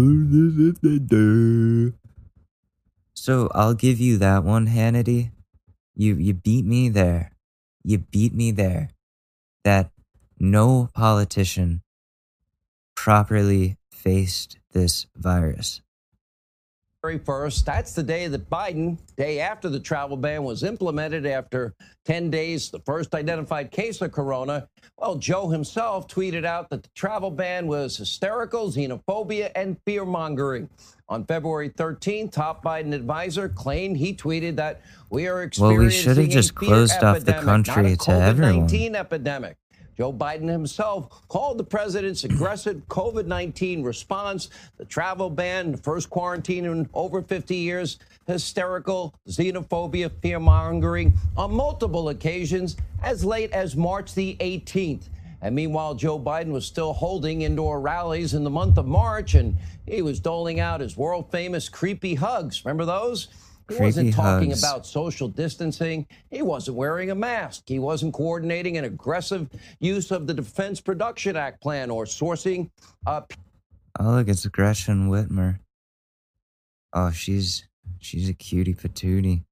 So 3.14 3.48
I'll 3.54 3.74
give 3.74 3.98
you 3.98 4.18
that 4.18 4.44
one, 4.44 4.66
Hannity. 4.66 5.30
You 5.94 6.16
you 6.16 6.34
beat 6.34 6.66
me 6.66 6.90
there. 6.90 7.32
You 7.82 7.98
beat 7.98 8.34
me 8.34 8.50
there. 8.50 8.90
That 9.64 9.90
no 10.38 10.88
politician 10.94 11.82
properly 12.94 13.76
faced 13.90 14.58
this 14.72 15.06
virus. 15.16 15.82
1st, 17.02 17.64
that's 17.64 17.94
the 17.94 18.02
day 18.02 18.28
that 18.28 18.50
Biden, 18.50 18.98
day 19.16 19.40
after 19.40 19.68
the 19.68 19.80
travel 19.80 20.16
ban 20.16 20.44
was 20.44 20.62
implemented, 20.62 21.26
after 21.26 21.74
10 22.04 22.30
days, 22.30 22.70
the 22.70 22.80
first 22.80 23.14
identified 23.14 23.70
case 23.70 24.00
of 24.02 24.12
corona. 24.12 24.68
Well, 24.98 25.16
Joe 25.16 25.48
himself 25.48 26.08
tweeted 26.08 26.44
out 26.44 26.68
that 26.70 26.82
the 26.82 26.88
travel 26.94 27.30
ban 27.30 27.66
was 27.66 27.96
hysterical, 27.96 28.70
xenophobia, 28.70 29.50
and 29.54 29.78
fear 29.86 30.04
mongering. 30.04 30.68
On 31.08 31.24
February 31.24 31.70
13th, 31.70 32.32
top 32.32 32.62
Biden 32.62 32.92
advisor 32.92 33.48
claimed 33.48 33.96
he 33.96 34.14
tweeted 34.14 34.56
that 34.56 34.82
we 35.10 35.26
are 35.26 35.34
Well, 35.34 35.42
we 35.42 35.46
experiencing 35.46 36.02
should 36.02 36.16
have 36.18 36.28
just 36.28 36.54
closed 36.54 37.02
off 37.02 37.20
the 37.24 37.32
epidemic, 37.32 37.44
country 37.44 37.82
not 37.82 37.92
a 37.92 37.96
to 37.96 38.10
everyone. 38.12 38.68
COVID-19 38.68 38.94
epidemic. 38.94 39.56
Joe 40.00 40.14
Biden 40.14 40.48
himself 40.48 41.28
called 41.28 41.58
the 41.58 41.64
president's 41.64 42.24
aggressive 42.24 42.88
COVID 42.88 43.26
19 43.26 43.82
response, 43.82 44.48
the 44.78 44.86
travel 44.86 45.28
ban, 45.28 45.72
the 45.72 45.76
first 45.76 46.08
quarantine 46.08 46.64
in 46.64 46.88
over 46.94 47.20
50 47.20 47.54
years, 47.54 47.98
hysterical, 48.26 49.14
xenophobia, 49.28 50.10
fear 50.22 50.40
mongering 50.40 51.12
on 51.36 51.52
multiple 51.52 52.08
occasions 52.08 52.78
as 53.02 53.26
late 53.26 53.52
as 53.52 53.76
March 53.76 54.14
the 54.14 54.38
18th. 54.40 55.10
And 55.42 55.54
meanwhile, 55.54 55.94
Joe 55.94 56.18
Biden 56.18 56.50
was 56.50 56.64
still 56.64 56.94
holding 56.94 57.42
indoor 57.42 57.78
rallies 57.78 58.32
in 58.32 58.42
the 58.42 58.48
month 58.48 58.78
of 58.78 58.86
March 58.86 59.34
and 59.34 59.54
he 59.86 60.00
was 60.00 60.18
doling 60.18 60.60
out 60.60 60.80
his 60.80 60.96
world 60.96 61.30
famous 61.30 61.68
creepy 61.68 62.14
hugs. 62.14 62.64
Remember 62.64 62.86
those? 62.86 63.28
He 63.70 63.82
wasn't 63.82 64.14
talking 64.14 64.50
hugs. 64.50 64.62
about 64.62 64.86
social 64.86 65.28
distancing. 65.28 66.06
He 66.30 66.42
wasn't 66.42 66.76
wearing 66.76 67.10
a 67.10 67.14
mask. 67.14 67.64
He 67.66 67.78
wasn't 67.78 68.14
coordinating 68.14 68.76
an 68.76 68.84
aggressive 68.84 69.48
use 69.78 70.10
of 70.10 70.26
the 70.26 70.34
Defense 70.34 70.80
Production 70.80 71.36
Act 71.36 71.62
plan 71.62 71.90
or 71.90 72.04
sourcing 72.04 72.70
uh, 73.06 73.22
Oh, 73.98 74.12
look, 74.12 74.28
it's 74.28 74.46
Gretchen 74.46 75.10
Whitmer. 75.10 75.58
Oh, 76.92 77.10
she's 77.10 77.68
she's 77.98 78.28
a 78.28 78.34
cutie 78.34 78.74
patootie. 78.74 79.42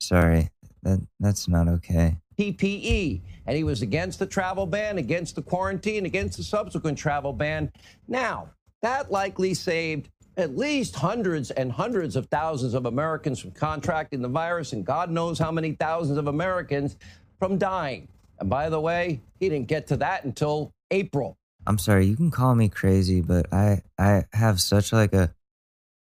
Sorry, 0.00 0.50
that 0.82 1.00
that's 1.18 1.48
not 1.48 1.68
okay. 1.68 2.16
PPE. 2.38 3.22
And 3.46 3.56
he 3.56 3.64
was 3.64 3.82
against 3.82 4.18
the 4.18 4.26
travel 4.26 4.66
ban, 4.66 4.98
against 4.98 5.34
the 5.34 5.42
quarantine, 5.42 6.06
against 6.06 6.36
the 6.36 6.44
subsequent 6.44 6.96
travel 6.98 7.32
ban. 7.32 7.70
Now, 8.08 8.50
that 8.82 9.10
likely 9.10 9.54
saved 9.54 10.08
at 10.36 10.56
least 10.56 10.96
hundreds 10.96 11.50
and 11.50 11.70
hundreds 11.70 12.16
of 12.16 12.26
thousands 12.26 12.74
of 12.74 12.86
Americans 12.86 13.40
from 13.40 13.50
contracting 13.50 14.22
the 14.22 14.28
virus, 14.28 14.72
and 14.72 14.84
God 14.84 15.10
knows 15.10 15.38
how 15.38 15.50
many 15.50 15.72
thousands 15.72 16.18
of 16.18 16.26
Americans 16.26 16.96
from 17.38 17.58
dying. 17.58 18.08
And 18.38 18.48
by 18.48 18.68
the 18.70 18.80
way, 18.80 19.20
he 19.38 19.48
didn't 19.48 19.68
get 19.68 19.86
to 19.88 19.96
that 19.98 20.24
until 20.24 20.72
April. 20.90 21.36
I'm 21.66 21.78
sorry, 21.78 22.06
you 22.06 22.16
can 22.16 22.30
call 22.30 22.54
me 22.54 22.68
crazy, 22.68 23.20
but 23.20 23.52
I 23.52 23.82
I 23.98 24.24
have 24.32 24.60
such 24.60 24.92
like 24.92 25.12
a 25.12 25.32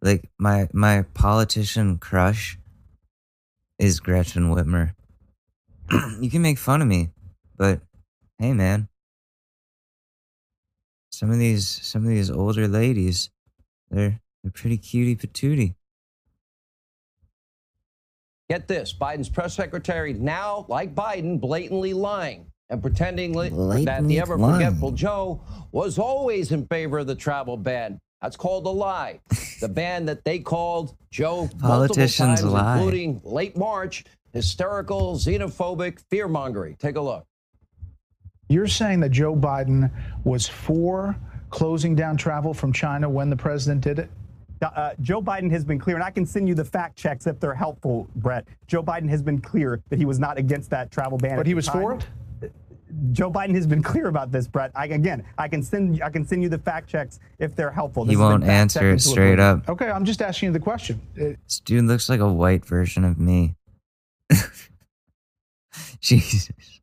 like 0.03 0.31
my 0.39 0.69
my 0.73 1.03
politician 1.15 1.99
crush 1.99 2.59
is 3.79 4.01
Gretchen 4.01 4.55
Whitmer. 4.55 4.95
you 6.21 6.31
can 6.31 6.43
make 6.43 6.59
fun 6.59 6.83
of 6.83 6.89
me, 6.89 7.11
but 7.57 7.81
hey 8.39 8.53
man. 8.53 8.89
Some 11.11 11.31
of 11.31 11.39
these 11.39 11.67
some 11.67 12.03
of 12.03 12.09
these 12.09 12.31
older 12.31 12.69
ladies, 12.69 13.31
they're 13.91 14.21
they're 14.43 14.53
pretty 14.53 14.79
cutie 14.79 15.17
patootie. 15.17 15.75
Get 18.49 18.67
this 18.67 18.93
Biden's 18.93 19.29
press 19.29 19.55
secretary 19.55 20.13
now, 20.13 20.67
like 20.69 20.95
Biden, 20.95 21.41
blatantly 21.41 21.93
lying 21.95 22.47
and 22.69 22.83
pretending 22.83 23.33
li- 23.33 23.49
that 23.49 23.55
Blatantly 23.55 24.15
the 24.15 24.21
ever 24.21 24.37
lying. 24.37 24.55
forgetful 24.67 24.93
Joe 24.93 25.41
was 25.73 25.99
always 25.99 26.51
in 26.53 26.67
favor 26.67 26.99
of 26.99 27.07
the 27.07 27.15
travel 27.15 27.57
ban. 27.57 28.01
That's 28.23 28.37
called 28.37 28.67
a 28.67 28.71
lie. 28.71 29.21
the 29.61 29.69
ban 29.75 30.05
that 30.07 30.25
they 30.25 30.41
called 30.41 30.97
Joe 31.11 31.43
multiple 31.43 31.61
Politicians 31.61 32.41
times, 32.41 32.45
lie. 32.45 32.77
including 32.77 33.21
late 33.25 33.57
March, 33.57 34.05
hysterical, 34.33 35.15
xenophobic, 35.17 36.01
fear 36.11 36.27
mongering. 36.29 36.77
Take 36.77 36.97
a 36.97 37.01
look. 37.01 37.25
You're 38.49 38.67
saying 38.67 38.99
that 39.01 39.11
Joe 39.11 39.37
Biden 39.37 39.91
was 40.25 40.49
for 40.49 41.17
closing 41.51 41.95
down 41.95 42.17
travel 42.17 42.55
from 42.55 42.73
China 42.73 43.09
when 43.09 43.31
the 43.31 43.37
president 43.37 43.83
did 43.83 43.99
it? 43.99 44.11
Uh, 44.63 44.93
Joe 45.01 45.23
Biden 45.23 45.51
has 45.51 45.65
been 45.65 45.79
clear, 45.79 45.97
and 45.97 46.05
I 46.05 46.11
can 46.11 46.27
send 46.27 46.47
you 46.47 46.55
the 46.55 46.65
fact 46.65 46.97
checks 46.97 47.27
if 47.27 47.41
they're 47.41 47.55
helpful, 47.55 48.07
Brett. 48.17 48.47
Joe 48.67 48.83
Biden 48.83 49.09
has 49.09 49.23
been 49.23 49.41
clear 49.41 49.81
that 49.89 49.99
he 49.99 50.05
was 50.05 50.19
not 50.19 50.37
against 50.37 50.69
that 50.71 50.91
travel 50.91 51.17
ban. 51.17 51.37
But 51.37 51.47
he 51.47 51.55
was 51.55 51.67
time. 51.67 51.81
for 51.81 51.95
it? 51.95 52.07
Joe 53.13 53.31
Biden 53.31 53.55
has 53.55 53.67
been 53.67 53.83
clear 53.83 54.09
about 54.09 54.33
this, 54.33 54.47
Brett. 54.47 54.73
I, 54.75 54.87
again, 54.87 55.25
I 55.39 55.49
can 55.49 55.63
send 55.63 56.03
I 56.03 56.11
can 56.11 56.27
send 56.27 56.43
you 56.43 56.49
the 56.49 56.59
fact 56.59 56.89
checks 56.89 57.21
if 57.39 57.55
they're 57.55 57.71
helpful. 57.71 58.05
He 58.05 58.11
This 58.11 58.19
has 58.19 58.25
been 58.25 58.41
won't 58.41 58.45
answer 58.45 58.91
it 58.91 59.01
straight 59.01 59.39
up. 59.39 59.69
Okay, 59.69 59.89
I'm 59.89 60.05
just 60.05 60.21
asking 60.21 60.49
you 60.49 60.53
the 60.53 60.61
question. 60.61 61.01
This 61.15 61.61
dude 61.61 61.85
looks 61.85 62.09
like 62.09 62.21
a 62.21 62.31
white 62.31 62.65
version 62.65 63.05
of 63.05 63.19
me. 63.19 63.55
Jesus. 66.01 66.80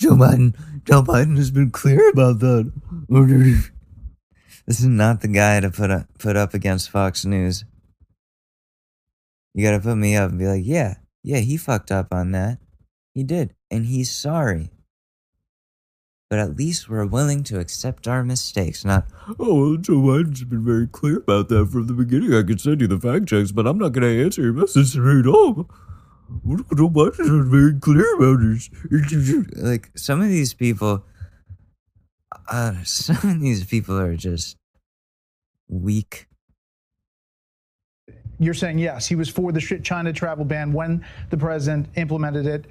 Joe 0.00 0.12
Biden, 0.12 0.54
Joe 0.84 1.02
Biden 1.02 1.36
has 1.36 1.50
been 1.50 1.70
clear 1.70 2.08
about 2.10 2.38
that. 2.40 2.72
This 4.66 4.80
is 4.80 4.86
not 4.86 5.22
the 5.22 5.28
guy 5.28 5.60
to 5.60 5.70
put 5.70 5.90
up, 5.90 6.06
put 6.18 6.36
up 6.36 6.54
against 6.54 6.90
Fox 6.90 7.24
News. 7.24 7.64
You 9.54 9.64
gotta 9.64 9.80
put 9.80 9.96
me 9.96 10.14
up 10.14 10.30
and 10.30 10.38
be 10.38 10.46
like, 10.46 10.62
yeah, 10.64 10.96
yeah, 11.22 11.38
he 11.38 11.56
fucked 11.56 11.90
up 11.90 12.08
on 12.12 12.30
that. 12.32 12.58
He 13.14 13.24
did, 13.24 13.54
and 13.70 13.86
he's 13.86 14.10
sorry. 14.10 14.70
but 16.30 16.38
at 16.38 16.56
least 16.56 16.88
we're 16.90 17.06
willing 17.06 17.42
to 17.44 17.58
accept 17.58 18.06
our 18.06 18.22
mistakes, 18.22 18.84
not, 18.84 19.06
Oh, 19.40 19.54
well, 19.70 19.76
Joe 19.78 19.94
Biden's 19.94 20.44
been 20.44 20.64
very 20.64 20.86
clear 20.86 21.16
about 21.16 21.48
that 21.48 21.68
from 21.72 21.86
the 21.86 21.94
beginning. 21.94 22.34
I 22.34 22.42
could 22.42 22.60
send 22.60 22.82
you 22.82 22.86
the 22.86 23.00
fact 23.00 23.26
checks, 23.26 23.50
but 23.50 23.66
I'm 23.66 23.78
not 23.78 23.92
going 23.92 24.02
to 24.06 24.24
answer 24.24 24.42
your 24.42 24.52
message 24.52 24.88
straight 24.88 25.26
up. 25.26 25.66
Joe 26.76 26.90
Biden's 26.90 27.16
been 27.18 27.50
very 27.50 27.78
clear 27.80 28.14
about 28.16 28.40
this. 28.40 28.68
like, 29.56 29.90
some 29.96 30.20
of 30.20 30.28
these 30.28 30.52
people, 30.54 31.04
uh, 32.50 32.74
some 32.84 33.16
of 33.30 33.40
these 33.40 33.64
people 33.64 33.98
are 33.98 34.16
just 34.16 34.56
weak. 35.68 36.26
You're 38.38 38.54
saying 38.54 38.78
yes, 38.78 39.06
he 39.06 39.16
was 39.16 39.28
for 39.28 39.50
the 39.52 39.60
sh- 39.60 39.72
China 39.82 40.12
travel 40.12 40.44
ban 40.44 40.72
when 40.72 41.04
the 41.30 41.36
president 41.36 41.88
implemented 41.96 42.46
it, 42.46 42.66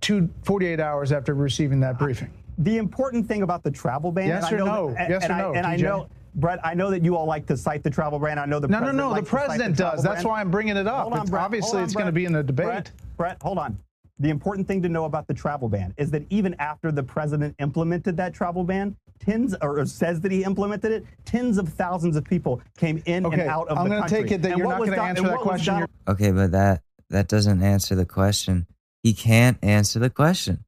two, 0.00 0.28
48 0.44 0.78
hours 0.78 1.10
after 1.12 1.34
receiving 1.34 1.80
that 1.80 1.98
briefing. 1.98 2.30
The 2.58 2.76
important 2.76 3.26
thing 3.26 3.42
about 3.42 3.62
the 3.62 3.70
travel 3.70 4.12
ban. 4.12 4.28
Yes 4.28 4.50
and 4.50 4.60
I 4.60 4.62
or 4.62 4.64
know 4.66 4.88
no? 4.88 4.94
that- 4.94 5.10
Yes 5.10 5.22
and 5.24 5.32
or 5.32 5.34
I, 5.34 5.38
no, 5.40 5.54
And 5.54 5.66
I 5.66 5.76
TJ? 5.76 5.82
know, 5.82 6.08
Brett, 6.36 6.60
I 6.64 6.74
know 6.74 6.90
that 6.90 7.02
you 7.02 7.16
all 7.16 7.24
like 7.26 7.46
to 7.46 7.56
cite 7.56 7.82
the 7.82 7.90
travel 7.90 8.18
ban. 8.18 8.38
I 8.38 8.44
know 8.44 8.60
the 8.60 8.68
No, 8.68 8.78
no, 8.78 8.84
president 8.84 8.96
no. 8.98 9.08
The 9.08 9.10
likes 9.14 9.24
to 9.28 9.30
cite 9.36 9.46
president 9.46 9.76
travel 9.76 9.96
does. 9.96 10.04
That's 10.04 10.22
ban. 10.22 10.28
why 10.30 10.40
I'm 10.42 10.50
bringing 10.50 10.76
it 10.76 10.86
up. 10.86 11.06
On, 11.06 11.12
It's- 11.14 11.30
Brett. 11.30 11.42
obviously, 11.42 11.78
on, 11.78 11.84
it's 11.84 11.94
going 11.94 12.06
to 12.06 12.12
be 12.12 12.26
in 12.26 12.32
the 12.32 12.42
debate. 12.42 12.66
Brett, 12.66 12.90
Brett, 13.16 13.42
hold 13.42 13.58
on. 13.58 13.78
The 14.18 14.28
important 14.30 14.66
thing 14.68 14.82
to 14.82 14.88
know 14.88 15.04
about 15.04 15.26
the 15.26 15.34
travel 15.34 15.68
ban 15.68 15.92
is 15.98 16.10
that 16.12 16.22
even 16.30 16.54
after 16.58 16.90
the 16.92 17.02
president 17.02 17.54
implemented 17.58 18.16
that 18.18 18.32
travel 18.34 18.64
ban, 18.64 18.96
tens 19.18 19.54
or 19.62 19.84
says 19.86 20.20
that 20.20 20.30
he 20.32 20.42
implemented 20.44 20.92
it, 20.92 21.04
tens 21.24 21.58
of 21.58 21.68
thousands 21.70 22.16
of 22.16 22.24
people 22.24 22.60
came 22.78 23.02
in 23.06 23.26
Okay, 23.26 23.40
and 23.40 23.50
out 23.50 23.68
of 23.68 23.76
I'm 23.78 23.88
the 23.88 23.96
country. 23.96 24.18
I'm 24.18 24.22
gonna 24.22 24.22
take 24.22 24.32
it 24.32 24.42
that 24.42 24.52
And 24.52 24.58
you're 24.58 24.68
not 24.68 24.78
gonna 24.78 25.02
answer 25.02 25.22
that 25.22 25.38
question. 25.38 25.74
Donald- 25.74 25.90
Okay, 26.08 26.32
but 26.32 26.52
that 26.52 26.82
that 27.10 27.28
doesn't 27.28 27.62
answer 27.62 27.94
the 27.94 28.04
question. 28.06 28.66
He 29.02 29.12
can't 29.14 29.58
answer 29.62 29.98
the 29.98 30.10
question. 30.10 30.64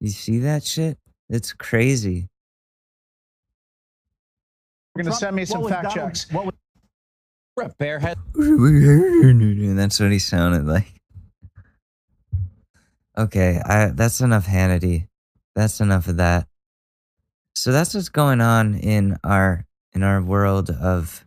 You 0.00 0.10
see 0.10 0.38
that 0.40 0.64
shit? 0.64 0.98
It's 1.28 1.52
crazy. 1.52 2.28
You're 4.98 5.04
going 5.04 5.12
to 5.14 5.18
send 5.18 5.36
me 5.36 5.44
some 5.44 5.68
fact 5.68 5.94
Donald- 5.94 6.14
checks. 6.14 6.32
what 6.32 6.46
was- 6.46 6.54
Brett 7.54 7.78
Barehead. 7.78 8.16
And 8.34 9.78
that's 9.78 9.98
what 10.00 10.10
he 10.12 10.18
sounded 10.18 10.64
like. 10.66 10.92
Okay, 13.16 13.60
I 13.64 13.86
that's 13.86 14.20
enough 14.20 14.46
Hannity. 14.46 15.08
That's 15.56 15.80
enough 15.80 16.06
of 16.06 16.18
that. 16.18 16.46
So 17.56 17.72
that's 17.72 17.94
what's 17.94 18.08
going 18.10 18.40
on 18.40 18.76
in 18.76 19.16
our 19.24 19.66
in 19.92 20.04
our 20.04 20.22
world 20.22 20.70
of 20.70 21.24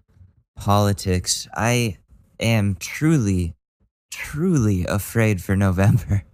politics. 0.56 1.50
I 1.54 1.98
am 2.40 2.76
truly, 2.76 3.56
truly 4.10 4.86
afraid 4.86 5.42
for 5.42 5.56
November. 5.56 6.24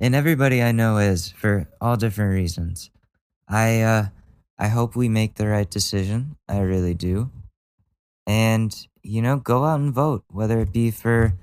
And 0.00 0.14
everybody 0.14 0.62
I 0.62 0.70
know 0.72 0.98
is 0.98 1.30
for 1.30 1.66
all 1.80 1.96
different 1.96 2.32
reasons. 2.32 2.90
I 3.48 3.80
uh 3.82 4.06
I 4.58 4.68
hope 4.68 4.94
we 4.94 5.08
make 5.08 5.34
the 5.34 5.48
right 5.48 5.70
decision. 5.70 6.36
I 6.48 6.60
really 6.60 6.94
do. 6.94 7.30
And 8.26 8.74
you 9.02 9.20
know, 9.20 9.36
go 9.36 9.64
out 9.64 9.80
and 9.80 9.92
vote, 9.92 10.24
whether 10.30 10.60
it 10.60 10.72
be 10.72 10.90
for 10.90 11.34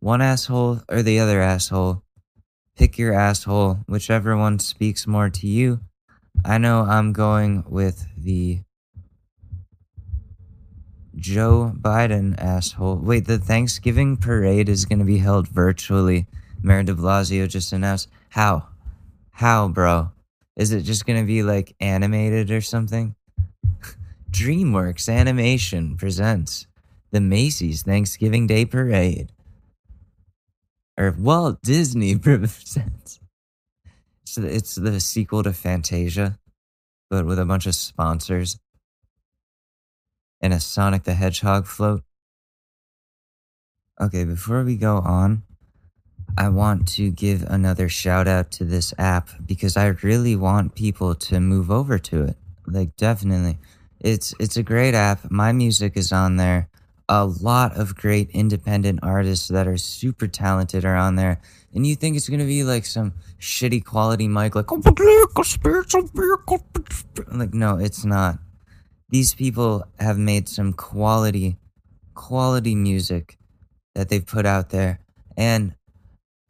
one 0.00 0.22
asshole 0.22 0.80
or 0.88 1.02
the 1.02 1.18
other 1.18 1.40
asshole. 1.40 2.02
Pick 2.76 2.96
your 2.96 3.12
asshole, 3.12 3.80
whichever 3.86 4.36
one 4.36 4.58
speaks 4.58 5.06
more 5.06 5.28
to 5.28 5.46
you. 5.46 5.80
I 6.44 6.58
know 6.58 6.82
I'm 6.82 7.12
going 7.12 7.64
with 7.68 8.06
the 8.16 8.60
Joe 11.14 11.72
Biden 11.78 12.34
asshole. 12.38 12.96
Wait, 12.96 13.26
the 13.26 13.38
Thanksgiving 13.38 14.16
parade 14.16 14.68
is 14.68 14.86
going 14.86 14.98
to 15.00 15.04
be 15.04 15.18
held 15.18 15.48
virtually. 15.48 16.26
Mayor 16.62 16.82
de 16.82 16.94
Blasio 16.94 17.48
just 17.48 17.72
announced. 17.72 18.08
How? 18.30 18.68
How, 19.32 19.68
bro? 19.68 20.12
Is 20.56 20.72
it 20.72 20.82
just 20.82 21.06
going 21.06 21.20
to 21.20 21.26
be 21.26 21.42
like 21.42 21.74
animated 21.80 22.50
or 22.50 22.60
something? 22.60 23.14
DreamWorks 24.30 25.12
Animation 25.12 25.96
presents 25.96 26.66
the 27.10 27.20
Macy's 27.20 27.82
Thanksgiving 27.82 28.46
Day 28.46 28.64
Parade. 28.64 29.32
Or 30.98 31.14
Walt 31.18 31.62
Disney 31.62 32.16
presents. 32.18 33.20
So 34.24 34.42
it's 34.42 34.74
the 34.74 35.00
sequel 35.00 35.42
to 35.42 35.52
Fantasia, 35.52 36.38
but 37.10 37.26
with 37.26 37.38
a 37.38 37.44
bunch 37.44 37.66
of 37.66 37.74
sponsors 37.74 38.58
and 40.40 40.52
a 40.52 40.60
Sonic 40.60 41.04
the 41.04 41.14
Hedgehog 41.14 41.66
float. 41.66 42.02
Okay, 44.00 44.24
before 44.24 44.64
we 44.64 44.76
go 44.76 44.96
on, 44.96 45.44
I 46.36 46.48
want 46.48 46.88
to 46.88 47.10
give 47.10 47.42
another 47.42 47.88
shout 47.88 48.26
out 48.26 48.50
to 48.52 48.64
this 48.64 48.94
app 48.98 49.28
because 49.44 49.76
I 49.76 49.88
really 50.02 50.34
want 50.34 50.74
people 50.74 51.14
to 51.14 51.40
move 51.40 51.70
over 51.70 51.98
to 51.98 52.24
it. 52.24 52.36
Like 52.66 52.96
definitely. 52.96 53.58
It's 54.00 54.34
it's 54.40 54.56
a 54.56 54.62
great 54.62 54.94
app. 54.94 55.30
My 55.30 55.52
music 55.52 55.96
is 55.96 56.10
on 56.10 56.36
there. 56.36 56.68
A 57.08 57.26
lot 57.26 57.76
of 57.76 57.96
great 57.96 58.30
independent 58.30 59.00
artists 59.02 59.48
that 59.48 59.66
are 59.66 59.76
super 59.76 60.26
talented 60.26 60.84
are 60.84 60.96
on 60.96 61.16
there. 61.16 61.40
And 61.74 61.86
you 61.86 61.96
think 61.96 62.16
it's 62.16 62.28
gonna 62.28 62.44
be 62.44 62.64
like 62.64 62.86
some 62.86 63.12
shitty 63.38 63.84
quality 63.84 64.26
mic 64.26 64.54
like 64.54 64.72
oh, 64.72 64.80
like 67.32 67.54
no, 67.54 67.78
it's 67.78 68.04
not. 68.04 68.38
These 69.10 69.34
people 69.34 69.84
have 70.00 70.16
made 70.16 70.48
some 70.48 70.72
quality 70.72 71.58
quality 72.14 72.74
music 72.74 73.36
that 73.94 74.08
they've 74.08 74.24
put 74.24 74.46
out 74.46 74.70
there. 74.70 75.00
And 75.36 75.74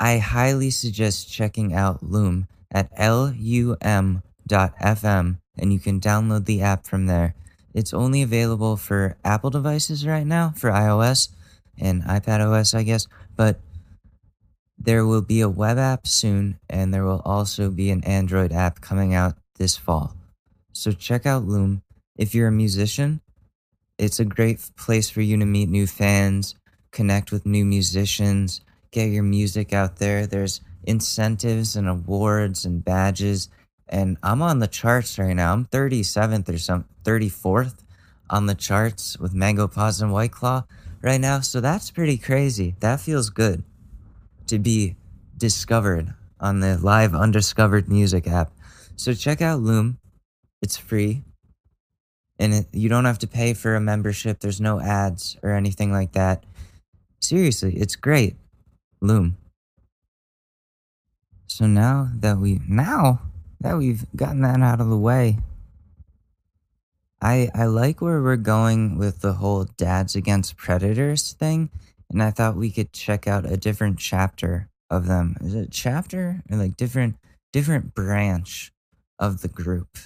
I 0.03 0.19
highly 0.19 0.71
suggest 0.71 1.33
checking 1.33 1.75
out 1.75 2.03
Lum 2.03 2.49
at 2.73 2.91
lum.fm 2.99 4.21
and 4.51 5.73
you 5.73 5.79
can 5.79 6.01
download 6.01 6.45
the 6.45 6.61
app 6.61 6.89
from 6.89 7.07
there. 7.07 7.37
It's 7.73 7.95
only 7.95 8.21
available 8.23 8.77
for 8.77 9.17
Apple 9.25 9.51
devices 9.51 10.05
right 10.05 10.27
now, 10.27 10.55
for 10.57 10.71
iOS 10.71 11.29
and 11.79 12.03
iPad 12.03 12.41
OS, 12.41 12.75
I 12.75 12.83
guess, 12.83 13.07
but 13.37 13.61
there 14.77 15.07
will 15.07 15.23
be 15.23 15.41
a 15.41 15.49
web 15.49 15.79
app 15.79 16.09
soon 16.09 16.59
and 16.69 16.93
there 16.93 17.05
will 17.05 17.23
also 17.25 17.71
be 17.71 17.91
an 17.91 18.03
Android 18.03 18.51
app 18.51 18.81
coming 18.81 19.15
out 19.15 19.37
this 19.59 19.77
fall. 19.77 20.17
So 20.73 20.91
check 20.91 21.27
out 21.27 21.45
Lum. 21.45 21.83
If 22.17 22.35
you're 22.35 22.49
a 22.49 22.53
musician, 22.53 23.21
it's 23.99 24.19
a 24.19 24.25
great 24.25 24.69
place 24.77 25.09
for 25.09 25.21
you 25.21 25.37
to 25.37 25.47
meet 25.47 25.69
new 25.69 25.87
fans, 25.87 26.57
connect 26.91 27.31
with 27.31 27.47
new 27.47 27.65
musicians, 27.65 28.63
get 28.93 29.07
your 29.07 29.25
music 29.25 29.73
out 29.73 29.97
there. 29.97 30.27
There's 30.27 30.61
incentives 30.85 31.75
and 31.75 31.89
awards 31.89 32.65
and 32.65 32.85
badges. 32.85 33.49
And 33.89 34.17
I'm 34.23 34.43
on 34.43 34.61
the 34.61 34.69
charts 34.69 35.19
right 35.19 35.35
now. 35.35 35.53
I'm 35.53 35.67
37th 35.67 36.49
or 36.49 36.59
some 36.59 36.85
34th 37.05 37.83
on 38.31 38.47
the 38.47 38.55
charts 38.55 39.19
with 39.19 39.35
Mango 39.35 39.67
Paws 39.67 40.01
and 40.01 40.13
White 40.13 40.33
Claw 40.33 40.65
right 41.03 41.21
now. 41.21 41.41
So 41.41 41.61
that's 41.61 41.91
pretty 41.91 42.17
crazy. 42.17 42.77
That 42.81 43.01
feels 43.01 43.31
good 43.31 43.65
to 44.47 44.59
be 44.59 44.97
discovered 45.37 46.15
on 46.41 46.61
the 46.61 46.79
live 46.79 47.15
undiscovered 47.15 47.89
music 47.89 48.27
app. 48.27 48.53
So 48.97 49.15
check 49.15 49.43
out 49.43 49.61
Lum. 49.61 49.99
It's 50.61 50.77
free. 50.77 51.23
And 52.39 52.55
it, 52.55 52.67
you 52.73 52.89
don't 52.89 53.05
have 53.05 53.19
to 53.21 53.27
pay 53.27 53.55
for 53.55 53.75
a 53.75 53.81
membership. 53.81 54.41
There's 54.41 54.61
no 54.61 54.81
ads 54.81 55.37
or 55.43 55.51
anything 55.51 55.93
like 55.93 56.13
that. 56.13 56.45
Seriously, 57.21 57.75
it's 57.75 57.95
great. 57.95 58.37
Lum. 59.03 59.37
So 61.49 61.67
now 61.67 62.09
that 62.15 62.39
we 62.39 62.61
now 62.69 63.21
that 63.61 63.77
we've 63.77 64.07
gotten 64.15 64.43
that 64.43 64.61
out 64.61 64.81
of 64.81 64.89
the 64.89 64.97
way, 64.97 65.39
I 67.21 67.51
I 67.53 67.65
like 67.65 68.01
where 68.01 68.23
we're 68.23 68.37
going 68.37 68.97
with 68.97 69.21
the 69.21 69.35
whole 69.35 69.65
dads 69.65 70.15
against 70.15 70.57
predators 70.57 71.33
thing, 71.33 71.69
and 72.11 72.23
I 72.23 72.31
thought 72.31 72.55
we 72.55 72.71
could 72.71 72.93
check 72.93 73.27
out 73.27 73.45
a 73.45 73.57
different 73.57 73.99
chapter 73.99 74.69
of 74.89 75.09
them. 75.09 75.37
Is 75.41 75.57
it 75.57 75.73
chapter 75.73 76.41
or 76.49 76.57
like 76.57 76.77
different 76.77 77.17
different 77.53 77.97
branch 77.97 78.73
of 79.19 79.43
the 79.43 79.49
group? 79.49 79.99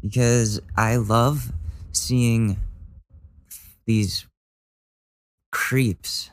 Because 0.00 0.58
I 0.74 0.96
love 0.96 1.52
seeing 1.92 2.56
these 3.84 4.26
creeps, 5.52 6.30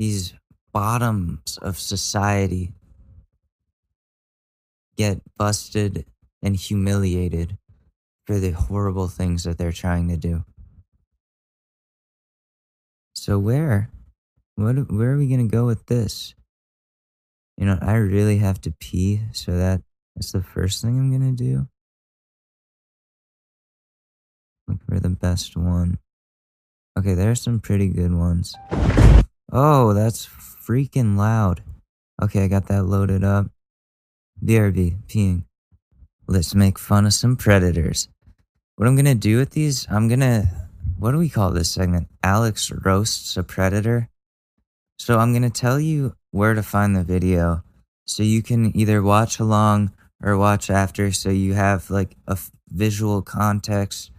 these 0.00 0.32
bottoms 0.72 1.58
of 1.60 1.78
society 1.78 2.72
get 4.96 5.20
busted 5.36 6.06
and 6.42 6.56
humiliated 6.56 7.58
for 8.24 8.38
the 8.38 8.52
horrible 8.52 9.08
things 9.08 9.44
that 9.44 9.58
they're 9.58 9.72
trying 9.72 10.08
to 10.08 10.16
do. 10.16 10.42
So 13.12 13.38
where 13.38 13.90
what 14.54 14.90
where 14.90 15.12
are 15.12 15.18
we 15.18 15.28
going 15.28 15.46
to 15.46 15.54
go 15.54 15.66
with 15.66 15.84
this? 15.84 16.34
You 17.58 17.66
know, 17.66 17.78
I 17.82 17.96
really 17.96 18.38
have 18.38 18.58
to 18.62 18.72
pee, 18.80 19.20
so 19.32 19.52
that 19.52 19.82
that's 20.16 20.32
the 20.32 20.42
first 20.42 20.80
thing 20.80 20.98
I'm 20.98 21.10
going 21.10 21.36
to 21.36 21.44
do. 21.44 21.68
Look 24.66 24.78
for 24.88 24.98
the 24.98 25.10
best 25.10 25.58
one. 25.58 25.98
Okay, 26.98 27.12
there's 27.12 27.42
some 27.42 27.60
pretty 27.60 27.88
good 27.88 28.14
ones. 28.14 28.56
Oh, 29.52 29.92
that's 29.92 30.26
freaking 30.26 31.16
loud. 31.16 31.62
Okay, 32.22 32.44
I 32.44 32.48
got 32.48 32.68
that 32.68 32.84
loaded 32.84 33.24
up. 33.24 33.46
BRB, 34.44 35.02
peeing. 35.08 35.44
Let's 36.28 36.54
make 36.54 36.78
fun 36.78 37.06
of 37.06 37.14
some 37.14 37.36
predators. 37.36 38.08
What 38.76 38.86
I'm 38.86 38.94
gonna 38.94 39.16
do 39.16 39.38
with 39.38 39.50
these, 39.50 39.88
I'm 39.90 40.08
gonna, 40.08 40.68
what 40.98 41.10
do 41.10 41.18
we 41.18 41.28
call 41.28 41.50
this 41.50 41.70
segment? 41.70 42.08
Alex 42.22 42.70
roasts 42.70 43.36
a 43.36 43.42
predator. 43.42 44.08
So 44.98 45.18
I'm 45.18 45.32
gonna 45.32 45.50
tell 45.50 45.80
you 45.80 46.14
where 46.30 46.54
to 46.54 46.62
find 46.62 46.94
the 46.94 47.02
video 47.02 47.64
so 48.06 48.22
you 48.22 48.42
can 48.42 48.76
either 48.76 49.02
watch 49.02 49.40
along 49.40 49.92
or 50.22 50.36
watch 50.36 50.70
after 50.70 51.10
so 51.10 51.30
you 51.30 51.54
have 51.54 51.90
like 51.90 52.16
a 52.28 52.32
f- 52.32 52.50
visual 52.68 53.22
context 53.22 54.10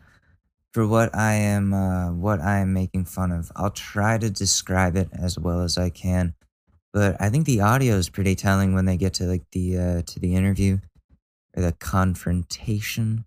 for 0.71 0.87
what 0.87 1.13
I 1.15 1.33
am 1.33 1.73
uh, 1.73 2.11
what 2.11 2.39
I 2.39 2.59
am 2.59 2.73
making 2.73 3.05
fun 3.05 3.31
of. 3.31 3.51
I'll 3.55 3.71
try 3.71 4.17
to 4.17 4.29
describe 4.29 4.95
it 4.95 5.09
as 5.13 5.37
well 5.37 5.61
as 5.61 5.77
I 5.77 5.89
can, 5.89 6.33
but 6.93 7.15
I 7.19 7.29
think 7.29 7.45
the 7.45 7.61
audio 7.61 7.95
is 7.95 8.09
pretty 8.09 8.35
telling 8.35 8.73
when 8.73 8.85
they 8.85 8.97
get 8.97 9.13
to 9.15 9.25
like 9.25 9.43
the 9.51 9.77
uh, 9.77 10.01
to 10.03 10.19
the 10.19 10.35
interview 10.35 10.79
or 11.55 11.63
the 11.63 11.73
confrontation. 11.73 13.25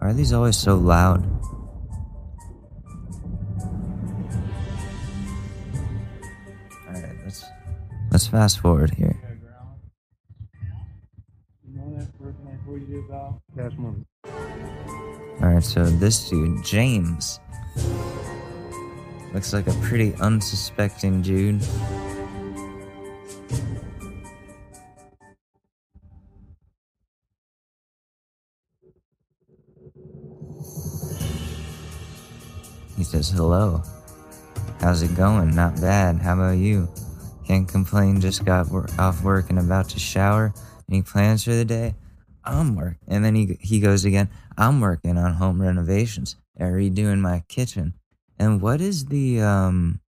Why 0.00 0.10
are 0.10 0.12
these 0.12 0.32
always 0.32 0.56
so 0.56 0.76
loud? 0.76 1.24
All 6.86 6.92
right, 6.92 7.16
let's 7.24 7.44
let's 8.10 8.26
fast 8.26 8.58
forward 8.60 8.90
here. 8.94 9.20
All 13.10 13.40
right, 15.46 15.64
so 15.64 15.84
this 15.84 16.28
dude, 16.30 16.64
James, 16.64 17.40
looks 19.32 19.52
like 19.52 19.66
a 19.66 19.74
pretty 19.82 20.14
unsuspecting 20.20 21.22
dude. 21.22 21.60
He 32.96 33.02
says, 33.02 33.30
Hello. 33.30 33.82
How's 34.80 35.02
it 35.02 35.16
going? 35.16 35.54
Not 35.54 35.80
bad. 35.80 36.16
How 36.16 36.34
about 36.34 36.58
you? 36.58 36.88
Can't 37.46 37.68
complain. 37.68 38.20
Just 38.20 38.44
got 38.44 38.68
wor- 38.68 38.86
off 38.98 39.22
work 39.22 39.50
and 39.50 39.58
about 39.58 39.88
to 39.90 39.98
shower. 39.98 40.54
Any 40.90 41.02
plans 41.02 41.44
for 41.44 41.54
the 41.54 41.64
day? 41.64 41.94
I'm 42.44 42.76
work. 42.76 42.96
And 43.08 43.24
then 43.24 43.34
he 43.34 43.58
he 43.60 43.80
goes 43.80 44.04
again. 44.04 44.28
I'm 44.56 44.80
working 44.80 45.16
on 45.16 45.34
home 45.34 45.60
renovations 45.60 46.36
and 46.56 46.72
redoing 46.72 47.20
my 47.20 47.42
kitchen. 47.48 47.94
And 48.38 48.60
what 48.60 48.80
is 48.80 49.06
the 49.06 49.40
um? 49.40 50.00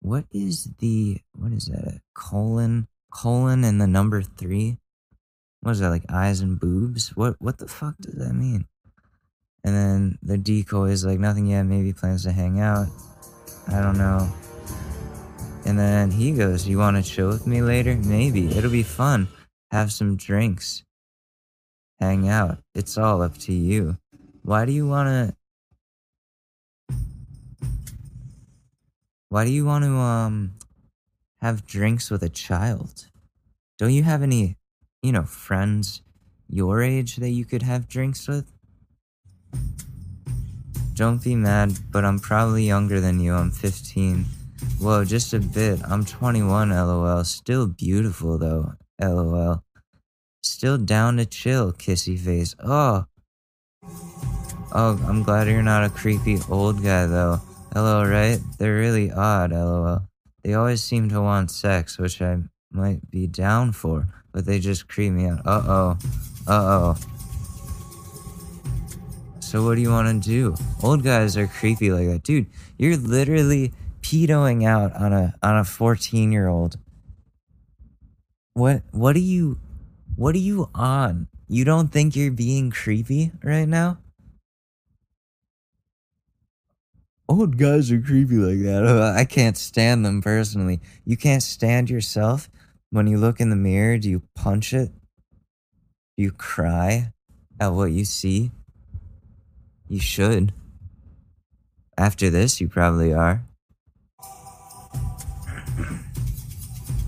What 0.00 0.24
is 0.30 0.70
the 0.78 1.20
what 1.32 1.52
is 1.52 1.66
that? 1.66 1.86
A 1.86 2.00
colon 2.14 2.88
colon 3.10 3.64
and 3.64 3.80
the 3.80 3.86
number 3.86 4.22
three. 4.22 4.78
What 5.60 5.72
is 5.72 5.80
that 5.80 5.90
like 5.90 6.04
eyes 6.08 6.40
and 6.40 6.60
boobs? 6.60 7.16
What 7.16 7.36
what 7.38 7.58
the 7.58 7.66
fuck 7.66 7.96
does 7.98 8.14
that 8.14 8.34
mean? 8.34 8.66
And 9.64 9.74
then 9.74 10.18
the 10.22 10.38
decoy 10.38 10.90
is 10.90 11.04
like 11.04 11.18
nothing 11.18 11.46
yet. 11.46 11.64
Maybe 11.64 11.92
plans 11.92 12.22
to 12.22 12.32
hang 12.32 12.60
out. 12.60 12.86
I 13.68 13.80
don't 13.80 13.98
know. 13.98 14.32
And 15.64 15.76
then 15.76 16.12
he 16.12 16.30
goes, 16.30 16.68
"You 16.68 16.78
want 16.78 16.96
to 16.96 17.02
chill 17.02 17.28
with 17.28 17.48
me 17.48 17.62
later? 17.62 17.96
Maybe 17.96 18.46
it'll 18.56 18.70
be 18.70 18.84
fun. 18.84 19.26
Have 19.70 19.92
some 19.92 20.16
drinks, 20.16 20.84
hang 21.98 22.28
out. 22.28 22.58
It's 22.74 22.96
all 22.96 23.22
up 23.22 23.36
to 23.38 23.52
you. 23.52 23.98
Why 24.42 24.64
do 24.64 24.72
you 24.72 24.86
want 24.86 25.08
to? 26.88 26.96
Why 29.28 29.44
do 29.44 29.50
you 29.50 29.64
want 29.64 29.84
to 29.84 29.90
um 29.90 30.54
have 31.40 31.66
drinks 31.66 32.10
with 32.10 32.22
a 32.22 32.28
child? 32.28 33.06
Don't 33.78 33.92
you 33.92 34.04
have 34.04 34.22
any, 34.22 34.56
you 35.02 35.12
know, 35.12 35.24
friends 35.24 36.02
your 36.48 36.82
age 36.82 37.16
that 37.16 37.30
you 37.30 37.44
could 37.44 37.62
have 37.62 37.88
drinks 37.88 38.28
with? 38.28 38.50
Don't 40.94 41.22
be 41.22 41.34
mad, 41.34 41.78
but 41.90 42.06
I'm 42.06 42.18
probably 42.18 42.64
younger 42.64 43.00
than 43.00 43.20
you. 43.20 43.34
I'm 43.34 43.50
15. 43.50 44.24
Whoa, 44.80 45.04
just 45.04 45.34
a 45.34 45.38
bit. 45.38 45.78
I'm 45.84 46.06
21, 46.06 46.70
lol. 46.70 47.22
Still 47.24 47.66
beautiful, 47.66 48.38
though, 48.38 48.72
lol. 49.00 49.62
Still 50.42 50.78
down 50.78 51.16
to 51.16 51.26
chill, 51.26 51.72
kissy 51.72 52.18
face. 52.18 52.54
Oh. 52.62 53.06
Oh, 54.72 55.00
I'm 55.06 55.22
glad 55.22 55.48
you're 55.48 55.62
not 55.62 55.84
a 55.84 55.90
creepy 55.90 56.38
old 56.48 56.82
guy, 56.82 57.06
though. 57.06 57.40
Hello, 57.72 58.04
right? 58.04 58.38
They're 58.58 58.76
really 58.76 59.10
odd, 59.10 59.52
lol. 59.52 60.02
They 60.42 60.54
always 60.54 60.82
seem 60.82 61.08
to 61.10 61.20
want 61.20 61.50
sex, 61.50 61.98
which 61.98 62.22
I 62.22 62.38
might 62.70 63.10
be 63.10 63.26
down 63.26 63.72
for, 63.72 64.06
but 64.32 64.46
they 64.46 64.60
just 64.60 64.88
creep 64.88 65.12
me 65.12 65.26
out. 65.26 65.40
Uh 65.44 65.62
oh. 65.66 65.98
Uh 66.46 66.52
oh. 66.52 66.96
So 69.40 69.64
what 69.64 69.76
do 69.76 69.80
you 69.80 69.90
want 69.90 70.22
to 70.22 70.28
do? 70.28 70.54
Old 70.82 71.02
guys 71.02 71.36
are 71.36 71.46
creepy 71.46 71.90
like 71.90 72.06
that, 72.08 72.22
dude. 72.22 72.46
You're 72.78 72.96
literally 72.96 73.72
pedoing 74.02 74.66
out 74.66 74.94
on 74.94 75.12
a 75.12 75.34
on 75.42 75.58
a 75.58 75.64
14 75.64 76.30
year 76.30 76.48
old. 76.48 76.76
What 78.56 78.84
what 78.90 79.14
are 79.16 79.18
you 79.18 79.58
what 80.14 80.34
are 80.34 80.38
you 80.38 80.70
on? 80.74 81.28
You 81.46 81.66
don't 81.66 81.88
think 81.88 82.16
you're 82.16 82.30
being 82.30 82.70
creepy 82.70 83.30
right 83.44 83.68
now? 83.68 83.98
Old 87.28 87.58
guys 87.58 87.92
are 87.92 88.00
creepy 88.00 88.36
like 88.36 88.62
that. 88.62 89.14
I 89.18 89.26
can't 89.26 89.58
stand 89.58 90.06
them 90.06 90.22
personally. 90.22 90.80
You 91.04 91.18
can't 91.18 91.42
stand 91.42 91.90
yourself 91.90 92.48
when 92.88 93.06
you 93.06 93.18
look 93.18 93.40
in 93.40 93.50
the 93.50 93.56
mirror. 93.56 93.98
Do 93.98 94.08
you 94.08 94.22
punch 94.34 94.72
it? 94.72 94.90
Do 96.16 96.22
you 96.24 96.32
cry 96.32 97.12
at 97.60 97.74
what 97.74 97.92
you 97.92 98.06
see? 98.06 98.52
You 99.86 100.00
should. 100.00 100.54
After 101.98 102.30
this, 102.30 102.58
you 102.58 102.68
probably 102.68 103.12
are. 103.12 103.42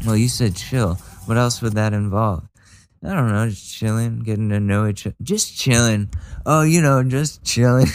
Well, 0.05 0.15
you 0.15 0.29
said 0.29 0.55
chill. 0.55 0.99
What 1.29 1.37
else 1.37 1.61
would 1.61 1.75
that 1.75 1.93
involve? 1.93 2.49
I 3.05 3.13
don't 3.13 3.31
know, 3.31 3.51
just 3.51 3.71
chilling, 3.71 4.21
getting 4.21 4.49
to 4.49 4.59
know 4.59 4.87
each 4.87 5.07
other. 5.07 5.15
Just 5.23 5.59
chilling. 5.59 6.09
Oh, 6.47 6.63
you 6.63 6.81
know, 6.81 7.03
just 7.03 7.45
chilling. 7.45 7.89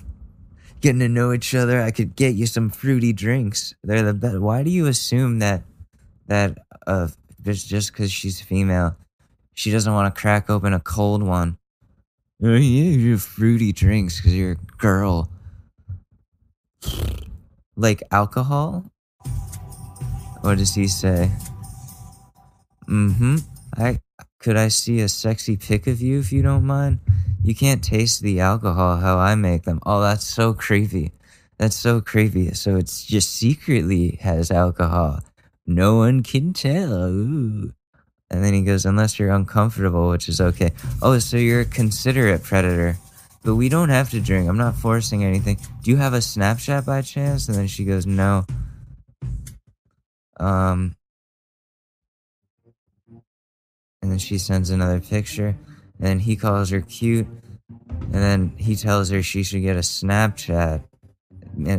getting 0.82 0.98
to 0.98 1.08
know 1.08 1.32
each 1.32 1.54
other. 1.54 1.80
I 1.80 1.90
could 1.90 2.14
get 2.14 2.34
you 2.34 2.44
some 2.44 2.68
fruity 2.68 3.14
drinks. 3.14 3.74
They're 3.82 4.02
the 4.02 4.12
best. 4.12 4.40
Why 4.40 4.62
do 4.62 4.68
you 4.68 4.88
assume 4.88 5.38
that 5.38 5.62
that 6.26 6.58
uh 6.86 7.08
just 7.40 7.66
just 7.66 7.92
because 7.92 8.12
she's 8.12 8.42
female, 8.42 8.94
she 9.54 9.70
doesn't 9.70 9.94
want 9.94 10.14
to 10.14 10.20
crack 10.20 10.50
open 10.50 10.74
a 10.74 10.80
cold 10.80 11.22
one? 11.22 11.56
Oh 12.42 12.48
yeah, 12.48 12.90
you 12.90 13.16
fruity 13.16 13.72
drinks 13.72 14.18
because 14.18 14.34
you're 14.34 14.52
a 14.52 14.76
girl. 14.76 15.30
Like 17.74 18.02
alcohol? 18.10 18.84
What 20.42 20.58
does 20.58 20.74
he 20.74 20.88
say? 20.88 21.30
Mm-hmm. 22.90 23.36
I 23.76 24.00
could 24.40 24.56
I 24.56 24.68
see 24.68 25.00
a 25.00 25.08
sexy 25.08 25.56
pic 25.56 25.86
of 25.86 26.00
you 26.00 26.18
if 26.18 26.32
you 26.32 26.42
don't 26.42 26.64
mind? 26.64 26.98
You 27.42 27.54
can't 27.54 27.84
taste 27.84 28.22
the 28.22 28.40
alcohol 28.40 28.96
how 28.96 29.18
I 29.18 29.34
make 29.34 29.62
them. 29.62 29.80
Oh, 29.86 30.00
that's 30.00 30.26
so 30.26 30.52
creepy. 30.52 31.12
That's 31.56 31.76
so 31.76 32.00
creepy. 32.00 32.52
So 32.54 32.76
it's 32.76 33.04
just 33.04 33.34
secretly 33.34 34.18
has 34.22 34.50
alcohol. 34.50 35.20
No 35.66 35.96
one 35.96 36.22
can 36.22 36.52
tell. 36.52 37.04
Ooh. 37.04 37.72
And 38.30 38.44
then 38.44 38.54
he 38.54 38.62
goes, 38.62 38.86
unless 38.86 39.18
you're 39.18 39.30
uncomfortable, 39.30 40.08
which 40.10 40.28
is 40.28 40.40
okay. 40.40 40.72
Oh, 41.02 41.18
so 41.18 41.36
you're 41.36 41.62
a 41.62 41.66
considerate 41.66 42.42
predator. 42.42 42.96
But 43.42 43.56
we 43.56 43.68
don't 43.68 43.88
have 43.88 44.10
to 44.10 44.20
drink. 44.20 44.48
I'm 44.48 44.58
not 44.58 44.76
forcing 44.76 45.24
anything. 45.24 45.58
Do 45.82 45.90
you 45.90 45.96
have 45.96 46.14
a 46.14 46.18
Snapchat 46.18 46.86
by 46.86 47.02
chance? 47.02 47.48
And 47.48 47.56
then 47.56 47.66
she 47.66 47.84
goes, 47.84 48.06
no. 48.06 48.46
Um, 50.38 50.96
and 54.02 54.10
then 54.10 54.18
she 54.18 54.38
sends 54.38 54.70
another 54.70 55.00
picture. 55.00 55.56
And 55.98 56.06
then 56.06 56.18
he 56.20 56.36
calls 56.36 56.70
her 56.70 56.80
cute. 56.80 57.26
And 57.68 58.14
then 58.14 58.52
he 58.56 58.74
tells 58.76 59.10
her 59.10 59.22
she 59.22 59.42
should 59.42 59.62
get 59.62 59.76
a 59.76 59.80
Snapchat 59.80 60.82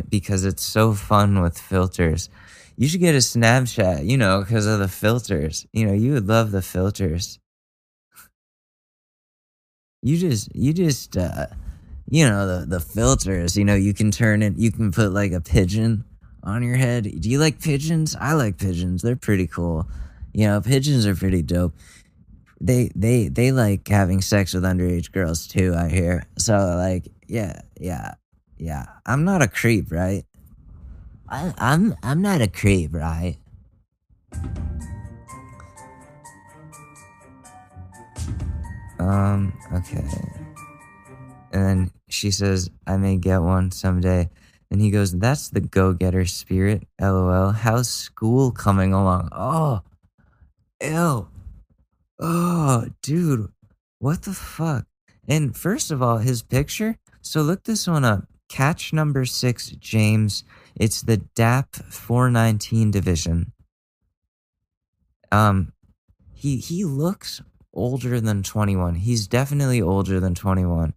because 0.08 0.44
it's 0.44 0.62
so 0.62 0.92
fun 0.92 1.42
with 1.42 1.58
filters. 1.58 2.30
You 2.76 2.88
should 2.88 3.00
get 3.00 3.14
a 3.14 3.18
Snapchat, 3.18 4.08
you 4.08 4.16
know, 4.16 4.40
because 4.40 4.66
of 4.66 4.78
the 4.78 4.88
filters. 4.88 5.66
You 5.72 5.86
know, 5.86 5.92
you 5.92 6.12
would 6.12 6.26
love 6.26 6.52
the 6.52 6.62
filters. 6.62 7.38
You 10.02 10.16
just, 10.16 10.54
you 10.54 10.72
just, 10.72 11.16
uh, 11.16 11.46
you 12.08 12.28
know, 12.28 12.60
the, 12.60 12.66
the 12.66 12.80
filters, 12.80 13.56
you 13.56 13.64
know, 13.64 13.74
you 13.74 13.94
can 13.94 14.10
turn 14.10 14.42
it, 14.42 14.56
you 14.56 14.72
can 14.72 14.90
put 14.90 15.12
like 15.12 15.32
a 15.32 15.40
pigeon 15.40 16.04
on 16.42 16.62
your 16.62 16.76
head. 16.76 17.04
Do 17.04 17.30
you 17.30 17.38
like 17.38 17.60
pigeons? 17.60 18.16
I 18.18 18.32
like 18.32 18.58
pigeons. 18.58 19.02
They're 19.02 19.16
pretty 19.16 19.46
cool. 19.46 19.86
You 20.32 20.46
know, 20.48 20.60
pigeons 20.60 21.06
are 21.06 21.14
pretty 21.14 21.42
dope. 21.42 21.74
They 22.62 22.92
they 22.94 23.26
they 23.26 23.50
like 23.50 23.88
having 23.88 24.22
sex 24.22 24.54
with 24.54 24.62
underage 24.62 25.10
girls 25.10 25.48
too, 25.48 25.74
I 25.76 25.88
hear. 25.88 26.24
So 26.38 26.54
like, 26.54 27.08
yeah, 27.26 27.60
yeah. 27.78 28.14
Yeah. 28.56 28.86
I'm 29.04 29.24
not 29.24 29.42
a 29.42 29.48
creep, 29.48 29.90
right? 29.90 30.24
I, 31.28 31.52
I'm 31.58 31.96
I'm 32.04 32.22
not 32.22 32.40
a 32.40 32.46
creep, 32.46 32.94
right? 32.94 33.36
Um, 39.00 39.52
okay. 39.74 40.04
And 41.52 41.64
then 41.64 41.90
she 42.08 42.30
says, 42.30 42.70
I 42.86 42.96
may 42.96 43.16
get 43.16 43.38
one 43.38 43.72
someday. 43.72 44.30
And 44.70 44.80
he 44.80 44.92
goes, 44.92 45.10
That's 45.12 45.50
the 45.50 45.60
go 45.60 45.92
getter 45.92 46.24
spirit. 46.24 46.86
LOL. 47.00 47.50
How's 47.50 47.90
school 47.90 48.52
coming 48.52 48.92
along? 48.92 49.28
Oh, 49.32 49.80
ew. 50.80 51.28
Oh, 52.24 52.86
dude. 53.02 53.48
What 53.98 54.22
the 54.22 54.32
fuck? 54.32 54.86
And 55.26 55.56
first 55.56 55.90
of 55.90 56.00
all, 56.00 56.18
his 56.18 56.40
picture. 56.40 56.96
So 57.20 57.42
look 57.42 57.64
this 57.64 57.88
one 57.88 58.04
up. 58.04 58.28
Catch 58.48 58.92
number 58.92 59.24
six, 59.24 59.70
James. 59.70 60.44
It's 60.76 61.02
the 61.02 61.16
DAP 61.16 61.74
419 61.74 62.92
division. 62.92 63.52
Um, 65.32 65.72
he 66.32 66.58
he 66.58 66.84
looks 66.84 67.42
older 67.72 68.20
than 68.20 68.44
21. 68.44 68.94
He's 68.96 69.26
definitely 69.26 69.82
older 69.82 70.20
than 70.20 70.34
21. 70.34 70.94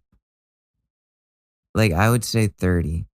Like 1.74 1.92
I 1.92 2.08
would 2.08 2.24
say 2.24 2.48
30. 2.48 3.06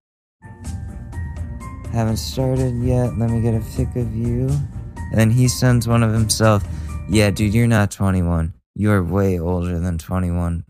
Haven't 1.93 2.19
started 2.19 2.75
yet. 2.83 3.17
Let 3.17 3.31
me 3.31 3.41
get 3.41 3.55
a 3.55 3.65
pic 3.75 3.97
of 3.97 4.15
you. 4.15 4.49
And 4.97 5.15
then 5.15 5.31
he 5.31 5.49
sends 5.49 5.89
one 5.89 6.03
of 6.03 6.13
himself. 6.13 6.65
Yeah, 7.09 7.30
dude, 7.30 7.55
you're 7.55 7.66
not 7.66 7.90
21. 7.90 8.55
You're 8.74 9.03
way 9.03 9.38
older 9.38 9.78
than 9.78 9.98
21. 9.98 10.64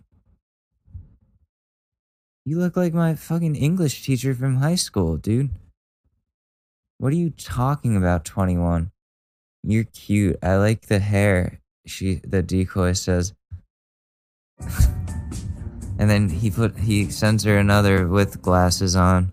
You 2.44 2.58
look 2.58 2.76
like 2.76 2.92
my 2.92 3.14
fucking 3.14 3.54
English 3.54 4.04
teacher 4.04 4.34
from 4.34 4.56
high 4.56 4.74
school, 4.74 5.16
dude. 5.16 5.50
What 6.98 7.12
are 7.12 7.16
you 7.16 7.30
talking 7.30 7.96
about, 7.96 8.24
21? 8.24 8.90
You're 9.62 9.84
cute. 9.84 10.38
I 10.42 10.56
like 10.56 10.86
the 10.86 10.98
hair. 10.98 11.60
She 11.86 12.16
the 12.16 12.42
decoy 12.42 12.94
says. 12.94 13.34
and 15.98 16.10
then 16.10 16.28
he 16.28 16.50
put 16.50 16.78
he 16.78 17.10
sends 17.10 17.44
her 17.44 17.58
another 17.58 18.08
with 18.08 18.42
glasses 18.42 18.96
on. 18.96 19.30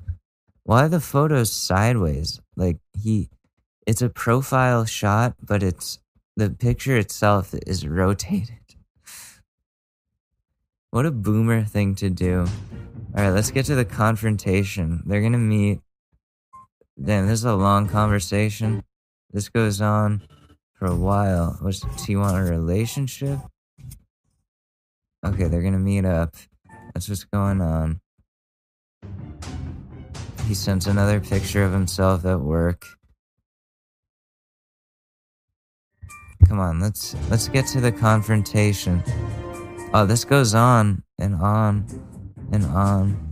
Why 0.63 0.87
the 0.87 0.99
photos 0.99 1.51
sideways? 1.51 2.41
Like 2.55 2.77
he 2.93 3.29
it's 3.87 4.03
a 4.03 4.09
profile 4.09 4.85
shot, 4.85 5.35
but 5.43 5.63
it's 5.63 5.97
the 6.39 6.49
picture 6.49 6.97
itself 6.97 7.53
is 7.67 7.85
rotated. 7.85 8.55
What 10.91 11.05
a 11.05 11.11
boomer 11.11 11.65
thing 11.65 11.95
to 11.95 12.09
do. 12.09 12.47
All 13.15 13.23
right, 13.23 13.29
let's 13.29 13.51
get 13.51 13.65
to 13.65 13.75
the 13.75 13.85
confrontation. 13.85 15.03
They're 15.05 15.19
going 15.19 15.33
to 15.33 15.37
meet. 15.37 15.81
Damn, 17.01 17.27
this 17.27 17.39
is 17.39 17.45
a 17.45 17.55
long 17.55 17.87
conversation. 17.87 18.83
This 19.31 19.49
goes 19.49 19.81
on 19.81 20.23
for 20.73 20.85
a 20.85 20.95
while. 20.95 21.57
What's, 21.61 21.81
does 21.81 22.05
he 22.05 22.15
want 22.15 22.37
a 22.37 22.49
relationship? 22.49 23.39
Okay, 25.25 25.45
they're 25.45 25.61
going 25.61 25.73
to 25.73 25.79
meet 25.79 26.05
up. 26.05 26.35
That's 26.93 27.09
what's 27.09 27.25
going 27.25 27.61
on. 27.61 27.99
He 30.47 30.53
sends 30.53 30.87
another 30.87 31.19
picture 31.19 31.63
of 31.63 31.73
himself 31.73 32.25
at 32.25 32.39
work. 32.39 32.85
Come 36.47 36.59
on, 36.59 36.79
let's 36.79 37.15
let's 37.29 37.47
get 37.47 37.67
to 37.67 37.81
the 37.81 37.91
confrontation. 37.91 39.03
Oh, 39.93 40.05
this 40.05 40.23
goes 40.23 40.53
on 40.53 41.03
and 41.19 41.35
on 41.35 41.85
and 42.51 42.65
on. 42.65 43.29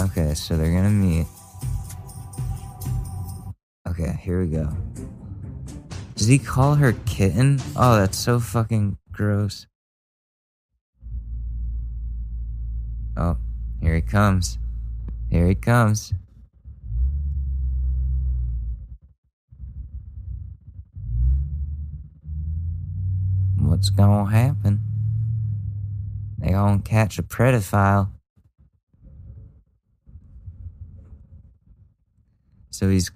Okay, 0.00 0.34
so 0.34 0.56
they're 0.56 0.72
gonna 0.72 0.90
meet. 0.90 1.26
Okay, 3.88 4.18
here 4.22 4.40
we 4.42 4.48
go. 4.48 4.68
Does 6.16 6.26
he 6.26 6.38
call 6.38 6.74
her 6.74 6.92
kitten? 7.06 7.60
Oh, 7.76 7.96
that's 7.96 8.18
so 8.18 8.40
fucking 8.40 8.98
gross. 9.12 9.66
Oh, 13.16 13.36
here 13.80 13.94
he 13.94 14.02
comes. 14.02 14.58
Here 15.30 15.46
he 15.46 15.54
comes. 15.54 16.14
What's 23.58 23.90
gonna 23.90 24.30
happen? 24.30 24.80
They 26.38 26.50
gonna 26.50 26.80
catch 26.80 27.18
a 27.18 27.22
pedophile. 27.22 28.10
So 32.70 32.88
he's 32.88 33.10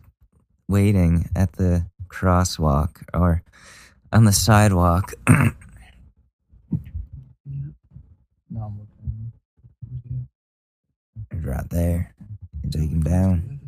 waiting 0.69 1.29
at 1.37 1.53
the 1.53 1.87
crosswalk 2.09 3.03
or 3.15 3.43
on 4.13 4.25
the 4.25 4.33
sidewalk. 4.33 5.15
No, 8.55 8.65
I'm 8.65 8.79
looking. 8.79 9.33
He's 11.43 11.49
right 11.49 11.69
there. 11.71 12.15
You 12.63 12.71
take 12.71 12.91
him 12.91 13.03
down. 13.03 13.61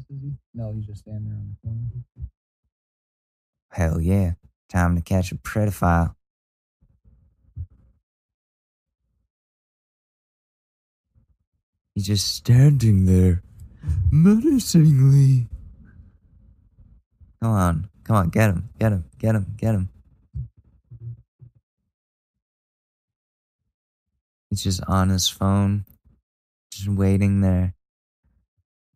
No, 0.55 0.73
he's 0.73 0.87
just 0.87 1.01
standing 1.01 1.25
there 1.25 1.39
on 1.39 1.49
the 1.51 1.69
corner. 1.69 2.05
Hell 3.73 4.01
yeah. 4.01 4.35
Time 4.69 4.95
to 4.95 5.03
catch 5.03 5.33
a 5.33 5.35
pedophile. 5.35 6.15
He's 11.95 12.07
just 12.07 12.33
standing 12.33 13.07
there, 13.07 13.43
menacingly. 14.13 15.49
Come 17.43 17.53
on. 17.53 17.89
Come 18.05 18.17
on. 18.17 18.29
Get 18.29 18.51
him. 18.51 18.69
Get 18.79 18.93
him. 18.93 19.05
Get 19.19 19.35
him. 19.35 19.47
Get 19.57 19.75
him. 19.75 19.89
He's 24.51 24.63
just 24.63 24.85
on 24.87 25.09
his 25.09 25.29
phone, 25.29 25.85
just 26.77 26.89
waiting 26.89 27.41
there. 27.41 27.75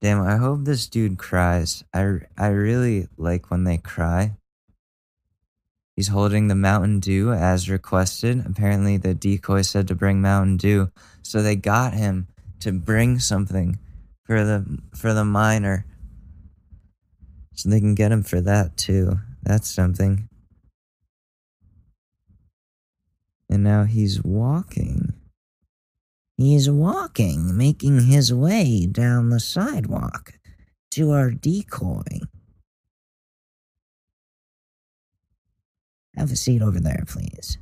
Damn, 0.00 0.20
I 0.22 0.36
hope 0.36 0.64
this 0.64 0.86
dude 0.86 1.18
cries. 1.18 1.84
I, 1.92 2.20
I 2.36 2.48
really 2.48 3.08
like 3.16 3.50
when 3.50 3.64
they 3.64 3.78
cry. 3.78 4.36
He's 5.96 6.08
holding 6.08 6.46
the 6.46 6.54
Mountain 6.54 7.00
Dew 7.00 7.32
as 7.32 7.68
requested. 7.68 8.46
Apparently, 8.46 8.96
the 8.96 9.14
decoy 9.14 9.62
said 9.62 9.88
to 9.88 9.96
bring 9.96 10.20
Mountain 10.20 10.58
Dew, 10.58 10.92
so 11.22 11.42
they 11.42 11.56
got 11.56 11.94
him 11.94 12.28
to 12.60 12.70
bring 12.70 13.18
something 13.18 13.80
for 14.22 14.44
the 14.44 14.78
for 14.94 15.12
the 15.12 15.24
minor, 15.24 15.86
so 17.52 17.68
they 17.68 17.80
can 17.80 17.96
get 17.96 18.12
him 18.12 18.22
for 18.22 18.40
that 18.40 18.76
too. 18.76 19.18
That's 19.42 19.68
something. 19.68 20.28
And 23.50 23.64
now 23.64 23.82
he's 23.82 24.22
walking. 24.22 25.07
He's 26.38 26.70
walking, 26.70 27.56
making 27.56 28.06
his 28.06 28.32
way 28.32 28.86
down 28.86 29.30
the 29.30 29.40
sidewalk 29.40 30.38
to 30.92 31.10
our 31.10 31.32
decoy. 31.32 32.20
Have 36.16 36.30
a 36.30 36.36
seat 36.36 36.62
over 36.62 36.78
there, 36.78 37.02
please. 37.08 37.58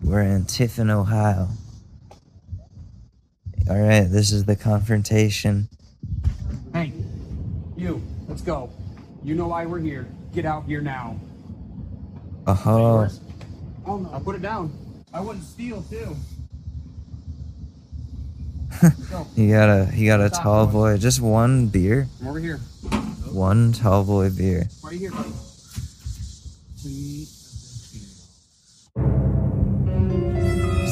We're 0.00 0.22
in 0.22 0.46
Tiffin, 0.46 0.88
Ohio. 0.88 1.48
All 3.68 3.80
right, 3.80 4.04
this 4.04 4.32
is 4.32 4.46
the 4.46 4.56
confrontation. 4.56 5.68
Hey, 6.72 6.92
you, 7.76 8.02
let's 8.28 8.42
go. 8.42 8.70
You 9.22 9.34
know 9.34 9.48
why 9.48 9.66
we're 9.66 9.78
here. 9.78 10.06
Get 10.32 10.46
out 10.46 10.64
here 10.64 10.80
now. 10.80 11.18
Oh, 12.46 13.08
Oh 13.86 13.96
no. 13.98 14.10
I'll 14.12 14.20
put 14.20 14.36
it 14.36 14.42
down. 14.42 14.72
I 15.12 15.20
wouldn't 15.20 15.44
steal 15.44 15.82
too. 15.82 16.16
he 19.36 19.48
got 19.50 19.68
a 19.68 19.86
he 19.86 20.06
got 20.06 20.20
a 20.20 20.28
tall 20.30 20.66
boy. 20.66 20.96
Just 20.98 21.20
one 21.20 21.68
beer, 21.68 22.08
Come 22.18 22.28
over 22.28 22.40
here. 22.40 22.58
one 23.30 23.72
tall 23.72 24.04
boy 24.04 24.30
beer. 24.30 24.68
Right 24.82 24.98
here, 24.98 25.10
buddy. 25.10 25.32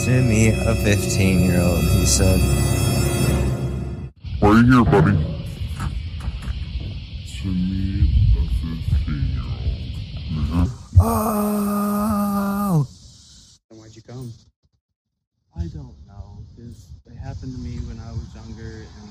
To 0.05 0.11
me, 0.23 0.49
a 0.49 0.75
fifteen-year-old. 0.75 1.81
He 1.85 2.07
said. 2.07 2.41
Why 4.41 4.49
are 4.49 4.55
you 4.61 4.73
here, 4.73 4.85
buddy? 4.85 5.13
To 7.43 7.49
me, 7.49 8.11
a 8.37 8.43
15 9.07 9.29
year 9.31 9.43
old. 10.59 10.71
Oh. 11.01 12.87
Then 13.71 13.79
why'd 13.79 13.95
you 13.97 14.03
come? 14.03 14.33
I 15.57 15.67
don't 15.67 15.95
know. 16.07 16.39
Because 16.55 16.89
it 17.07 17.17
happened 17.17 17.55
to 17.55 17.61
me 17.61 17.79
when 17.87 17.99
I 17.99 18.13
was 18.13 18.27
younger, 18.35 18.85
and 19.01 19.11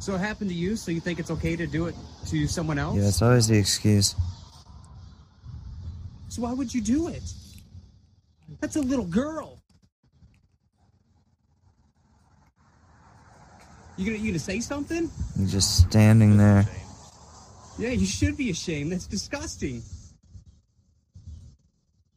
so 0.00 0.14
it 0.14 0.18
happened 0.18 0.50
to 0.50 0.56
you. 0.56 0.76
So 0.76 0.90
you 0.90 1.00
think 1.00 1.18
it's 1.18 1.30
okay 1.30 1.56
to 1.56 1.66
do 1.66 1.86
it 1.86 1.94
to 2.26 2.46
someone 2.46 2.78
else? 2.78 2.96
Yeah, 2.96 3.08
it's 3.08 3.22
always 3.22 3.48
the 3.48 3.58
excuse. 3.58 4.14
So 6.28 6.42
why 6.42 6.52
would 6.52 6.72
you 6.72 6.80
do 6.80 7.08
it? 7.08 7.22
That's 8.60 8.76
a 8.76 8.80
little 8.80 9.04
girl. 9.04 9.58
You 13.96 14.06
gonna 14.06 14.18
you 14.18 14.30
gonna 14.30 14.38
say 14.38 14.60
something? 14.60 15.10
He's 15.36 15.52
just 15.52 15.86
standing 15.88 16.36
there. 16.36 16.66
Yeah, 17.78 17.90
you 17.90 18.06
should 18.06 18.36
be 18.36 18.50
ashamed. 18.50 18.92
That's 18.92 19.06
disgusting. 19.06 19.82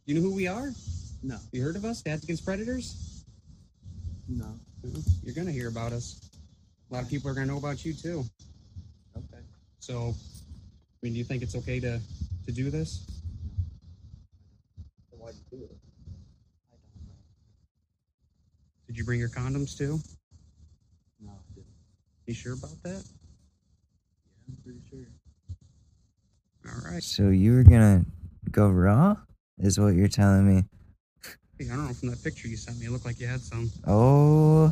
You 0.05 0.13
know 0.13 0.21
who 0.21 0.33
we 0.35 0.47
are? 0.47 0.71
No. 1.23 1.37
You 1.51 1.63
heard 1.63 1.75
of 1.75 1.83
us? 1.83 2.03
Dads 2.03 2.23
Against 2.23 2.45
Predators? 2.45 3.25
No. 4.27 4.59
You're 5.23 5.33
gonna 5.33 5.51
hear 5.51 5.67
about 5.67 5.93
us. 5.93 6.29
A 6.91 6.93
lot 6.93 7.03
of 7.03 7.09
people 7.09 7.29
are 7.31 7.33
gonna 7.33 7.47
know 7.47 7.57
about 7.57 7.83
you 7.83 7.93
too. 7.93 8.23
Okay. 9.17 9.41
So, 9.79 10.13
I 10.13 10.97
mean, 11.01 11.13
do 11.13 11.17
you 11.17 11.23
think 11.23 11.41
it's 11.41 11.55
okay 11.55 11.79
to 11.79 11.99
to 12.45 12.51
do 12.51 12.69
this? 12.69 13.07
Why'd 15.09 15.33
you 15.51 15.57
do 15.57 15.63
it? 15.63 15.77
Did 18.85 18.97
you 18.97 19.03
bring 19.05 19.19
your 19.19 19.29
condoms 19.29 19.75
too? 19.75 19.99
No, 21.19 21.31
I 21.31 21.53
didn't. 21.55 21.67
You 22.27 22.35
sure 22.35 22.53
about 22.53 22.81
that? 22.83 23.03
Yeah, 23.03 24.49
I'm 24.49 24.57
pretty 24.63 24.81
sure. 24.87 25.07
All 26.71 26.91
right. 26.91 27.01
So 27.01 27.29
you 27.29 27.53
were 27.53 27.63
gonna 27.63 28.05
go 28.51 28.69
raw? 28.69 29.15
Is 29.59 29.79
what 29.79 29.95
you're 29.95 30.07
telling 30.07 30.45
me? 30.47 30.63
Hey, 31.57 31.65
I 31.71 31.75
don't 31.75 31.87
know 31.87 31.93
from 31.93 32.09
that 32.09 32.21
picture 32.23 32.47
you 32.47 32.57
sent 32.57 32.79
me. 32.79 32.87
It 32.87 32.91
looked 32.91 33.05
like 33.05 33.19
you 33.19 33.27
had 33.27 33.41
some. 33.41 33.71
Oh, 33.87 34.71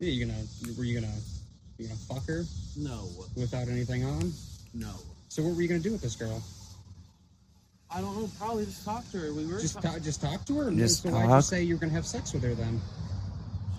Yeah, 0.00 0.08
you 0.10 0.26
gonna 0.26 0.42
were 0.76 0.82
you 0.84 1.00
gonna 1.00 1.12
you 1.78 1.86
gonna 1.86 2.00
fuck 2.00 2.26
her? 2.26 2.44
No. 2.76 3.08
Without 3.36 3.68
anything 3.68 4.04
on? 4.04 4.32
No. 4.74 4.90
So 5.28 5.42
what 5.42 5.54
were 5.54 5.62
you 5.62 5.68
gonna 5.68 5.80
do 5.80 5.92
with 5.92 6.02
this 6.02 6.16
girl? 6.16 6.42
I 7.88 8.00
don't 8.00 8.16
know. 8.16 8.28
Probably 8.38 8.64
just 8.64 8.84
talk 8.84 9.08
to 9.12 9.18
her. 9.18 9.32
We 9.34 9.46
were 9.46 9.60
Just 9.60 9.74
talk- 9.74 9.82
ta- 9.84 9.98
just 10.00 10.20
talk 10.20 10.44
to 10.46 10.58
her. 10.58 10.70
Just 10.72 11.02
so 11.02 11.10
why'd 11.10 11.30
you 11.30 11.42
say 11.42 11.62
you 11.62 11.74
were 11.76 11.80
gonna 11.80 11.92
have 11.92 12.06
sex 12.06 12.32
with 12.32 12.42
her 12.42 12.54
then? 12.54 12.80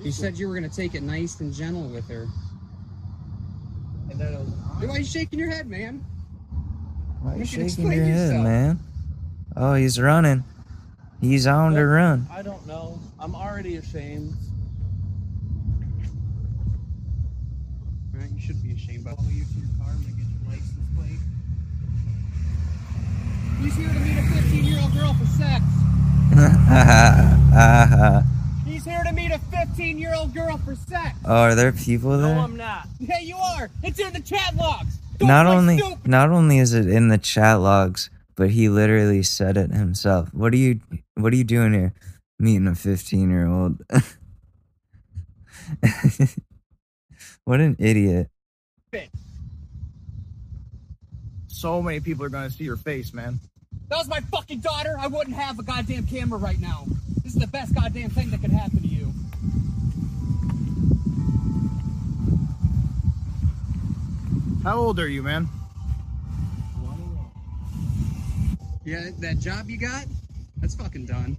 You 0.01 0.11
said 0.11 0.37
you 0.37 0.47
were 0.47 0.53
gonna 0.55 0.69
take 0.69 0.93
it 0.95 1.03
nice 1.03 1.39
and 1.41 1.51
gentle 1.53 1.89
with 1.89 2.07
her. 2.07 2.27
And 4.11 4.19
then 4.19 4.33
it 4.33 4.39
was, 4.39 4.49
Why 4.79 4.87
are 4.95 4.99
you 4.99 5.03
shaking 5.05 5.39
your 5.39 5.49
head, 5.49 5.67
man? 5.67 6.05
Why 7.23 7.31
are 7.31 7.33
you 7.35 7.39
You 7.39 7.45
shaking 7.45 7.65
explain 7.65 7.91
your 7.97 8.05
head, 8.05 8.27
yourself. 8.27 8.43
man? 8.43 8.79
Oh, 9.55 9.73
he's 9.75 9.99
running. 9.99 10.43
He's 11.21 11.47
on 11.47 11.73
the 11.73 11.85
run. 11.85 12.27
I 12.31 12.41
don't 12.41 12.65
know. 12.67 12.99
I'm 13.19 13.33
already 13.35 13.77
ashamed. 13.77 14.33
Right, 18.13 18.29
you 18.31 18.41
should 18.41 18.61
be 18.61 18.73
ashamed 18.73 19.05
about. 19.05 19.17
Follow 19.17 19.29
you 19.29 19.43
to 19.45 19.59
your 19.59 19.69
car. 19.79 19.89
I'm 19.91 20.03
get 20.03 20.17
your 20.17 20.27
license 20.49 20.89
plate. 20.97 21.19
He's 23.61 23.75
here 23.75 23.87
to 23.87 23.99
meet 23.99 24.17
a 24.17 24.23
15 24.41 24.63
year 24.65 24.79
old 24.81 24.93
girl 24.93 25.13
for 25.13 25.25
sex. 25.27 25.63
oh, 27.55 28.23
He's 28.65 28.85
here 28.85 29.03
to 29.03 29.11
meet 29.13 29.31
a 29.31 29.39
15 29.39 29.97
year 29.99 30.13
old 30.15 30.33
girl 30.33 30.57
for 30.57 30.75
sex. 30.75 31.17
Oh, 31.25 31.35
are 31.35 31.55
there 31.55 31.71
people 31.71 32.17
there? 32.17 32.35
No, 32.35 32.41
I'm 32.41 32.57
not. 32.57 32.87
Yeah, 32.99 33.19
you 33.19 33.35
are. 33.37 33.69
It's 33.83 33.99
in 33.99 34.11
the 34.13 34.19
chat 34.19 34.55
logs. 34.55 34.97
Not 35.23 35.45
only 35.47 35.81
not 36.05 36.29
only 36.29 36.59
is 36.59 36.73
it 36.73 36.87
in 36.87 37.07
the 37.07 37.17
chat 37.17 37.59
logs, 37.59 38.09
but 38.35 38.49
he 38.49 38.69
literally 38.69 39.23
said 39.23 39.57
it 39.57 39.71
himself. 39.71 40.33
What 40.33 40.53
are 40.53 40.57
you 40.57 40.79
what 41.15 41.33
are 41.33 41.35
you 41.35 41.43
doing 41.43 41.73
here? 41.73 41.93
Meeting 42.39 42.67
a 42.67 42.75
15 42.75 43.29
year 43.29 43.47
old. 43.47 43.81
what 47.45 47.59
an 47.59 47.75
idiot. 47.79 48.29
So 51.47 51.81
many 51.81 52.01
people 52.01 52.25
are 52.25 52.29
gonna 52.29 52.49
see 52.49 52.65
your 52.65 52.75
face, 52.75 53.13
man. 53.13 53.39
That 53.87 53.97
was 53.97 54.07
my 54.09 54.19
fucking 54.19 54.59
daughter. 54.59 54.97
I 54.99 55.07
wouldn't 55.07 55.35
have 55.35 55.59
a 55.59 55.63
goddamn 55.63 56.05
camera 56.07 56.37
right 56.37 56.59
now. 56.59 56.85
This 57.23 57.35
is 57.35 57.39
the 57.39 57.47
best 57.47 57.73
goddamn 57.73 58.09
thing 58.09 58.31
that 58.31 58.41
could 58.41 58.51
happen 58.51 58.81
to 58.81 58.87
you. 58.87 59.13
How 64.63 64.77
old 64.77 64.97
are 64.97 65.09
you, 65.09 65.21
man? 65.21 65.49
Yeah, 68.85 69.09
that 69.19 69.39
job 69.39 69.69
you 69.69 69.77
got, 69.77 70.05
that's 70.57 70.75
fucking 70.75 71.05
done. 71.05 71.37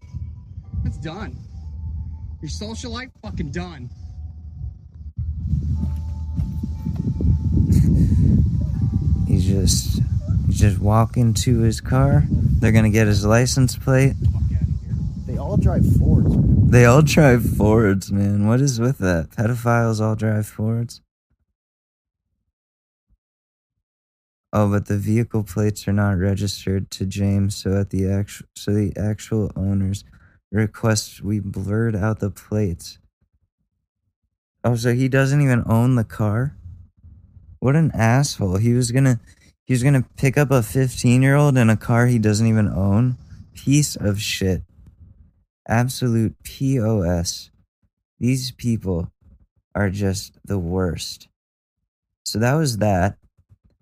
That's 0.83 0.99
done. 0.99 1.35
Your 2.43 2.51
social 2.51 2.93
life, 2.93 3.09
fucking 3.23 3.51
done. 3.51 3.89
He's 9.27 9.47
just 9.47 10.03
he's 10.47 10.61
just 10.61 10.79
walking 10.79 11.33
to 11.35 11.61
his 11.61 11.81
car. 11.81 12.25
They're 12.29 12.73
gonna 12.73 12.91
get 12.91 13.07
his 13.07 13.25
license 13.25 13.75
plate. 13.77 14.17
They 15.27 15.39
all 15.39 15.57
drive 15.57 15.85
Fords, 15.97 16.37
man. 16.37 16.71
They 16.71 16.85
all 16.85 17.01
drive 17.01 17.57
Fords, 17.57 18.13
man. 18.13 18.47
What 18.47 18.61
is 18.61 18.79
with 18.79 18.99
that? 18.99 19.31
Pedophiles 19.31 20.03
all 20.03 20.15
drive 20.15 20.47
Fords. 20.47 21.01
Oh, 24.57 24.71
but 24.71 24.87
the 24.87 24.97
vehicle 24.97 25.43
plates 25.43 25.89
are 25.89 25.93
not 25.93 26.17
registered 26.17 26.89
to 26.93 27.07
James, 27.07 27.57
so 27.57 27.77
at 27.77 27.91
the 27.91 28.09
actual 28.09 28.47
so 28.55 28.73
the 28.73 28.93
actual 28.97 29.51
owners 29.57 30.05
request 30.53 31.23
we 31.23 31.41
blurred 31.41 31.97
out 31.97 32.21
the 32.21 32.31
plates. 32.31 32.99
Oh, 34.63 34.77
so 34.77 34.95
he 34.95 35.09
doesn't 35.09 35.41
even 35.41 35.65
own 35.67 35.97
the 35.97 36.05
car? 36.05 36.57
What 37.59 37.75
an 37.75 37.91
asshole. 37.95 38.59
He 38.59 38.75
was 38.75 38.93
gonna 38.93 39.19
he 39.65 39.75
was 39.75 39.83
gonna 39.83 40.07
pick 40.17 40.39
up 40.39 40.53
a 40.53 40.63
15 40.63 41.21
year 41.21 41.35
old 41.35 41.59
in 41.59 41.69
a 41.69 41.77
car 41.77 42.07
he 42.07 42.21
doesn't 42.21 42.47
even 42.47 42.69
own. 42.69 43.17
Piece 43.55 43.97
of 43.97 44.21
shit. 44.21 44.63
Absolute 45.67 46.37
POS. 46.45 47.51
These 48.21 48.53
people 48.53 49.11
are 49.75 49.91
just 49.91 50.39
the 50.45 50.61
worst. 50.61 51.27
So 52.25 52.39
that 52.39 52.55
was 52.55 52.79
that. 52.79 53.19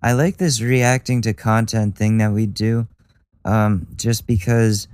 I 0.02 0.14
like 0.14 0.36
this 0.36 0.60
reacting 0.60 1.22
to 1.22 1.32
content 1.32 1.96
thing 1.96 2.18
that 2.18 2.32
we 2.32 2.46
do, 2.46 2.88
um, 3.44 3.86
just 3.94 4.26
because 4.26 4.88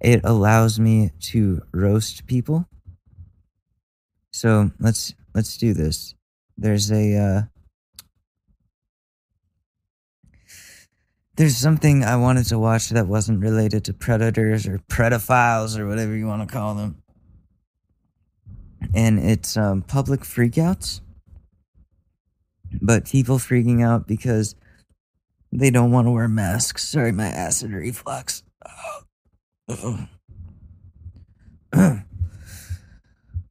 it 0.00 0.20
allows 0.24 0.80
me 0.80 1.12
to 1.20 1.62
roast 1.72 2.26
people. 2.26 2.66
So 4.32 4.72
let's 4.80 5.14
let's 5.32 5.56
do 5.56 5.74
this. 5.74 6.14
There's 6.56 6.90
a 6.90 7.16
uh, 7.16 7.42
there's 11.36 11.56
something 11.56 12.02
I 12.02 12.16
wanted 12.16 12.46
to 12.46 12.58
watch 12.58 12.88
that 12.88 13.06
wasn't 13.06 13.40
related 13.40 13.84
to 13.84 13.94
predators 13.94 14.66
or 14.66 14.78
pedophiles 14.88 15.78
or 15.78 15.86
whatever 15.86 16.16
you 16.16 16.26
want 16.26 16.48
to 16.48 16.52
call 16.52 16.74
them, 16.74 17.00
and 18.92 19.20
it's 19.20 19.56
um, 19.56 19.82
public 19.82 20.22
freakouts 20.22 21.00
but 22.80 23.06
people 23.06 23.38
freaking 23.38 23.84
out 23.84 24.06
because 24.06 24.54
they 25.52 25.70
don't 25.70 25.90
want 25.90 26.06
to 26.06 26.10
wear 26.10 26.28
masks. 26.28 26.86
Sorry, 26.86 27.12
my 27.12 27.26
acid 27.26 27.72
reflux. 27.72 28.42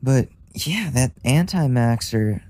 but 0.02 0.28
yeah, 0.54 0.90
that 0.94 1.12
anti-maxer, 1.24 2.42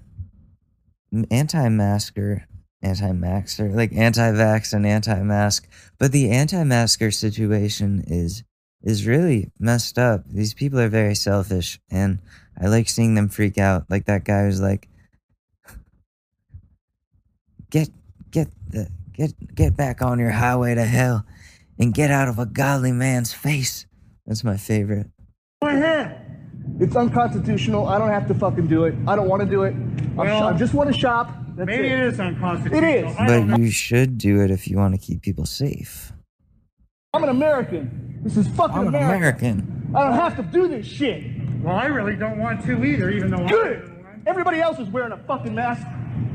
anti-masker, 1.32 2.47
anti-maxer, 2.82 3.74
like 3.76 3.93
anti-vax 3.93 4.74
and 4.74 4.86
anti-mask. 4.86 5.68
But 5.97 6.11
the 6.11 6.30
anti-masker 6.32 7.11
situation 7.11 8.03
is 8.07 8.43
is 8.84 9.07
really 9.07 9.51
messed 9.59 9.97
up. 9.97 10.24
These 10.28 10.53
people 10.53 10.80
are 10.80 10.88
very 10.88 11.15
selfish, 11.15 11.80
and 11.89 12.20
I 12.59 12.68
like 12.68 12.88
seeing 12.89 13.15
them 13.15 13.28
freak 13.28 13.57
out. 13.57 13.86
Like 13.89 14.05
that 14.05 14.24
guy 14.24 14.43
who's 14.43 14.61
like, 14.61 14.88
get 17.70 17.89
get 18.32 18.47
the 18.70 18.89
get 19.13 19.34
get 19.55 19.76
back 19.76 20.01
on 20.01 20.20
your 20.20 20.32
highway 20.32 20.76
to 20.76 20.86
hell 20.86 21.26
and 21.80 21.93
get 21.93 22.11
out 22.11 22.28
of 22.28 22.39
a 22.39 22.45
godly 22.45 22.91
man's 22.91 23.34
face. 23.34 23.86
That's 24.26 24.43
my 24.43 24.57
favorite. 24.57 25.07
my 25.61 25.74
hand. 25.74 26.15
It's 26.80 26.95
unconstitutional. 26.95 27.88
I 27.88 27.97
don't 27.97 28.09
have 28.09 28.28
to 28.28 28.34
fucking 28.34 28.68
do 28.68 28.84
it. 28.84 28.93
I 29.07 29.15
don't 29.15 29.28
want 29.30 29.41
to 29.41 29.47
do 29.49 29.63
it. 29.63 29.74
I'm 29.74 30.15
Well, 30.18 30.51
sh- 30.51 30.53
I 30.55 30.57
just 30.57 30.74
want 30.74 30.91
to 30.91 30.97
shop. 30.97 31.32
That's 31.55 31.65
Maybe 31.65 31.88
it. 31.88 31.93
it 31.93 31.99
is 32.13 32.20
unconstitutional. 32.20 32.84
It 32.84 33.05
is. 33.05 33.15
But 33.49 33.59
you 33.59 33.72
should 33.72 34.18
do 34.18 34.41
it 34.41 34.51
if 34.51 34.68
you 34.68 34.78
want 34.78 34.93
to 34.93 34.99
keep 34.99 35.22
people 35.24 35.45
safe. 35.45 36.11
I'm 37.13 37.24
an 37.24 37.30
American. 37.30 38.20
This 38.22 38.38
is 38.38 38.47
fucking 38.49 38.76
I'm 38.76 38.88
an 38.89 38.95
America. 38.95 39.45
American. 39.47 39.91
I 39.95 40.03
don't 40.03 40.13
have 40.13 40.36
to 40.36 40.43
do 40.43 40.68
this 40.68 40.86
shit. 40.86 41.24
Well, 41.63 41.76
I 41.76 41.86
really 41.86 42.15
don't 42.15 42.38
want 42.38 42.63
to 42.65 42.84
either, 42.84 43.09
even 43.09 43.32
though 43.32 43.47
Good. 43.47 44.05
Everybody 44.28 44.59
else 44.59 44.78
is 44.78 44.89
wearing 44.89 45.13
a 45.13 45.18
fucking 45.18 45.55
mask. 45.55 45.88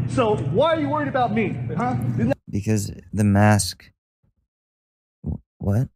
So 0.09 0.37
why 0.37 0.75
are 0.75 0.81
you 0.81 0.89
worried 0.89 1.09
about 1.09 1.33
me? 1.33 1.59
Huh? 1.77 1.97
That 2.19 2.37
Because 2.51 2.91
the 3.13 3.25
mask. 3.25 3.91
What? 5.59 5.89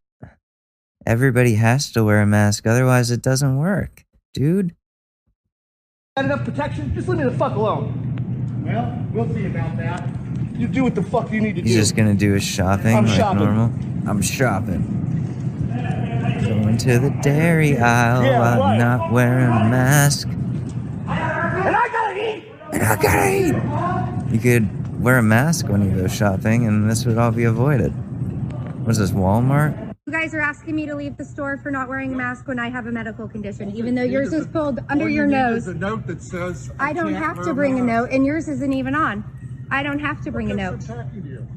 Everybody 1.05 1.55
has 1.55 1.93
to 1.93 2.03
wear 2.03 2.21
a 2.23 2.27
mask, 2.27 2.67
otherwise 2.67 3.11
it 3.11 3.23
doesn't 3.23 3.57
work, 3.59 4.05
dude. 4.35 4.75
Got 6.17 6.25
enough 6.27 6.45
protection? 6.45 6.93
Just 6.95 7.09
leave 7.09 7.19
me 7.19 7.25
the 7.25 7.31
fuck 7.31 7.55
alone. 7.55 8.63
Well, 8.65 9.07
we'll 9.13 9.33
see 9.35 9.47
about 9.47 9.77
that. 9.77 10.09
You 10.55 10.67
do 10.67 10.83
what 10.85 10.95
the 10.95 11.03
fuck 11.03 11.31
you 11.31 11.41
need 11.41 11.57
to 11.57 11.63
He's 11.63 11.71
do. 11.73 11.77
He's 11.77 11.89
just 11.89 11.97
gonna 11.97 12.15
do 12.15 12.33
his 12.33 12.43
shopping 12.43 12.97
I'm 12.97 13.07
like 13.07 13.17
shopping. 13.17 13.45
normal. 13.45 13.73
I'm 14.09 14.23
shopping. 14.23 15.03
Going 16.43 16.77
to 16.79 16.99
the 16.99 17.11
dairy 17.23 17.77
aisle 17.79 18.23
Yeah, 18.25 18.39
while 18.41 18.61
right. 18.61 18.79
not 18.79 19.13
wearing 19.13 19.47
a 19.47 19.69
mask. 19.69 20.29
And 22.77 22.85
I 22.85 22.97
gotta 22.97 23.35
eat. 23.35 23.55
And 23.55 23.73
I 23.73 24.07
gotta 24.07 24.27
eat. 24.27 24.33
You 24.35 24.41
could 24.41 25.03
wear 25.03 25.19
a 25.19 25.23
mask 25.23 25.69
when 25.69 25.83
you 25.83 26.03
go 26.03 26.07
shopping, 26.09 26.67
and 26.67 26.91
this 26.91 27.07
would 27.07 27.17
all 27.17 27.31
be 27.31 27.45
avoided. 27.45 27.95
Was 28.87 28.99
this 28.99 29.13
Walmart? 29.13 29.95
You 30.07 30.13
guys 30.13 30.35
are 30.35 30.41
asking 30.41 30.77
me 30.77 30.87
to 30.87 30.95
leave 30.95 31.17
the 31.17 31.25
store 31.25 31.57
for 31.57 31.71
not 31.71 31.89
wearing 31.89 32.13
a 32.13 32.17
mask 32.17 32.47
when 32.47 32.59
I 32.59 32.69
have 32.69 32.87
a 32.87 32.93
medical 32.93 33.27
condition, 33.27 33.75
even 33.75 33.95
though 33.95 34.03
yours 34.03 34.33
is 34.33 34.47
pulled 34.47 34.79
under 34.91 35.09
your 35.09 35.27
nose. 35.27 35.67
a 35.67 35.75
note 35.75 36.07
that 36.07 36.23
says. 36.23 36.71
I 36.79 36.93
don't 36.93 37.15
have 37.15 37.43
to 37.45 37.55
bring 37.55 37.79
a 37.81 37.83
note, 37.83 38.11
and 38.11 38.27
yours 38.27 38.47
isn't 38.47 38.73
even 38.73 38.95
on. 38.95 39.25
I 39.71 39.83
don't 39.83 39.99
have 39.99 40.23
to 40.25 40.31
bring 40.31 40.51
a 40.51 40.55
note. 40.55 40.85
Attacking 40.85 41.25
you. 41.25 41.49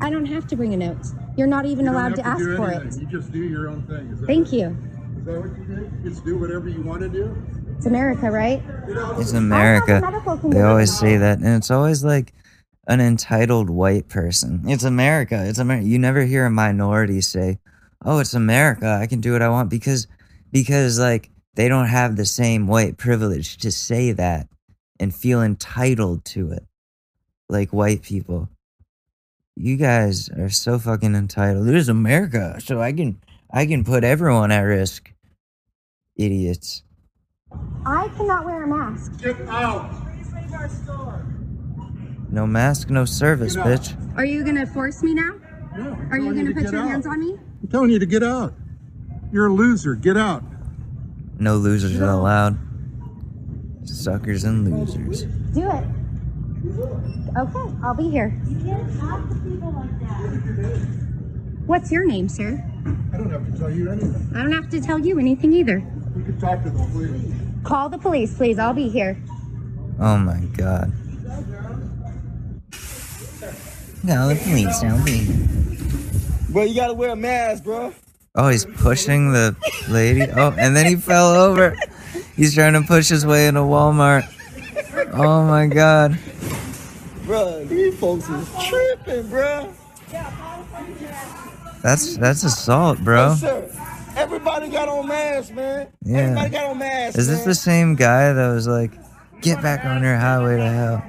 I 0.00 0.08
don't 0.08 0.26
have 0.26 0.46
to 0.48 0.56
bring 0.56 0.72
a 0.72 0.76
note. 0.76 1.04
You're 1.36 1.46
not 1.46 1.66
even 1.66 1.88
allowed 1.88 2.16
have 2.16 2.24
to 2.24 2.26
ask 2.26 2.44
for 2.56 2.70
it. 2.70 2.96
You 2.98 3.06
just 3.06 3.32
do 3.32 3.42
your 3.42 3.68
own 3.68 3.82
thing. 3.82 4.16
Thank 4.26 4.52
you. 4.52 4.76
Is 5.18 5.24
that 5.26 5.40
what 5.40 5.56
you 5.58 5.64
do? 5.64 5.90
You 6.02 6.10
just 6.10 6.24
do 6.24 6.38
whatever 6.38 6.68
you 6.68 6.82
want 6.82 7.02
to 7.02 7.08
do? 7.08 7.36
It's 7.82 7.88
America, 7.88 8.30
right? 8.30 8.62
It's 9.18 9.32
America. 9.32 10.00
They 10.44 10.62
always 10.62 10.96
say 10.96 11.16
that, 11.16 11.38
and 11.38 11.48
it's 11.48 11.68
always 11.68 12.04
like 12.04 12.32
an 12.86 13.00
entitled 13.00 13.68
white 13.68 14.06
person. 14.06 14.62
It's 14.68 14.84
America. 14.84 15.44
It's 15.44 15.58
America. 15.58 15.88
You 15.88 15.98
never 15.98 16.22
hear 16.22 16.46
a 16.46 16.50
minority 16.50 17.20
say, 17.20 17.58
"Oh, 18.04 18.20
it's 18.20 18.34
America. 18.34 18.86
I 19.02 19.08
can 19.08 19.20
do 19.20 19.32
what 19.32 19.42
I 19.42 19.48
want," 19.48 19.68
because 19.68 20.06
because 20.52 21.00
like 21.00 21.28
they 21.56 21.66
don't 21.66 21.88
have 21.88 22.14
the 22.14 22.24
same 22.24 22.68
white 22.68 22.98
privilege 22.98 23.56
to 23.56 23.72
say 23.72 24.12
that 24.12 24.46
and 25.00 25.12
feel 25.12 25.42
entitled 25.42 26.24
to 26.26 26.52
it, 26.52 26.64
like 27.48 27.72
white 27.72 28.02
people. 28.02 28.48
You 29.56 29.76
guys 29.76 30.28
are 30.28 30.50
so 30.50 30.78
fucking 30.78 31.16
entitled. 31.16 31.66
It 31.66 31.74
is 31.74 31.88
America, 31.88 32.60
so 32.60 32.80
I 32.80 32.92
can 32.92 33.18
I 33.50 33.66
can 33.66 33.82
put 33.82 34.04
everyone 34.04 34.52
at 34.52 34.60
risk. 34.60 35.10
Idiots. 36.14 36.84
I 37.84 38.08
cannot 38.16 38.44
wear 38.44 38.62
a 38.62 38.66
mask. 38.66 39.20
Get 39.20 39.40
out. 39.48 39.90
No 42.30 42.46
mask, 42.46 42.88
no 42.90 43.04
service, 43.04 43.56
Get 43.56 43.66
out. 43.66 43.72
bitch. 43.80 44.16
Are 44.16 44.24
you 44.24 44.44
gonna 44.44 44.66
force 44.66 45.02
me 45.02 45.14
now? 45.14 45.34
No. 45.76 45.90
Are 46.10 46.18
you 46.18 46.24
telling 46.24 46.24
you 46.24 46.34
gonna 46.34 46.54
to 46.54 46.54
put 46.62 46.72
your 46.72 46.80
out. 46.82 46.88
hands 46.88 47.06
on 47.06 47.20
me? 47.20 47.38
I'm 47.62 47.68
telling 47.68 47.90
you 47.90 47.98
to 47.98 48.06
get 48.06 48.22
out. 48.22 48.54
You're 49.32 49.46
a 49.46 49.52
loser. 49.52 49.94
Get 49.94 50.16
out. 50.16 50.42
No 51.38 51.56
losers 51.56 51.98
are 52.00 52.08
allowed. 52.10 52.58
Suckers 53.84 54.44
and 54.44 54.70
losers. 54.70 55.24
Do 55.52 55.68
it. 55.70 55.84
Okay, 57.36 57.74
I'll 57.82 57.94
be 57.94 58.08
here. 58.10 58.38
You 58.48 58.64
can't 58.64 59.00
talk 59.00 59.28
to 59.28 59.34
people 59.36 59.72
like 59.72 60.00
that. 60.00 60.86
What's 61.66 61.90
your 61.90 62.04
name, 62.06 62.28
sir? 62.28 62.62
I 63.12 63.16
don't 63.16 63.30
have 63.30 63.50
to 63.52 63.58
tell 63.58 63.70
you 63.70 63.90
anything. 63.90 64.30
I 64.34 64.42
don't 64.42 64.52
have 64.52 64.70
to 64.70 64.80
tell 64.80 64.98
you 64.98 65.18
anything 65.18 65.52
either. 65.52 65.78
You 66.16 66.22
can 66.24 66.38
talk 66.40 66.62
to 66.62 66.70
the 66.70 66.84
police. 66.92 67.32
Call 67.64 67.88
the 67.88 67.98
police, 67.98 68.34
please. 68.36 68.58
I'll 68.58 68.74
be 68.74 68.88
here. 68.88 69.16
Oh 70.00 70.18
my 70.18 70.40
god. 70.56 70.92
No, 74.04 74.28
the 74.28 74.34
police 74.42 74.80
don't 74.80 75.04
be. 75.04 75.26
Bro, 76.52 76.64
you 76.64 76.74
gotta 76.74 76.94
wear 76.94 77.10
a 77.10 77.16
mask, 77.16 77.64
bro. 77.64 77.94
Oh, 78.34 78.48
he's 78.48 78.64
pushing 78.64 79.32
the 79.32 79.54
lady. 79.88 80.30
Oh, 80.34 80.54
and 80.58 80.74
then 80.74 80.86
he 80.86 80.96
fell 80.96 81.30
over. 81.30 81.76
He's 82.34 82.54
trying 82.54 82.72
to 82.72 82.82
push 82.82 83.08
his 83.08 83.24
way 83.24 83.46
into 83.46 83.60
Walmart. 83.60 84.26
Oh 85.14 85.44
my 85.44 85.66
god. 85.66 86.18
Bro, 87.24 87.66
these 87.66 87.98
folks 87.98 88.28
is 88.28 88.48
tripping, 88.68 89.28
bro. 89.28 89.72
That's 91.82 92.16
that's 92.16 92.42
assault, 92.42 92.98
bro. 93.00 93.28
Yes, 93.28 93.40
sir. 93.40 93.81
Everybody 94.16 94.68
got 94.68 94.88
on 94.88 95.08
masks, 95.08 95.50
man. 95.50 95.88
Yeah. 96.04 96.18
Everybody 96.18 96.50
got 96.50 96.64
on 96.70 96.78
masks. 96.78 97.18
Is 97.18 97.28
this 97.28 97.38
man. 97.38 97.48
the 97.48 97.54
same 97.54 97.94
guy 97.94 98.32
that 98.32 98.48
was 98.52 98.68
like, 98.68 98.92
get 99.40 99.62
back 99.62 99.84
on 99.84 100.02
your 100.02 100.16
highway 100.16 100.56
to 100.58 100.70
hell? 100.70 101.02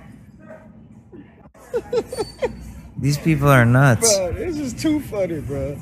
These 2.98 3.18
people 3.18 3.50
are 3.50 3.66
nuts. 3.66 4.16
Bro, 4.18 4.34
this 4.34 4.58
is 4.58 4.74
too 4.74 5.02
funny, 5.02 5.42
bro. 5.42 5.78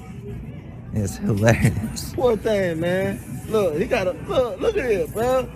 It's 0.93 1.17
hilarious. 1.17 2.13
Poor 2.15 2.35
thing, 2.35 2.79
man. 2.79 3.19
Look, 3.47 3.77
he 3.77 3.85
got 3.85 4.07
a 4.07 4.11
look. 4.11 4.59
Look 4.59 4.77
at 4.77 4.85
it, 4.85 5.13
bro. 5.13 5.49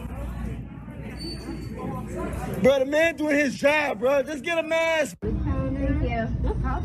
Bro, 2.62 2.80
the 2.80 2.86
man 2.86 3.16
doing 3.16 3.36
his 3.36 3.56
job, 3.56 4.00
bro. 4.00 4.24
Just 4.24 4.44
get 4.44 4.58
a 4.58 4.64
mask. 4.64 5.18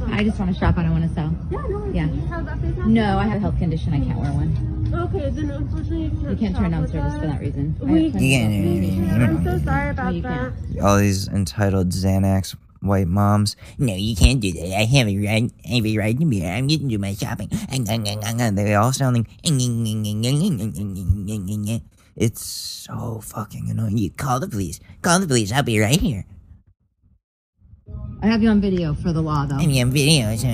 Thank 0.00 0.12
problem. 0.12 0.18
I 0.18 0.24
just 0.24 0.38
want 0.40 0.52
to 0.54 0.58
shop. 0.58 0.78
I 0.78 0.82
don't 0.82 0.92
want 0.92 1.08
to 1.08 1.14
sell. 1.14 1.30
Yeah, 1.50 1.62
no. 1.68 1.90
Yeah. 1.92 2.06
How's 2.28 2.44
that 2.46 2.60
face 2.60 2.76
No, 2.86 3.18
I 3.18 3.24
have 3.24 3.36
a 3.36 3.40
health 3.40 3.58
condition. 3.58 3.92
I 3.92 4.00
can't 4.00 4.18
wear 4.18 4.32
one. 4.32 4.90
Okay, 4.92 5.30
then 5.30 5.50
unfortunately 5.50 6.04
you 6.04 6.10
can't, 6.10 6.30
You 6.30 6.36
can't 6.36 6.56
turn 6.56 6.64
shop 6.64 6.70
down 6.72 6.88
service 6.88 7.12
us. 7.14 7.20
for 7.20 7.26
that 7.26 7.40
reason. 7.40 7.76
I 7.80 7.84
We 7.84 8.02
have 8.04 8.12
plenty 8.12 8.34
of 8.34 8.94
Yeah. 9.06 9.24
I'm 9.24 9.44
so 9.44 9.58
sorry 9.64 9.90
about 9.90 10.14
you 10.14 10.22
that. 10.22 10.52
All 10.82 10.98
these 10.98 11.28
entitled 11.28 11.90
Xanax 11.90 12.56
white 12.80 13.06
moms. 13.06 13.56
No, 13.78 13.94
you 13.94 14.16
can't 14.16 14.40
do 14.40 14.52
that. 14.52 14.74
I 14.76 14.84
have 14.84 15.06
a 15.08 15.16
right, 15.18 15.52
I 15.64 15.74
have 15.74 15.86
a 15.86 15.98
right 15.98 16.18
to 16.18 16.26
be 16.26 16.40
here. 16.40 16.50
I'm 16.50 16.66
getting 16.66 16.88
to 16.88 16.98
my 16.98 17.14
shopping. 17.14 17.48
They 17.50 18.74
all 18.74 18.92
sound 18.92 19.16
like. 19.16 19.26
It's 22.16 22.44
so 22.44 23.20
fucking 23.22 23.70
annoying. 23.70 23.98
You 23.98 24.10
call 24.10 24.40
the 24.40 24.48
police. 24.48 24.80
Call 25.02 25.20
the 25.20 25.26
police. 25.26 25.52
I'll 25.52 25.62
be 25.62 25.78
right 25.78 26.00
here. 26.00 26.24
I 28.22 28.26
have 28.26 28.42
you 28.42 28.48
on 28.50 28.60
video 28.60 28.94
for 28.94 29.12
the 29.12 29.22
law, 29.22 29.46
though. 29.46 29.56
I 29.56 29.66
mean, 29.66 29.90
video. 29.90 30.36
so- 30.36 30.48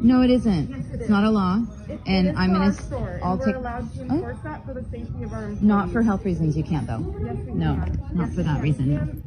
No, 0.00 0.22
it 0.22 0.30
isn't. 0.30 0.70
It's 0.92 1.08
not 1.08 1.22
a 1.24 1.30
law, 1.30 1.60
and 2.06 2.36
I'm 2.36 2.52
gonna. 2.52 2.66
s- 2.66 2.90
I'll 3.22 3.36
We're 3.36 3.44
take. 3.46 3.54
allowed 3.56 3.92
to 3.94 4.00
Oh, 4.10 4.14
enforce 4.14 4.36
that 4.42 4.64
for 4.66 4.74
the 4.74 4.82
safety 4.90 5.22
of 5.22 5.32
our 5.32 5.44
employees. 5.44 5.62
Not 5.62 5.90
for 5.90 6.02
health 6.02 6.24
reasons. 6.24 6.56
You 6.56 6.64
can't, 6.64 6.86
though. 6.88 7.04
Yes, 7.24 7.36
we 7.46 7.52
No, 7.54 7.74
can. 7.76 8.00
not 8.14 8.30
for 8.30 8.42
that 8.42 8.60
reason. 8.62 9.22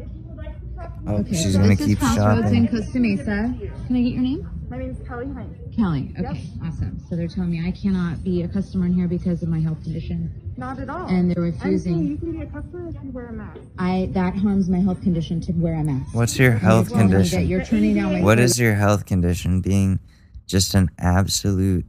Oh, 1.07 1.15
Okay, 1.17 1.29
she's 1.31 1.53
so 1.53 1.59
gonna 1.59 1.69
this 1.69 1.79
is 1.81 1.85
keep 1.87 1.99
Crossroads 1.99 2.51
in 2.51 2.65
shopping. 2.65 2.81
Costa 2.83 2.99
Mesa. 2.99 3.53
Can 3.87 3.95
I 3.95 4.01
get 4.01 4.13
your 4.13 4.21
name? 4.23 4.49
My 4.67 4.77
name 4.79 4.89
is 4.89 5.07
Kelly 5.07 5.27
Hines. 5.27 5.57
Kelly. 5.75 6.11
Okay, 6.19 6.43
awesome. 6.63 6.99
So 7.07 7.15
they're 7.15 7.27
telling 7.27 7.51
me 7.51 7.67
I 7.67 7.71
cannot 7.71 8.23
be 8.23 8.41
a 8.41 8.47
customer 8.47 8.87
in 8.87 8.93
here 8.93 9.07
because 9.07 9.43
of 9.43 9.49
my 9.49 9.59
health 9.59 9.83
condition. 9.83 10.53
Not 10.57 10.79
at 10.79 10.89
all. 10.89 11.07
And 11.07 11.29
they're 11.29 11.45
I'm 11.45 11.51
saying 11.59 11.73
refusing. 11.73 12.07
you 12.07 12.17
can 12.17 12.31
be 12.31 12.41
a 12.41 12.45
customer 12.47 12.89
if 12.89 12.95
you 13.03 13.11
wear 13.11 13.27
a 13.27 13.33
mask. 13.33 13.59
I 13.77 14.09
that 14.13 14.35
harms 14.35 14.67
my 14.67 14.79
health 14.79 15.01
condition 15.01 15.39
to 15.41 15.51
wear 15.53 15.75
a 15.75 15.83
mask. 15.83 16.15
What's 16.15 16.39
your 16.39 16.53
health 16.53 16.89
they're 16.89 16.97
telling 16.97 17.11
me 17.11 17.13
condition? 17.13 17.47
You're 17.47 17.63
turning 17.63 17.95
down 17.95 18.13
my 18.13 18.21
What 18.21 18.39
is 18.39 18.59
your 18.59 18.73
health 18.73 19.05
condition? 19.05 19.61
Being 19.61 19.99
just 20.47 20.73
an 20.73 20.89
absolute 20.97 21.85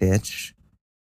bitch 0.00 0.52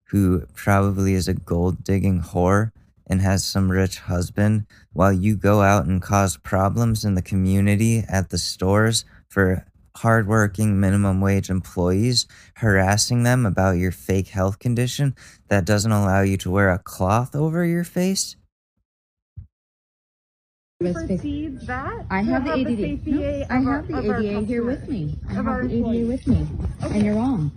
who 0.09 0.45
probably 0.53 1.13
is 1.13 1.29
a 1.29 1.33
gold 1.33 1.83
digging 1.83 2.21
whore 2.21 2.71
and 3.07 3.21
has 3.21 3.45
some 3.45 3.71
rich 3.71 3.99
husband 3.99 4.65
while 4.91 5.13
you 5.13 5.35
go 5.35 5.61
out 5.61 5.85
and 5.85 6.01
cause 6.01 6.37
problems 6.37 7.05
in 7.05 7.15
the 7.15 7.21
community 7.21 8.03
at 8.09 8.29
the 8.29 8.37
stores 8.37 9.05
for 9.29 9.65
hardworking 9.95 10.79
minimum 10.79 11.21
wage 11.21 11.49
employees, 11.49 12.25
harassing 12.55 13.23
them 13.23 13.45
about 13.45 13.77
your 13.77 13.91
fake 13.91 14.29
health 14.29 14.59
condition 14.59 15.15
that 15.49 15.65
doesn't 15.65 15.91
allow 15.91 16.21
you 16.21 16.37
to 16.37 16.51
wear 16.51 16.69
a 16.71 16.79
cloth 16.79 17.35
over 17.35 17.63
your 17.65 17.83
face? 17.83 18.35
Supersedes 20.81 21.65
that. 21.67 22.05
I 22.09 22.21
have 22.23 22.43
the 22.43 22.51
ADD. 22.53 22.77
safety 22.77 23.11
No, 23.11 23.45
I 23.49 23.63
our- 23.63 23.73
have 23.75 23.87
the 23.87 23.97
ADA 24.29 24.45
here 24.45 24.63
with 24.65 24.89
me. 24.89 25.17
I 25.29 25.33
have 25.33 25.45
the 25.45 25.51
ADA 25.65 25.75
employees. 25.77 26.07
with 26.07 26.27
me, 26.27 26.47
and 26.81 27.05
you're 27.05 27.15
wrong. 27.15 27.51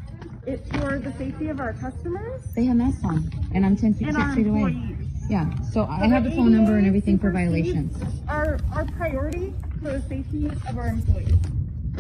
It's 0.47 0.69
for 0.71 0.99
the 1.01 1.13
safety 1.19 1.49
of 1.49 1.59
our 1.59 1.73
customers. 1.73 2.43
They 2.55 2.67
have 2.67 2.77
masks 2.77 3.03
on, 3.03 3.29
and 3.53 3.67
I'm 3.67 3.75
10 3.77 3.95
feet, 3.95 4.15
6 4.15 4.35
feet 4.37 4.47
away. 4.47 4.97
Yeah, 5.29 5.51
so 5.73 5.87
I 5.87 6.07
have 6.07 6.23
the 6.23 6.31
the 6.31 6.37
phone 6.37 6.53
number 6.53 6.77
and 6.79 6.87
everything 6.87 7.19
for 7.19 7.33
violations. 7.33 8.01
Our 8.29 8.59
our 8.73 8.85
priority 8.97 9.53
for 9.83 9.91
the 9.91 10.03
safety 10.03 10.47
of 10.47 10.79
our 10.79 10.87
employees, 10.87 11.35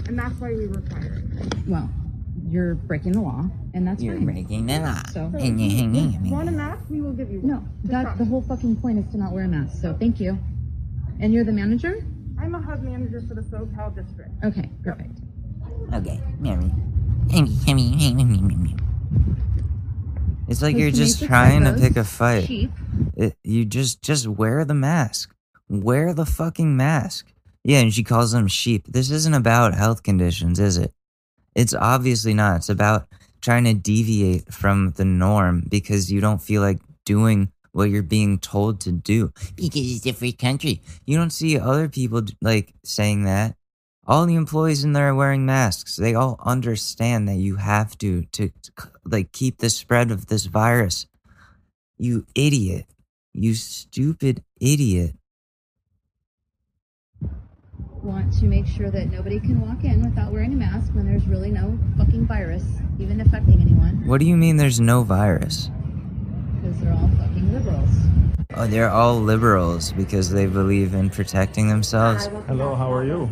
and 0.08 0.18
that's 0.18 0.34
why 0.40 0.52
we 0.54 0.66
require 0.66 1.22
it. 1.40 1.54
Well, 1.66 1.88
you're 2.48 2.74
breaking 2.74 3.12
the 3.12 3.20
law, 3.20 3.44
and 3.74 3.86
that's 3.86 4.02
You're 4.02 4.14
fine. 4.16 4.24
breaking 4.26 4.66
the 4.66 4.78
law. 4.80 5.02
So, 5.12 5.30
So 5.32 5.38
if 5.38 5.44
you 5.44 6.30
want 6.30 6.48
a 6.48 6.52
mask, 6.52 6.84
we 6.88 7.00
will 7.00 7.12
give 7.12 7.30
you 7.30 7.40
one. 7.40 7.48
no, 7.50 7.64
that 7.84 8.18
the 8.18 8.24
whole 8.24 8.42
fucking 8.42 8.76
point 8.76 8.98
is 8.98 9.10
to 9.12 9.18
not 9.18 9.32
wear 9.32 9.44
a 9.44 9.48
mask. 9.48 9.80
So 9.82 9.94
thank 9.94 10.20
you. 10.20 10.38
And 11.20 11.32
you're 11.34 11.44
the 11.44 11.52
manager? 11.52 12.04
I'm 12.38 12.54
a 12.54 12.60
hub 12.60 12.82
manager 12.82 13.22
for 13.26 13.34
the 13.34 13.40
SoCal 13.42 13.94
district. 13.94 14.30
Okay, 14.44 14.70
perfect. 14.84 15.18
Okay, 15.94 16.20
Mary. 16.38 16.70
It's 20.48 20.62
like 20.62 20.76
you're 20.76 20.90
just 20.92 21.24
trying 21.24 21.64
to 21.64 21.72
pick 21.72 21.96
a 21.96 22.04
fight. 22.04 22.46
sheep. 22.46 22.70
It, 23.16 23.36
you 23.42 23.64
just 23.64 24.02
just 24.02 24.28
wear 24.28 24.64
the 24.64 24.74
mask. 24.74 25.34
Wear 25.68 26.14
the 26.14 26.26
fucking 26.26 26.76
mask. 26.76 27.26
Yeah, 27.66 27.80
and 27.80 27.92
she 27.92 28.04
calls 28.04 28.30
them 28.30 28.46
sheep. 28.46 28.86
This 28.86 29.10
isn't 29.10 29.34
about 29.34 29.74
health 29.74 30.04
conditions, 30.04 30.60
is 30.60 30.76
it? 30.76 30.92
It's 31.56 31.74
obviously 31.74 32.32
not. 32.32 32.58
It's 32.58 32.68
about 32.68 33.08
trying 33.40 33.64
to 33.64 33.74
deviate 33.74 34.54
from 34.54 34.92
the 34.92 35.04
norm 35.04 35.64
because 35.68 36.12
you 36.12 36.20
don't 36.20 36.40
feel 36.40 36.62
like 36.62 36.78
doing 37.04 37.50
what 37.72 37.90
you're 37.90 38.04
being 38.04 38.38
told 38.38 38.82
to 38.82 38.92
do. 38.92 39.32
Because 39.56 39.96
it's 39.96 40.06
a 40.06 40.12
free 40.12 40.30
country. 40.30 40.80
You 41.06 41.18
don't 41.18 41.32
see 41.32 41.58
other 41.58 41.88
people 41.88 42.22
like 42.40 42.72
saying 42.84 43.24
that. 43.24 43.56
All 44.06 44.26
the 44.26 44.36
employees 44.36 44.84
in 44.84 44.92
there 44.92 45.08
are 45.08 45.14
wearing 45.16 45.44
masks. 45.44 45.96
They 45.96 46.14
all 46.14 46.38
understand 46.44 47.28
that 47.28 47.34
you 47.34 47.56
have 47.56 47.98
to 47.98 48.22
to 48.34 48.52
like 49.04 49.32
keep 49.32 49.58
the 49.58 49.70
spread 49.70 50.12
of 50.12 50.26
this 50.26 50.46
virus. 50.46 51.08
You 51.98 52.26
idiot. 52.36 52.86
You 53.34 53.54
stupid 53.54 54.44
idiot. 54.60 55.16
Want 58.06 58.32
to 58.38 58.44
make 58.44 58.68
sure 58.68 58.88
that 58.88 59.10
nobody 59.10 59.40
can 59.40 59.60
walk 59.60 59.82
in 59.82 60.00
without 60.00 60.30
wearing 60.30 60.52
a 60.52 60.56
mask 60.56 60.92
when 60.94 61.06
there's 61.06 61.26
really 61.26 61.50
no 61.50 61.76
fucking 61.98 62.24
virus 62.24 62.62
even 63.00 63.20
affecting 63.20 63.60
anyone 63.60 64.06
What 64.06 64.20
do 64.20 64.26
you 64.26 64.36
mean 64.36 64.56
there's 64.56 64.78
no 64.78 65.02
virus? 65.02 65.72
because 66.62 66.80
they're 66.80 66.92
all 66.92 67.10
fucking 67.18 67.52
liberals. 67.52 67.90
Oh, 68.54 68.66
they're 68.68 68.90
all 68.90 69.20
liberals 69.20 69.90
because 69.92 70.30
they 70.30 70.46
believe 70.46 70.94
in 70.94 71.10
protecting 71.10 71.66
themselves. 71.68 72.26
Hello, 72.46 72.76
how 72.76 72.92
are 72.92 73.04
you? 73.04 73.28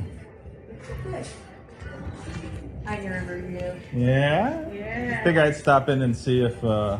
I 2.84 2.96
remember 2.96 3.38
you. 3.38 3.72
Yeah? 3.96 4.72
Yeah. 4.72 5.18
I 5.20 5.24
think 5.24 5.38
I'd 5.38 5.54
stop 5.54 5.88
in 5.88 6.02
and 6.02 6.16
see 6.16 6.42
if 6.42 6.62
uh, 6.64 6.98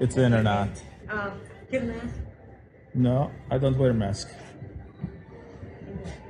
it's 0.00 0.16
in 0.16 0.32
or 0.32 0.42
not. 0.42 0.70
Um, 1.10 1.32
get 1.70 1.82
a 1.82 1.84
mask. 1.84 2.14
No, 2.94 3.30
I 3.50 3.58
don't 3.58 3.76
wear 3.76 3.90
a 3.90 3.94
mask. 3.94 4.30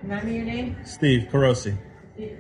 Remind 0.06 0.24
me 0.28 0.36
your 0.36 0.44
name? 0.44 0.76
Steve 0.84 1.28
Carosi. 1.32 1.76
If 2.16 2.30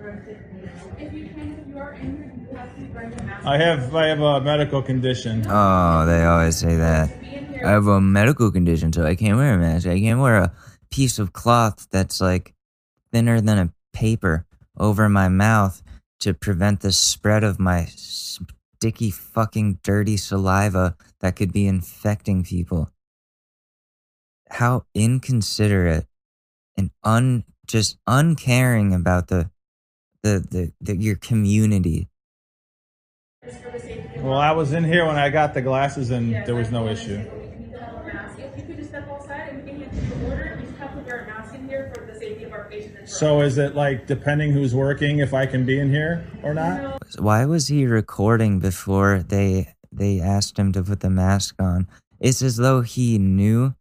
you 1.12 1.28
can, 1.34 1.58
if 1.58 1.66
you 1.66 1.76
are 1.76 1.94
in, 1.94 2.46
you 2.48 2.56
have 2.56 2.72
to 2.76 2.80
bring 2.82 3.12
a 3.12 3.22
mask. 3.24 3.44
I 3.44 3.58
have 3.58 3.92
I 3.92 4.06
have 4.06 4.20
a 4.20 4.40
medical 4.40 4.80
condition. 4.82 5.44
Oh, 5.48 6.06
they 6.06 6.22
always 6.22 6.56
say 6.56 6.76
that. 6.76 7.10
I 7.64 7.70
have 7.70 7.88
a 7.88 8.00
medical 8.00 8.52
condition, 8.52 8.92
so 8.92 9.04
I 9.04 9.16
can't 9.16 9.36
wear 9.36 9.54
a 9.54 9.58
mask. 9.58 9.88
I 9.88 9.98
can't 9.98 10.20
wear 10.20 10.36
a 10.36 10.52
piece 10.92 11.18
of 11.18 11.32
cloth 11.32 11.88
that's 11.90 12.20
like 12.20 12.54
thinner 13.10 13.40
than 13.40 13.58
a 13.58 13.72
paper 13.92 14.46
over 14.78 15.08
my 15.08 15.28
mouth 15.28 15.82
to 16.20 16.34
prevent 16.34 16.82
the 16.82 16.92
spread 16.92 17.42
of 17.42 17.58
my 17.58 17.86
sticky 17.86 19.10
fucking 19.10 19.80
dirty 19.82 20.16
saliva 20.16 20.96
that 21.18 21.34
could 21.34 21.52
be 21.52 21.66
infecting 21.66 22.44
people. 22.44 22.90
How 24.50 24.84
inconsiderate 24.94 26.06
and 26.76 26.92
un 27.02 27.42
just 27.66 27.98
uncaring 28.06 28.94
about 28.94 29.28
the 29.28 29.50
the, 30.22 30.44
the, 30.50 30.72
the 30.80 30.96
your 30.96 31.16
community. 31.16 32.08
Well, 34.16 34.34
I 34.34 34.50
was 34.50 34.72
in 34.72 34.82
here 34.82 35.06
when 35.06 35.16
I 35.16 35.28
got 35.28 35.54
the 35.54 35.62
glasses 35.62 36.10
and 36.10 36.34
there 36.46 36.56
was 36.56 36.70
no 36.70 36.88
issue. 36.88 37.14
If 37.14 38.56
you 38.56 38.64
could 38.64 38.76
just 38.76 38.88
step 38.88 39.08
outside 39.08 39.50
and 39.50 39.62
we 39.62 39.70
can 39.70 39.78
get 39.78 39.92
the 39.92 40.26
order, 40.26 40.58
you 40.60 40.66
just 40.66 40.78
have 40.78 40.94
to 40.94 41.00
wear 41.02 41.22
a 41.22 41.26
mask 41.26 41.54
in 41.54 41.68
here 41.68 41.92
for 41.94 42.04
the 42.06 42.18
safety 42.18 42.44
of 42.44 42.52
our 42.52 42.64
patients. 42.64 42.96
and 42.98 43.08
for 43.08 43.14
So 43.14 43.40
is 43.42 43.58
it 43.58 43.76
like 43.76 44.06
depending 44.06 44.52
who's 44.52 44.74
working 44.74 45.20
if 45.20 45.32
I 45.32 45.46
can 45.46 45.64
be 45.64 45.78
in 45.78 45.90
here 45.90 46.26
or 46.42 46.54
not? 46.54 47.02
Why 47.18 47.44
was 47.44 47.68
he 47.68 47.86
recording 47.86 48.58
before 48.58 49.22
they 49.26 49.74
they 49.92 50.20
asked 50.20 50.58
him 50.58 50.72
to 50.72 50.82
put 50.82 51.00
the 51.00 51.10
mask 51.10 51.54
on? 51.60 51.86
It's 52.18 52.42
as 52.42 52.56
though 52.56 52.80
he 52.80 53.18
knew 53.18 53.74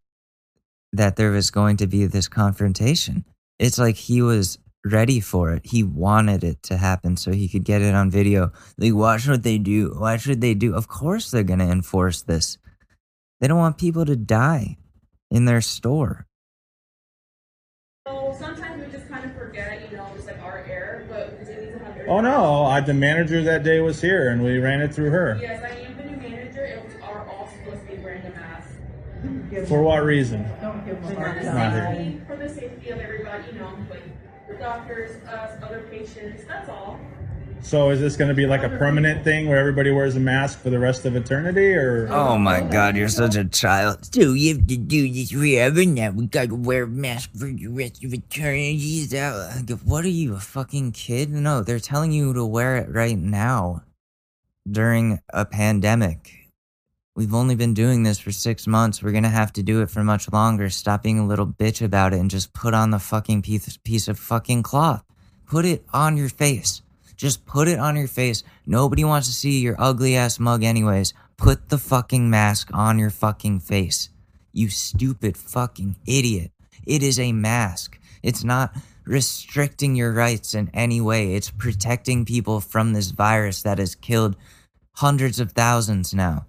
that 0.93 1.15
there 1.15 1.31
was 1.31 1.49
going 1.49 1.77
to 1.77 1.87
be 1.87 2.05
this 2.05 2.27
confrontation. 2.27 3.25
It's 3.59 3.77
like 3.77 3.95
he 3.95 4.21
was 4.21 4.57
ready 4.85 5.19
for 5.19 5.51
it. 5.51 5.65
He 5.65 5.83
wanted 5.83 6.43
it 6.43 6.61
to 6.63 6.77
happen 6.77 7.17
so 7.17 7.31
he 7.31 7.47
could 7.47 7.63
get 7.63 7.81
it 7.81 7.95
on 7.95 8.11
video. 8.11 8.51
Like, 8.77 8.93
watch 8.93 9.27
what 9.27 9.43
they 9.43 9.57
do. 9.57 9.95
Watch 9.95 10.27
what 10.27 10.41
they 10.41 10.53
do. 10.53 10.75
Of 10.75 10.87
course, 10.87 11.31
they're 11.31 11.43
going 11.43 11.59
to 11.59 11.65
enforce 11.65 12.21
this. 12.21 12.57
They 13.41 13.47
don't 13.47 13.57
want 13.57 13.77
people 13.77 14.05
to 14.05 14.15
die 14.15 14.77
in 15.31 15.45
their 15.45 15.61
store. 15.61 16.27
So 18.07 18.35
sometimes 18.37 18.85
we 18.85 18.91
just 18.91 19.09
kind 19.09 19.25
of 19.25 19.35
forget, 19.35 19.89
you 19.89 19.97
know, 19.97 20.07
just 20.15 20.27
like 20.27 20.41
our 20.41 20.59
error, 20.59 21.05
but 21.09 21.39
we 21.39 21.45
do 21.45 21.61
need 21.61 21.81
have 21.81 22.07
Oh 22.07 22.21
no, 22.21 22.65
I, 22.65 22.81
the 22.81 22.93
manager 22.93 23.41
that 23.43 23.63
day 23.63 23.79
was 23.79 23.99
here 23.99 24.29
and 24.29 24.43
we 24.43 24.59
ran 24.59 24.81
it 24.81 24.93
through 24.93 25.09
her. 25.09 25.39
Yes, 25.41 25.63
I 25.63 25.75
am 25.79 25.97
the 25.97 26.03
new 26.03 26.17
manager. 26.17 26.63
It 26.63 26.85
was 26.85 26.93
are 27.01 27.27
all 27.27 27.49
supposed 27.49 27.87
to 27.87 27.95
be 27.95 28.03
wearing 28.03 28.21
a 28.25 28.31
mask. 29.61 29.69
For 29.69 29.81
what 29.81 30.03
reason? 30.03 30.45
For 30.45 30.83
the 30.85 31.13
Not 31.13 31.73
here. 31.73 31.95
safety, 31.95 32.21
for 32.27 32.35
the 32.35 32.49
safety 32.49 32.89
of 32.89 32.99
everybody, 32.99 33.43
you 33.53 33.59
know, 33.59 33.71
like 33.89 34.03
the 34.47 34.53
doctors, 34.55 35.23
us, 35.27 35.61
other 35.63 35.87
patients. 35.91 36.43
That's 36.47 36.69
all. 36.69 36.99
So 37.61 37.89
is 37.89 37.99
this 37.99 38.15
going 38.15 38.27
to 38.29 38.35
be 38.35 38.45
like 38.45 38.61
a 38.61 38.69
permanent 38.69 39.23
thing 39.23 39.47
where 39.49 39.57
everybody 39.57 39.89
wears 39.89 40.15
a 40.15 40.19
mask 40.19 40.59
for 40.61 40.69
the 40.69 40.77
rest 40.77 41.03
of 41.05 41.15
eternity 41.15 41.73
or? 41.73 42.07
Oh 42.11 42.37
my 42.37 42.61
god, 42.61 42.95
you're 42.95 43.07
such 43.09 43.35
a 43.35 43.43
child. 43.45 44.05
So 44.13 44.33
you 44.33 44.53
have 44.55 44.67
to 44.67 44.77
do 44.77 45.11
this 45.11 45.31
forever 45.31 45.83
now. 45.83 46.11
We 46.11 46.27
gotta 46.27 46.53
wear 46.53 46.83
a 46.83 46.87
mask 46.87 47.31
for 47.31 47.47
the 47.47 47.67
rest 47.67 48.03
of 48.03 48.13
eternity. 48.13 48.99
Is 49.01 49.09
that- 49.09 49.79
What 49.83 50.05
are 50.05 50.09
you, 50.09 50.35
a 50.35 50.39
fucking 50.39 50.91
kid? 50.91 51.31
No, 51.31 51.63
they're 51.63 51.79
telling 51.79 52.11
you 52.11 52.33
to 52.35 52.45
wear 52.45 52.75
it 52.77 52.89
right 52.93 53.17
now 53.17 53.81
during 54.69 55.21
a 55.33 55.45
pandemic. 55.45 56.44
We've 57.15 57.33
only 57.33 57.55
been 57.55 57.73
doing 57.73 58.03
this 58.03 58.19
for 58.19 58.33
six 58.33 58.67
months. 58.67 59.01
We're 59.01 59.13
gonna 59.13 59.29
have 59.29 59.53
to 59.53 59.63
do 59.63 59.81
it 59.81 59.89
for 59.89 60.03
much 60.03 60.29
longer. 60.33 60.69
Stop 60.69 61.03
being 61.03 61.17
a 61.17 61.25
little 61.25 61.47
bitch 61.47 61.81
about 61.81 62.13
it 62.13 62.19
and 62.19 62.29
just 62.29 62.51
put 62.51 62.73
on 62.73 62.91
the 62.91 62.99
fucking 62.99 63.41
piece, 63.41 63.77
piece 63.77 64.09
of 64.09 64.19
fucking 64.19 64.63
cloth. 64.63 65.01
Put 65.45 65.63
it 65.63 65.85
on 65.93 66.17
your 66.17 66.27
face. 66.27 66.81
Just 67.15 67.45
put 67.45 67.69
it 67.69 67.79
on 67.79 67.95
your 67.95 68.09
face. 68.09 68.43
Nobody 68.65 69.05
wants 69.05 69.27
to 69.27 69.33
see 69.33 69.61
your 69.61 69.77
ugly 69.79 70.17
ass 70.17 70.41
mug, 70.41 70.65
anyways. 70.65 71.13
Put 71.37 71.69
the 71.69 71.77
fucking 71.77 72.29
mask 72.29 72.69
on 72.73 72.99
your 72.99 73.11
fucking 73.11 73.61
face. 73.61 74.09
You 74.51 74.67
stupid 74.67 75.37
fucking 75.37 75.95
idiot. 76.05 76.51
It 76.85 77.01
is 77.01 77.17
a 77.17 77.31
mask. 77.31 77.97
It's 78.23 78.43
not 78.43 78.75
restricting 79.05 79.95
your 79.95 80.11
rights 80.11 80.53
in 80.53 80.69
any 80.73 80.99
way. 80.99 81.35
It's 81.35 81.49
protecting 81.49 82.25
people 82.25 82.59
from 82.59 82.91
this 82.91 83.11
virus 83.11 83.61
that 83.61 83.77
has 83.77 83.95
killed 83.95 84.35
hundreds 84.95 85.39
of 85.39 85.53
thousands 85.53 86.13
now. 86.13 86.45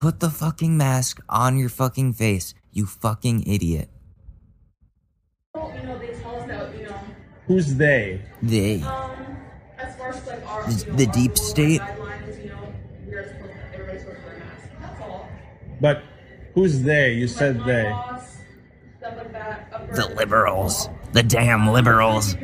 Put 0.00 0.20
the 0.20 0.28
fucking 0.30 0.76
mask 0.76 1.20
on 1.28 1.56
your 1.56 1.68
fucking 1.70 2.12
face, 2.12 2.54
you 2.70 2.84
fucking 2.86 3.44
idiot. 3.46 3.88
You 5.54 5.62
know, 5.62 5.98
they 5.98 6.12
tell 6.20 6.36
us 6.36 6.46
that, 6.48 6.76
you 6.78 6.84
know, 6.84 7.00
Who's 7.46 7.76
they? 7.76 8.20
They. 8.42 8.82
um, 8.82 9.10
as 9.78 9.96
far 9.96 10.10
as 10.10 10.26
like 10.26 10.46
our, 10.46 10.70
The- 10.70 10.86
know, 10.90 10.96
the 10.96 11.06
deep 11.06 11.38
state? 11.38 11.80
you 11.80 12.48
know, 12.50 12.74
supposed 13.06 13.42
to, 13.42 13.74
everybody's 13.74 14.02
supposed 14.02 14.20
to 14.20 14.26
wear 14.26 14.34
a 14.36 14.38
mask. 14.40 14.68
That's 14.80 15.00
all. 15.00 15.28
But 15.80 16.02
who's 16.54 16.82
they? 16.82 17.14
You 17.14 17.26
said 17.28 17.64
they. 17.64 17.84
boss, 17.84 18.36
like 19.02 19.32
that. 19.32 19.94
The 19.94 20.08
liberals. 20.14 20.88
The 21.12 21.22
damn 21.22 21.68
liberals. 21.68 22.36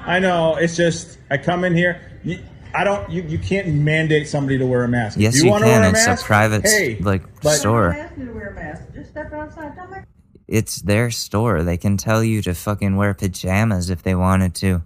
I 0.00 0.20
know. 0.20 0.56
It's 0.56 0.76
just 0.76 1.18
I 1.30 1.38
come 1.38 1.64
in 1.64 1.74
here. 1.74 2.00
You, 2.22 2.38
I 2.74 2.84
don't. 2.84 3.10
You, 3.10 3.22
you 3.22 3.38
can't 3.38 3.68
mandate 3.68 4.28
somebody 4.28 4.58
to 4.58 4.66
wear 4.66 4.84
a 4.84 4.88
mask. 4.88 5.18
Yes, 5.18 5.36
you, 5.36 5.44
you 5.44 5.50
wanna 5.50 5.66
can. 5.66 5.80
Wear 5.82 5.90
a 5.90 5.92
It's 5.92 6.06
a 6.06 6.10
mask? 6.10 6.24
private, 6.26 6.64
s- 6.64 6.72
hey, 6.72 6.96
like, 7.00 7.22
but- 7.42 7.56
store. 7.58 7.90
Ask 7.92 8.16
me 8.16 8.26
to 8.26 8.32
wear 8.32 8.48
a 8.50 8.54
mask. 8.54 8.82
Just 8.94 9.10
step 9.10 9.32
outside. 9.32 9.74
Don't 9.76 9.90
make 9.90 10.04
It's 10.48 10.82
their 10.82 11.10
store. 11.10 11.62
They 11.62 11.76
can 11.76 11.96
tell 11.96 12.22
you 12.24 12.42
to 12.42 12.54
fucking 12.54 12.96
wear 12.96 13.14
pajamas 13.14 13.90
if 13.90 14.02
they 14.02 14.14
wanted 14.14 14.54
to. 14.56 14.82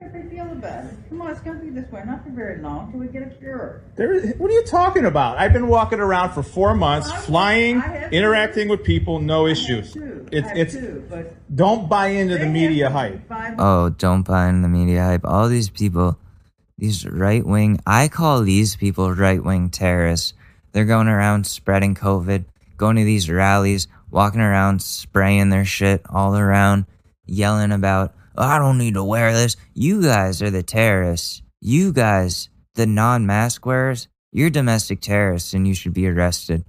a 0.00 0.06
big 0.08 0.30
deal 0.30 0.42
about. 0.50 0.84
Come 1.08 1.22
on, 1.22 1.30
it's 1.30 1.40
gonna 1.40 1.60
be 1.60 1.70
this 1.70 1.90
way, 1.92 2.02
not 2.04 2.24
for 2.24 2.30
very 2.30 2.60
long, 2.60 2.90
till 2.90 2.98
we 3.00 3.06
get 3.06 3.22
a 3.22 3.26
cure. 3.36 3.82
There, 3.96 4.20
what 4.32 4.50
are 4.50 4.54
you 4.54 4.64
talking 4.64 5.04
about? 5.04 5.38
I've 5.38 5.52
been 5.52 5.68
walking 5.68 6.00
around 6.00 6.32
for 6.32 6.42
four 6.42 6.74
months, 6.74 7.10
flying, 7.26 7.80
interacting 8.10 8.68
with 8.68 8.82
people, 8.82 9.20
no 9.20 9.46
issues. 9.46 9.94
It's 10.32 10.48
have 10.48 10.56
it's. 10.56 10.74
too, 10.74 11.04
but 11.08 11.36
Don't 11.54 11.88
buy 11.88 12.08
into 12.08 12.38
the 12.38 12.46
media 12.46 12.90
hype. 12.90 13.20
Oh, 13.58 13.90
don't 13.90 14.22
buy 14.22 14.48
into 14.48 14.62
the 14.62 14.68
media 14.68 15.04
hype. 15.04 15.20
All 15.24 15.48
these 15.48 15.68
people, 15.70 16.18
these 16.78 17.06
right 17.06 17.44
wing, 17.44 17.78
I 17.86 18.08
call 18.08 18.42
these 18.42 18.76
people 18.76 19.12
right 19.12 19.42
wing 19.42 19.70
terrorists. 19.70 20.34
They're 20.72 20.84
going 20.84 21.08
around 21.08 21.46
spreading 21.46 21.94
COVID, 21.94 22.44
going 22.76 22.96
to 22.96 23.04
these 23.04 23.30
rallies, 23.30 23.88
walking 24.10 24.40
around 24.40 24.82
spraying 24.82 25.50
their 25.50 25.64
shit 25.64 26.02
all 26.08 26.36
around, 26.36 26.86
yelling 27.26 27.72
about, 27.72 28.14
"Oh, 28.36 28.44
I 28.44 28.58
don't 28.58 28.78
need 28.78 28.94
to 28.94 29.04
wear 29.04 29.32
this. 29.32 29.56
You 29.74 30.02
guys 30.02 30.42
are 30.42 30.50
the 30.50 30.62
terrorists. 30.62 31.42
You 31.60 31.92
guys, 31.92 32.48
the 32.74 32.86
non 32.86 33.26
mask 33.26 33.64
wearers, 33.66 34.08
you're 34.32 34.50
domestic 34.50 35.00
terrorists 35.00 35.52
and 35.54 35.68
you 35.68 35.74
should 35.74 35.92
be 35.92 36.08
arrested. 36.08 36.64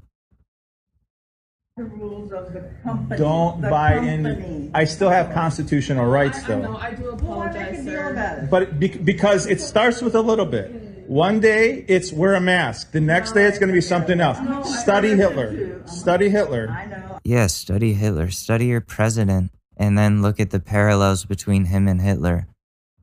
The 1.75 1.85
rules 1.85 2.31
of 2.31 2.53
the 2.53 2.69
company. 2.83 3.17
Don't 3.17 3.59
the 3.59 3.67
buy 3.67 3.95
company. 3.95 4.67
in. 4.67 4.71
I 4.75 4.83
still 4.83 5.09
have 5.09 5.33
constitutional 5.33 6.05
rights, 6.05 6.43
I 6.43 6.47
know, 6.49 6.61
though. 6.61 6.77
I 6.77 6.93
do 6.93 7.09
apologize, 7.09 7.83
sir. 7.83 8.47
But 8.51 8.79
be, 8.79 8.89
because 8.89 9.47
it 9.47 9.59
starts 9.59 9.99
with 9.99 10.13
a 10.13 10.21
little 10.21 10.45
bit. 10.45 10.69
One 11.07 11.39
day 11.39 11.83
it's 11.87 12.13
wear 12.13 12.35
a 12.35 12.39
mask. 12.39 12.91
The 12.91 13.01
next 13.01 13.31
day 13.31 13.45
it's 13.45 13.57
going 13.57 13.69
to 13.69 13.73
be 13.73 13.81
something 13.81 14.21
else. 14.21 14.37
Study 14.83 15.15
Hitler. 15.15 15.81
Study 15.87 16.29
Hitler. 16.29 17.19
Yes, 17.23 17.55
study 17.55 17.93
Hitler, 17.93 18.29
study 18.29 18.67
your 18.67 18.81
president, 18.81 19.51
and 19.75 19.97
then 19.97 20.21
look 20.21 20.39
at 20.39 20.51
the 20.51 20.59
parallels 20.59 21.25
between 21.25 21.65
him 21.65 21.87
and 21.87 21.99
Hitler. 21.99 22.45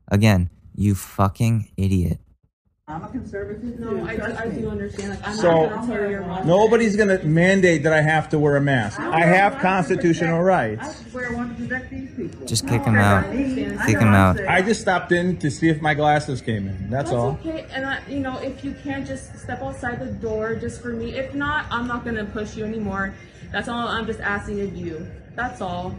Again, 0.07 0.49
you 0.73 0.95
fucking 0.95 1.73
idiot. 1.75 2.19
I'm 2.91 3.03
a 3.03 3.07
conservative. 3.07 3.79
No, 3.79 4.03
I, 4.05 4.15
do- 4.17 4.23
I 4.23 4.47
do 4.49 4.69
understand. 4.69 5.11
Like, 5.11 5.27
I'm 5.27 5.33
So- 5.35 5.61
not 5.67 5.69
gonna 5.75 5.87
tell 5.87 6.03
you 6.03 6.09
you're. 6.09 6.43
Nobody's 6.43 6.95
going 6.97 7.07
to 7.17 7.25
mandate 7.25 7.83
that 7.83 7.93
I 7.93 8.01
have 8.01 8.27
to 8.29 8.39
wear 8.39 8.57
a 8.57 8.61
mask. 8.61 8.99
I 8.99 9.21
have 9.25 9.59
constitutional 9.59 10.41
rights. 10.41 10.87
I 11.05 11.09
swear 11.09 11.31
I 11.31 11.35
want 11.35 11.57
to 11.57 11.63
protect 11.63 11.89
these 11.89 12.09
people. 12.15 12.45
Just 12.45 12.67
kick 12.67 12.83
him 12.83 12.95
out. 12.97 13.31
Kick 13.31 13.97
him 13.99 14.13
out. 14.13 14.39
I 14.45 14.61
just 14.61 14.81
stopped 14.81 15.11
in 15.11 15.37
to 15.37 15.49
see 15.49 15.69
if 15.69 15.81
my 15.81 15.93
glasses 15.93 16.41
came 16.41 16.67
in. 16.67 16.89
That's, 16.89 17.09
That's 17.09 17.11
all. 17.13 17.39
okay, 17.45 17.65
and 17.71 17.85
I, 17.85 17.99
you 18.09 18.19
know, 18.19 18.37
if 18.39 18.63
you 18.65 18.75
can't 18.83 19.07
just 19.07 19.37
step 19.39 19.61
outside 19.61 19.99
the 19.99 20.11
door 20.11 20.55
just 20.55 20.81
for 20.81 20.89
me. 20.89 21.11
If 21.13 21.33
not, 21.33 21.65
I'm 21.71 21.87
not 21.87 22.03
gonna 22.03 22.25
push 22.25 22.55
you 22.57 22.65
anymore. 22.65 23.13
That's 23.51 23.67
all 23.69 23.87
I'm 23.87 24.05
just 24.05 24.19
asking 24.19 24.61
of 24.61 24.75
you. 24.75 25.07
That's 25.35 25.61
all. 25.61 25.95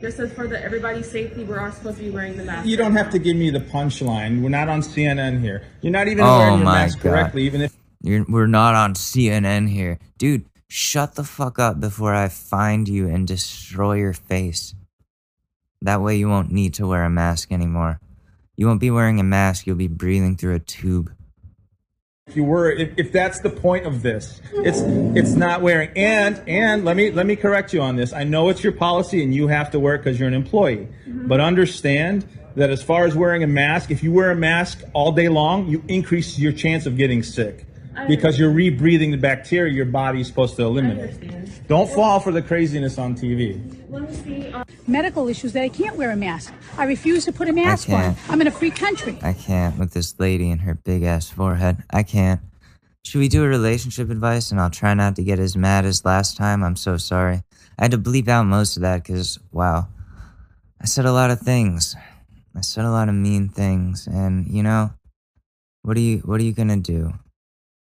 Just 0.00 0.18
as 0.18 0.32
for 0.32 0.46
the 0.46 0.62
everybody's 0.62 1.10
safety, 1.10 1.44
we're 1.44 1.58
all 1.60 1.72
supposed 1.72 1.96
to 1.98 2.04
be 2.04 2.10
wearing 2.10 2.36
the 2.36 2.44
mask. 2.44 2.68
You 2.68 2.76
don't 2.76 2.94
have 2.94 3.10
to 3.10 3.18
give 3.18 3.36
me 3.36 3.50
the 3.50 3.60
punchline. 3.60 4.42
We're 4.42 4.50
not 4.50 4.68
on 4.68 4.80
CNN 4.80 5.40
here. 5.40 5.64
You're 5.80 5.92
not 5.92 6.08
even 6.08 6.24
Oh 6.24 6.38
wearing 6.38 6.56
your 6.58 6.64
my 6.64 6.82
mask 6.82 6.98
God. 7.00 7.10
correctly, 7.10 7.42
even 7.44 7.62
if 7.62 7.74
You're, 8.02 8.24
we're 8.28 8.46
not 8.46 8.74
on 8.74 8.94
CNN 8.94 9.70
here. 9.70 9.98
Dude, 10.18 10.46
shut 10.68 11.14
the 11.14 11.24
fuck 11.24 11.58
up 11.58 11.80
before 11.80 12.14
I 12.14 12.28
find 12.28 12.88
you 12.88 13.08
and 13.08 13.26
destroy 13.26 13.94
your 13.96 14.12
face. 14.12 14.74
That 15.80 16.02
way 16.02 16.16
you 16.16 16.28
won't 16.28 16.52
need 16.52 16.74
to 16.74 16.86
wear 16.86 17.04
a 17.04 17.10
mask 17.10 17.50
anymore. 17.50 18.00
You 18.56 18.66
won't 18.66 18.80
be 18.80 18.90
wearing 18.90 19.18
a 19.20 19.24
mask, 19.24 19.66
you'll 19.66 19.76
be 19.76 19.88
breathing 19.88 20.36
through 20.36 20.54
a 20.54 20.58
tube. 20.60 21.12
If 22.26 22.34
you 22.34 22.42
were 22.42 22.72
if, 22.72 22.92
if 22.96 23.12
that's 23.12 23.38
the 23.38 23.50
point 23.50 23.86
of 23.86 24.02
this 24.02 24.40
it's 24.52 24.80
it's 25.16 25.36
not 25.36 25.62
wearing 25.62 25.88
and 25.94 26.42
and 26.48 26.84
let 26.84 26.96
me 26.96 27.12
let 27.12 27.24
me 27.24 27.36
correct 27.36 27.72
you 27.72 27.80
on 27.80 27.94
this. 27.94 28.12
I 28.12 28.24
know 28.24 28.48
it's 28.48 28.64
your 28.64 28.72
policy 28.72 29.22
and 29.22 29.32
you 29.32 29.46
have 29.46 29.70
to 29.70 29.78
wear 29.78 29.94
it 29.94 29.98
because 29.98 30.18
you're 30.18 30.26
an 30.26 30.34
employee. 30.34 30.88
Mm-hmm. 31.06 31.28
But 31.28 31.38
understand 31.40 32.26
that 32.56 32.68
as 32.68 32.82
far 32.82 33.04
as 33.04 33.14
wearing 33.14 33.44
a 33.44 33.46
mask 33.46 33.92
if 33.92 34.02
you 34.02 34.12
wear 34.12 34.32
a 34.32 34.34
mask 34.34 34.82
all 34.92 35.12
day 35.12 35.28
long 35.28 35.68
you 35.68 35.84
increase 35.86 36.36
your 36.36 36.50
chance 36.50 36.84
of 36.84 36.96
getting 36.96 37.22
sick 37.22 37.64
because 38.08 38.38
you're 38.38 38.52
rebreathing 38.52 39.10
the 39.10 39.16
bacteria 39.16 39.72
your 39.72 39.86
body's 39.86 40.26
supposed 40.26 40.56
to 40.56 40.62
eliminate 40.62 41.66
don't 41.66 41.90
fall 41.90 42.20
for 42.20 42.32
the 42.32 42.42
craziness 42.42 42.98
on 42.98 43.14
tv 43.14 43.60
Let 43.90 44.02
me 44.02 44.16
see. 44.16 44.52
Uh, 44.52 44.64
medical 44.86 45.28
issues 45.28 45.52
that 45.52 45.62
I 45.62 45.68
can't 45.68 45.96
wear 45.96 46.10
a 46.10 46.16
mask. 46.16 46.52
I 46.76 46.84
refuse 46.84 47.24
to 47.26 47.32
put 47.32 47.48
a 47.48 47.52
mask 47.52 47.88
on. 47.88 48.16
I'm 48.28 48.40
in 48.40 48.46
a 48.46 48.50
free 48.50 48.70
country. 48.70 49.18
I 49.22 49.32
can't 49.32 49.78
with 49.78 49.92
this 49.92 50.18
lady 50.18 50.50
and 50.50 50.60
her 50.62 50.74
big 50.74 51.02
ass 51.04 51.30
forehead. 51.30 51.82
I 51.90 52.02
can't. 52.02 52.40
Should 53.04 53.20
we 53.20 53.28
do 53.28 53.44
a 53.44 53.48
relationship 53.48 54.10
advice 54.10 54.50
and 54.50 54.60
I'll 54.60 54.70
try 54.70 54.92
not 54.94 55.14
to 55.16 55.22
get 55.22 55.38
as 55.38 55.56
mad 55.56 55.84
as 55.84 56.04
last 56.04 56.36
time? 56.36 56.64
I'm 56.64 56.76
so 56.76 56.96
sorry. 56.96 57.42
I 57.78 57.84
had 57.84 57.92
to 57.92 57.98
bleep 57.98 58.26
out 58.28 58.44
most 58.44 58.76
of 58.76 58.82
that 58.82 59.04
because, 59.04 59.38
wow, 59.52 59.86
I 60.80 60.86
said 60.86 61.04
a 61.04 61.12
lot 61.12 61.30
of 61.30 61.38
things. 61.40 61.94
I 62.56 62.62
said 62.62 62.84
a 62.84 62.90
lot 62.90 63.08
of 63.08 63.14
mean 63.14 63.48
things, 63.48 64.06
and 64.06 64.48
you 64.48 64.62
know, 64.62 64.90
what 65.82 65.96
are 65.96 66.00
you 66.00 66.18
what 66.18 66.40
are 66.40 66.44
you 66.44 66.52
gonna 66.52 66.78
do? 66.78 67.12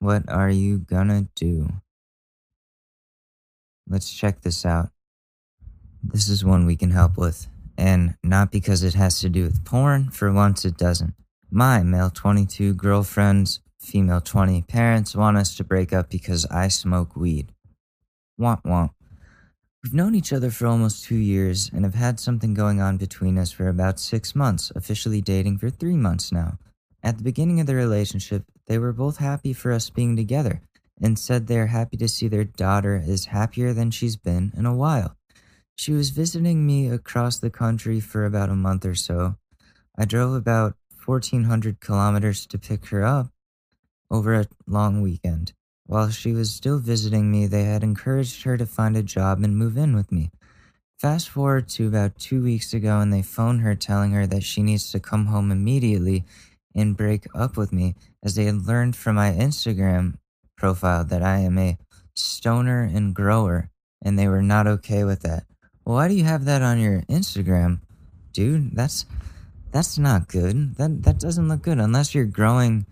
What 0.03 0.27
are 0.27 0.49
you 0.49 0.79
gonna 0.79 1.29
do? 1.33 1.69
Let's 3.87 4.11
check 4.11 4.41
this 4.41 4.65
out. 4.65 4.89
This 6.03 6.27
is 6.27 6.43
one 6.43 6.65
we 6.65 6.75
can 6.75 6.91
help 6.91 7.17
with, 7.17 7.47
and 7.77 8.15
not 8.21 8.51
because 8.51 8.83
it 8.83 8.95
has 8.95 9.21
to 9.21 9.29
do 9.29 9.43
with 9.43 9.63
porn. 9.63 10.09
For 10.09 10.29
once, 10.33 10.65
it 10.65 10.75
doesn't. 10.75 11.13
My 11.49 11.83
male 11.83 12.09
22 12.09 12.73
girlfriend's 12.73 13.61
female 13.79 14.19
20 14.19 14.63
parents 14.63 15.15
want 15.15 15.37
us 15.37 15.55
to 15.55 15.63
break 15.63 15.93
up 15.93 16.09
because 16.09 16.45
I 16.47 16.67
smoke 16.67 17.15
weed. 17.15 17.53
Womp 18.37 18.63
womp. 18.63 18.89
We've 19.85 19.93
known 19.93 20.15
each 20.15 20.33
other 20.33 20.51
for 20.51 20.67
almost 20.67 21.05
two 21.05 21.15
years 21.15 21.71
and 21.73 21.85
have 21.85 21.95
had 21.95 22.19
something 22.19 22.53
going 22.53 22.81
on 22.81 22.97
between 22.97 23.37
us 23.37 23.53
for 23.53 23.69
about 23.69 24.01
six 24.01 24.35
months, 24.35 24.69
officially 24.75 25.21
dating 25.21 25.59
for 25.59 25.69
three 25.69 25.95
months 25.95 26.29
now. 26.29 26.57
At 27.03 27.17
the 27.17 27.23
beginning 27.23 27.59
of 27.59 27.67
the 27.67 27.75
relationship, 27.75 28.45
they 28.67 28.77
were 28.77 28.93
both 28.93 29.17
happy 29.17 29.51
for 29.51 29.73
us 29.73 29.89
being 29.89 30.15
together 30.15 30.61
and 31.01 31.19
said 31.19 31.47
they're 31.47 31.67
happy 31.67 31.97
to 31.97 32.07
see 32.07 32.29
their 32.29 32.45
daughter 32.45 33.03
is 33.05 33.25
happier 33.25 33.73
than 33.73 33.91
she's 33.91 34.15
been 34.15 34.53
in 34.55 34.65
a 34.65 34.73
while. 34.73 35.17
She 35.75 35.91
was 35.91 36.11
visiting 36.11 36.65
me 36.65 36.89
across 36.89 37.39
the 37.39 37.49
country 37.49 37.99
for 37.99 38.25
about 38.25 38.49
a 38.49 38.55
month 38.55 38.85
or 38.85 38.95
so. 38.95 39.35
I 39.97 40.05
drove 40.05 40.33
about 40.33 40.75
1,400 41.05 41.81
kilometers 41.81 42.45
to 42.47 42.57
pick 42.57 42.85
her 42.85 43.03
up 43.03 43.31
over 44.09 44.33
a 44.33 44.47
long 44.65 45.01
weekend. 45.01 45.51
While 45.85 46.09
she 46.09 46.31
was 46.31 46.53
still 46.53 46.79
visiting 46.79 47.29
me, 47.29 47.47
they 47.47 47.65
had 47.65 47.83
encouraged 47.83 48.43
her 48.43 48.55
to 48.55 48.65
find 48.65 48.95
a 48.95 49.03
job 49.03 49.43
and 49.43 49.57
move 49.57 49.75
in 49.75 49.93
with 49.93 50.09
me. 50.09 50.31
Fast 50.97 51.27
forward 51.27 51.67
to 51.69 51.87
about 51.87 52.17
two 52.17 52.41
weeks 52.41 52.73
ago, 52.73 52.99
and 52.99 53.11
they 53.11 53.21
phoned 53.21 53.59
her 53.59 53.75
telling 53.75 54.11
her 54.11 54.25
that 54.27 54.43
she 54.43 54.63
needs 54.63 54.89
to 54.91 55.01
come 55.01 55.25
home 55.25 55.51
immediately 55.51 56.23
and 56.75 56.97
break 56.97 57.25
up 57.35 57.57
with 57.57 57.71
me, 57.71 57.95
as 58.23 58.35
they 58.35 58.45
had 58.45 58.65
learned 58.65 58.95
from 58.95 59.15
my 59.15 59.31
Instagram 59.31 60.15
profile 60.57 61.03
that 61.03 61.21
I 61.21 61.39
am 61.39 61.57
a 61.57 61.77
stoner 62.15 62.83
and 62.83 63.13
grower, 63.13 63.69
and 64.01 64.17
they 64.17 64.27
were 64.27 64.41
not 64.41 64.67
okay 64.67 65.03
with 65.03 65.21
that. 65.21 65.43
Well, 65.85 65.95
Why 65.95 66.07
do 66.07 66.15
you 66.15 66.23
have 66.23 66.45
that 66.45 66.61
on 66.61 66.79
your 66.79 67.01
Instagram, 67.03 67.79
dude? 68.31 68.75
That's 68.75 69.05
that's 69.71 69.97
not 69.97 70.27
good. 70.27 70.75
That 70.75 71.03
that 71.03 71.19
doesn't 71.19 71.47
look 71.47 71.63
good 71.63 71.79
unless 71.79 72.13
you're 72.13 72.25
growing 72.25 72.85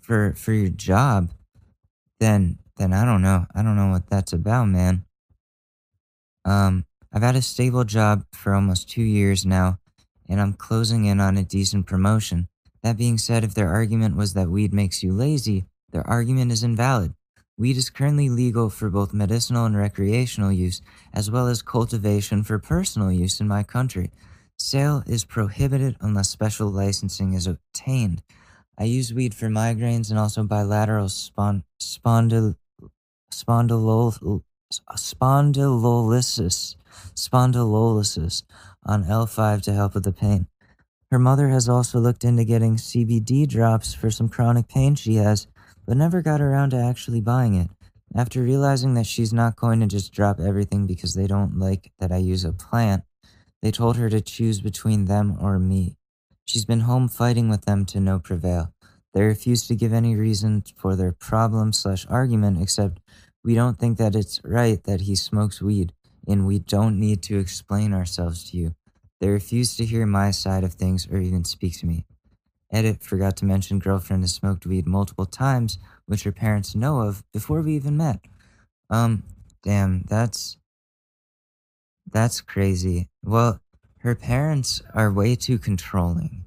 for 0.00 0.32
for 0.34 0.52
your 0.52 0.70
job. 0.70 1.30
Then 2.20 2.58
then 2.78 2.92
I 2.92 3.04
don't 3.04 3.22
know. 3.22 3.46
I 3.54 3.62
don't 3.62 3.76
know 3.76 3.90
what 3.90 4.08
that's 4.08 4.32
about, 4.32 4.66
man. 4.66 5.04
Um, 6.44 6.86
I've 7.12 7.22
had 7.22 7.36
a 7.36 7.42
stable 7.42 7.84
job 7.84 8.24
for 8.32 8.54
almost 8.54 8.88
two 8.88 9.02
years 9.02 9.44
now, 9.44 9.78
and 10.28 10.40
I'm 10.40 10.54
closing 10.54 11.04
in 11.04 11.20
on 11.20 11.36
a 11.36 11.42
decent 11.42 11.86
promotion. 11.86 12.48
That 12.82 12.96
being 12.96 13.18
said, 13.18 13.44
if 13.44 13.54
their 13.54 13.68
argument 13.68 14.16
was 14.16 14.34
that 14.34 14.50
weed 14.50 14.72
makes 14.72 15.02
you 15.02 15.12
lazy, 15.12 15.66
their 15.90 16.06
argument 16.06 16.52
is 16.52 16.62
invalid. 16.62 17.14
Weed 17.56 17.76
is 17.76 17.90
currently 17.90 18.28
legal 18.30 18.70
for 18.70 18.88
both 18.88 19.12
medicinal 19.12 19.64
and 19.64 19.76
recreational 19.76 20.52
use, 20.52 20.80
as 21.12 21.28
well 21.28 21.48
as 21.48 21.60
cultivation 21.60 22.44
for 22.44 22.60
personal 22.60 23.10
use 23.10 23.40
in 23.40 23.48
my 23.48 23.64
country. 23.64 24.12
Sale 24.56 25.02
is 25.06 25.24
prohibited 25.24 25.96
unless 26.00 26.30
special 26.30 26.68
licensing 26.68 27.32
is 27.32 27.48
obtained. 27.48 28.22
I 28.76 28.84
use 28.84 29.12
weed 29.12 29.34
for 29.34 29.48
migraines 29.48 30.10
and 30.10 30.18
also 30.18 30.44
bilateral 30.44 31.06
spondylolysis, 31.06 32.54
spondylolysis 37.14 38.42
on 38.84 39.04
L5 39.04 39.62
to 39.62 39.72
help 39.72 39.94
with 39.94 40.04
the 40.04 40.12
pain. 40.12 40.46
Her 41.10 41.18
mother 41.18 41.48
has 41.48 41.70
also 41.70 41.98
looked 41.98 42.22
into 42.22 42.44
getting 42.44 42.76
CBD 42.76 43.48
drops 43.48 43.94
for 43.94 44.10
some 44.10 44.28
chronic 44.28 44.68
pain 44.68 44.94
she 44.94 45.14
has, 45.14 45.46
but 45.86 45.96
never 45.96 46.20
got 46.20 46.42
around 46.42 46.70
to 46.70 46.76
actually 46.76 47.22
buying 47.22 47.54
it. 47.54 47.70
After 48.14 48.42
realizing 48.42 48.92
that 48.94 49.06
she's 49.06 49.32
not 49.32 49.56
going 49.56 49.80
to 49.80 49.86
just 49.86 50.12
drop 50.12 50.38
everything 50.38 50.86
because 50.86 51.14
they 51.14 51.26
don't 51.26 51.58
like 51.58 51.92
that 51.98 52.12
I 52.12 52.18
use 52.18 52.44
a 52.44 52.52
plant, 52.52 53.04
they 53.62 53.70
told 53.70 53.96
her 53.96 54.10
to 54.10 54.20
choose 54.20 54.60
between 54.60 55.06
them 55.06 55.38
or 55.40 55.58
me. 55.58 55.96
She's 56.44 56.66
been 56.66 56.80
home 56.80 57.08
fighting 57.08 57.48
with 57.48 57.64
them 57.64 57.86
to 57.86 58.00
no 58.00 58.18
prevail. 58.18 58.72
They 59.14 59.22
refuse 59.22 59.66
to 59.66 59.74
give 59.74 59.94
any 59.94 60.14
reason 60.14 60.62
for 60.76 60.94
their 60.94 61.12
problem 61.12 61.72
slash 61.72 62.06
argument 62.08 62.60
except 62.60 63.00
we 63.42 63.54
don't 63.54 63.78
think 63.78 63.96
that 63.96 64.14
it's 64.14 64.40
right 64.44 64.82
that 64.84 65.02
he 65.02 65.16
smokes 65.16 65.62
weed, 65.62 65.94
and 66.26 66.46
we 66.46 66.58
don't 66.58 67.00
need 67.00 67.22
to 67.24 67.38
explain 67.38 67.94
ourselves 67.94 68.50
to 68.50 68.58
you. 68.58 68.74
They 69.20 69.28
refuse 69.28 69.76
to 69.76 69.84
hear 69.84 70.06
my 70.06 70.30
side 70.30 70.64
of 70.64 70.74
things 70.74 71.08
or 71.10 71.18
even 71.18 71.44
speak 71.44 71.78
to 71.80 71.86
me. 71.86 72.06
Edit 72.70 73.02
forgot 73.02 73.36
to 73.38 73.44
mention 73.44 73.78
girlfriend 73.78 74.22
has 74.22 74.34
smoked 74.34 74.66
weed 74.66 74.86
multiple 74.86 75.26
times, 75.26 75.78
which 76.06 76.24
her 76.24 76.32
parents 76.32 76.74
know 76.74 77.00
of 77.00 77.24
before 77.32 77.62
we 77.62 77.74
even 77.74 77.96
met. 77.96 78.20
Um, 78.90 79.22
damn, 79.62 80.02
that's 80.02 80.58
that's 82.10 82.40
crazy. 82.40 83.08
Well, 83.22 83.60
her 83.98 84.14
parents 84.14 84.82
are 84.94 85.12
way 85.12 85.34
too 85.34 85.58
controlling, 85.58 86.44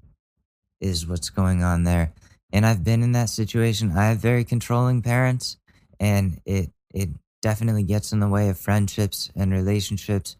is 0.79 1.07
what's 1.07 1.29
going 1.29 1.63
on 1.63 1.83
there. 1.83 2.13
And 2.53 2.65
I've 2.65 2.83
been 2.83 3.03
in 3.03 3.11
that 3.13 3.29
situation. 3.29 3.91
I 3.95 4.09
have 4.09 4.17
very 4.17 4.43
controlling 4.43 5.01
parents, 5.01 5.57
and 5.99 6.39
it 6.45 6.71
it 6.93 7.09
definitely 7.41 7.83
gets 7.83 8.11
in 8.11 8.19
the 8.19 8.27
way 8.27 8.49
of 8.49 8.59
friendships 8.59 9.31
and 9.35 9.51
relationships. 9.51 10.37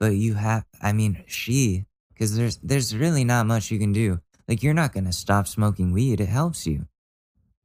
But 0.00 0.12
you 0.12 0.34
have, 0.34 0.64
I 0.80 0.92
mean, 0.92 1.24
she, 1.26 1.86
because 2.12 2.36
there's 2.36 2.56
there's 2.58 2.96
really 2.96 3.24
not 3.24 3.46
much 3.46 3.70
you 3.70 3.78
can 3.78 3.92
do. 3.92 4.20
Like 4.46 4.62
you're 4.62 4.74
not 4.74 4.92
gonna 4.92 5.12
stop 5.12 5.46
smoking 5.46 5.92
weed. 5.92 6.20
It 6.20 6.28
helps 6.28 6.66
you, 6.66 6.86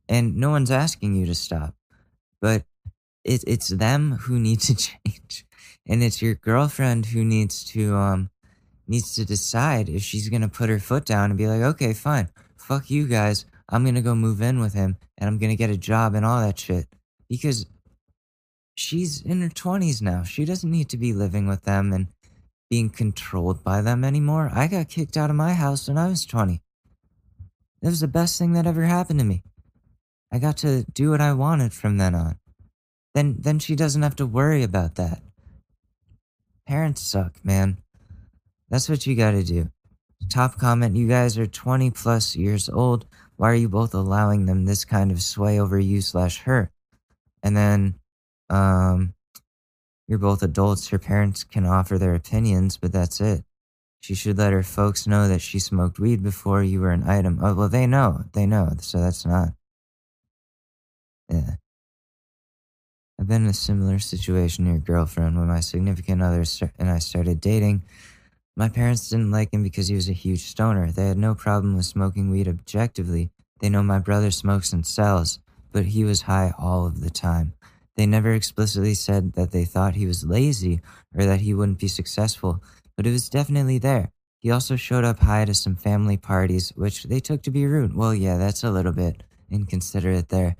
and 0.10 0.36
no 0.36 0.50
one's 0.50 0.72
asking 0.72 1.16
you 1.16 1.26
to 1.28 1.36
stop. 1.36 1.76
But 2.42 2.66
it, 3.24 3.44
it's 3.48 3.70
them 3.70 4.14
who 4.14 4.40
need 4.40 4.60
to 4.62 4.76
change, 5.06 5.46
and 5.88 6.04
it's 6.04 6.22
your 6.22 6.36
girlfriend 6.36 7.08
who 7.08 7.24
needs 7.24 7.64
to 7.66 7.96
um 7.96 8.30
needs 8.88 9.16
to 9.16 9.26
decide 9.26 9.90
if 9.90 10.02
she's 10.02 10.30
gonna 10.30 10.50
put 10.50 10.70
her 10.70 10.80
foot 10.80 11.06
down 11.06 11.30
and 11.32 11.38
be 11.38 11.48
like, 11.48 11.62
okay, 11.62 11.94
fine, 11.94 12.30
fuck 12.58 12.90
you 12.90 13.08
guys. 13.08 13.46
I'm 13.70 13.86
gonna 13.86 14.02
go 14.02 14.14
move 14.14 14.42
in 14.42 14.60
with 14.60 14.74
him, 14.74 14.98
and 15.18 15.28
I'm 15.28 15.38
gonna 15.38 15.56
get 15.56 15.70
a 15.70 15.78
job 15.78 16.16
and 16.16 16.26
all 16.26 16.42
that 16.42 16.60
shit 16.60 16.88
because 17.30 17.66
she's 18.76 19.22
in 19.22 19.42
her 19.42 19.50
20s 19.50 20.02
now. 20.02 20.24
She 20.24 20.46
doesn't 20.46 20.70
need 20.70 20.90
to 20.90 20.98
be 20.98 21.14
living 21.14 21.48
with 21.48 21.64
them 21.64 21.94
and 21.94 22.08
being 22.74 22.90
controlled 22.90 23.64
by 23.64 23.82
them 23.82 24.04
anymore. 24.04 24.50
I 24.52 24.66
got 24.66 24.90
kicked 24.90 25.16
out 25.16 25.30
of 25.30 25.36
my 25.36 25.54
house 25.54 25.88
when 25.88 26.00
I 26.00 26.08
was 26.08 26.26
20. 26.26 26.60
It 27.84 27.86
was 27.86 28.00
the 28.00 28.08
best 28.08 28.40
thing 28.40 28.54
that 28.54 28.66
ever 28.66 28.82
happened 28.82 29.20
to 29.20 29.26
me. 29.26 29.44
I 30.32 30.40
got 30.40 30.58
to 30.66 30.84
do 30.92 31.12
what 31.12 31.22
I 31.22 31.34
wanted 31.34 31.72
from 31.72 32.00
then 32.00 32.16
on. 32.16 32.40
Then 33.14 33.36
then 33.38 33.60
she 33.60 33.76
doesn't 33.76 34.02
have 34.02 34.16
to 34.16 34.26
worry 34.26 34.64
about 34.64 34.96
that. 34.96 35.22
Parents 36.66 37.04
suck, 37.04 37.46
man. 37.46 37.78
That's 38.72 38.90
what 38.90 39.06
you 39.06 39.16
got 39.16 39.34
to 39.34 39.44
do. 39.44 39.70
Top 40.32 40.58
comment, 40.58 40.96
you 40.96 41.08
guys 41.08 41.38
are 41.38 41.46
20 41.46 41.92
plus 41.92 42.36
years 42.36 42.70
old. 42.70 43.06
Why 43.36 43.52
are 43.52 43.62
you 43.64 43.70
both 43.70 43.94
allowing 43.94 44.48
them 44.48 44.66
this 44.66 44.84
kind 44.84 45.12
of 45.12 45.22
sway 45.22 45.60
over 45.60 45.78
you 45.78 46.02
slash 46.02 46.40
her? 46.40 46.72
And 47.44 47.56
then 47.56 48.00
um 48.50 49.14
you're 50.08 50.20
both 50.20 50.44
adults. 50.44 50.90
Her 50.90 51.00
parents 51.00 51.44
can 51.44 51.66
offer 51.66 51.98
their 51.98 52.16
opinions, 52.16 52.78
but 52.78 52.92
that's 52.92 53.22
it. 53.22 53.44
She 54.02 54.16
should 54.16 54.38
let 54.38 54.52
her 54.52 54.64
folks 54.64 55.08
know 55.08 55.30
that 55.30 55.42
she 55.42 55.60
smoked 55.60 55.98
weed 55.98 56.22
before 56.22 56.62
you 56.62 56.82
were 56.82 56.92
an 56.92 57.08
item. 57.08 57.40
Oh, 57.42 57.54
well, 57.54 57.70
they 57.70 57.88
know. 57.88 58.26
They 58.34 58.46
know. 58.46 58.70
So 58.82 59.00
that's 59.00 59.26
not. 59.26 59.50
Yeah. 61.30 61.56
I've 63.20 63.28
been 63.28 63.44
in 63.44 63.50
a 63.50 63.54
similar 63.54 64.00
situation 64.00 64.66
to 64.66 64.72
your 64.72 64.80
girlfriend 64.80 65.38
when 65.38 65.48
my 65.48 65.62
significant 65.62 66.22
other 66.22 66.44
and 66.78 66.90
I 66.90 67.00
started 67.00 67.40
dating. 67.40 67.84
My 68.58 68.68
parents 68.68 69.10
didn't 69.10 69.32
like 69.32 69.54
him 69.54 69.64
because 69.64 69.88
he 69.88 69.96
was 69.96 70.10
a 70.10 70.14
huge 70.14 70.44
stoner. 70.44 70.92
They 70.92 71.08
had 71.08 71.18
no 71.18 71.34
problem 71.34 71.76
with 71.76 71.86
smoking 71.86 72.30
weed 72.30 72.48
objectively. 72.48 73.32
They 73.62 73.70
know 73.70 73.84
my 73.84 74.00
brother 74.00 74.32
smokes 74.32 74.74
and 74.74 74.86
sells, 74.86 75.40
but 75.72 75.86
he 75.86 76.04
was 76.04 76.24
high 76.24 76.54
all 76.60 76.86
of 76.86 77.02
the 77.02 77.10
time. 77.10 77.54
They 77.96 78.06
never 78.06 78.34
explicitly 78.34 78.94
said 78.96 79.34
that 79.34 79.52
they 79.52 79.66
thought 79.66 79.96
he 79.96 80.08
was 80.08 80.24
lazy 80.24 80.82
or 81.16 81.26
that 81.26 81.42
he 81.42 81.54
wouldn't 81.54 81.80
be 81.80 81.88
successful, 81.88 82.64
but 82.98 83.06
it 83.06 83.12
was 83.12 83.30
definitely 83.30 83.78
there. 83.78 84.12
He 84.40 84.52
also 84.52 84.76
showed 84.76 85.06
up 85.06 85.20
high 85.20 85.46
to 85.46 85.54
some 85.54 85.76
family 85.76 86.18
parties, 86.18 86.74
which 86.76 87.04
they 87.04 87.20
took 87.20 87.44
to 87.44 87.52
be 87.52 87.66
rude. 87.66 87.96
Well, 87.96 88.14
yeah, 88.14 88.38
that's 88.38 88.64
a 88.64 88.72
little 88.72 88.92
bit 88.92 89.24
inconsiderate 89.50 90.30
there. 90.30 90.58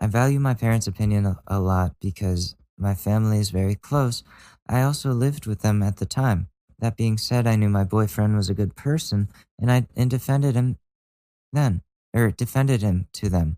I 0.00 0.06
value 0.06 0.38
my 0.38 0.54
parents' 0.54 0.86
opinion 0.86 1.36
a, 1.46 1.58
lot 1.58 1.96
because 2.00 2.54
my 2.78 2.94
family 2.94 3.38
is 3.38 3.50
very 3.50 3.74
close. 3.74 4.22
I 4.68 4.82
also 4.82 5.10
lived 5.10 5.46
with 5.46 5.62
them 5.62 5.82
at 5.82 5.96
the 5.96 6.06
time. 6.06 6.48
That 6.78 6.96
being 6.96 7.16
said, 7.16 7.46
I 7.46 7.56
knew 7.56 7.70
my 7.70 7.84
boyfriend 7.84 8.36
was 8.36 8.50
a 8.50 8.54
good 8.54 8.76
person 8.76 9.28
and 9.58 9.72
I 9.72 9.86
and 9.96 10.10
defended 10.10 10.54
him 10.54 10.76
then, 11.52 11.82
or 12.12 12.30
defended 12.30 12.82
him 12.82 13.08
to 13.14 13.30
them. 13.30 13.56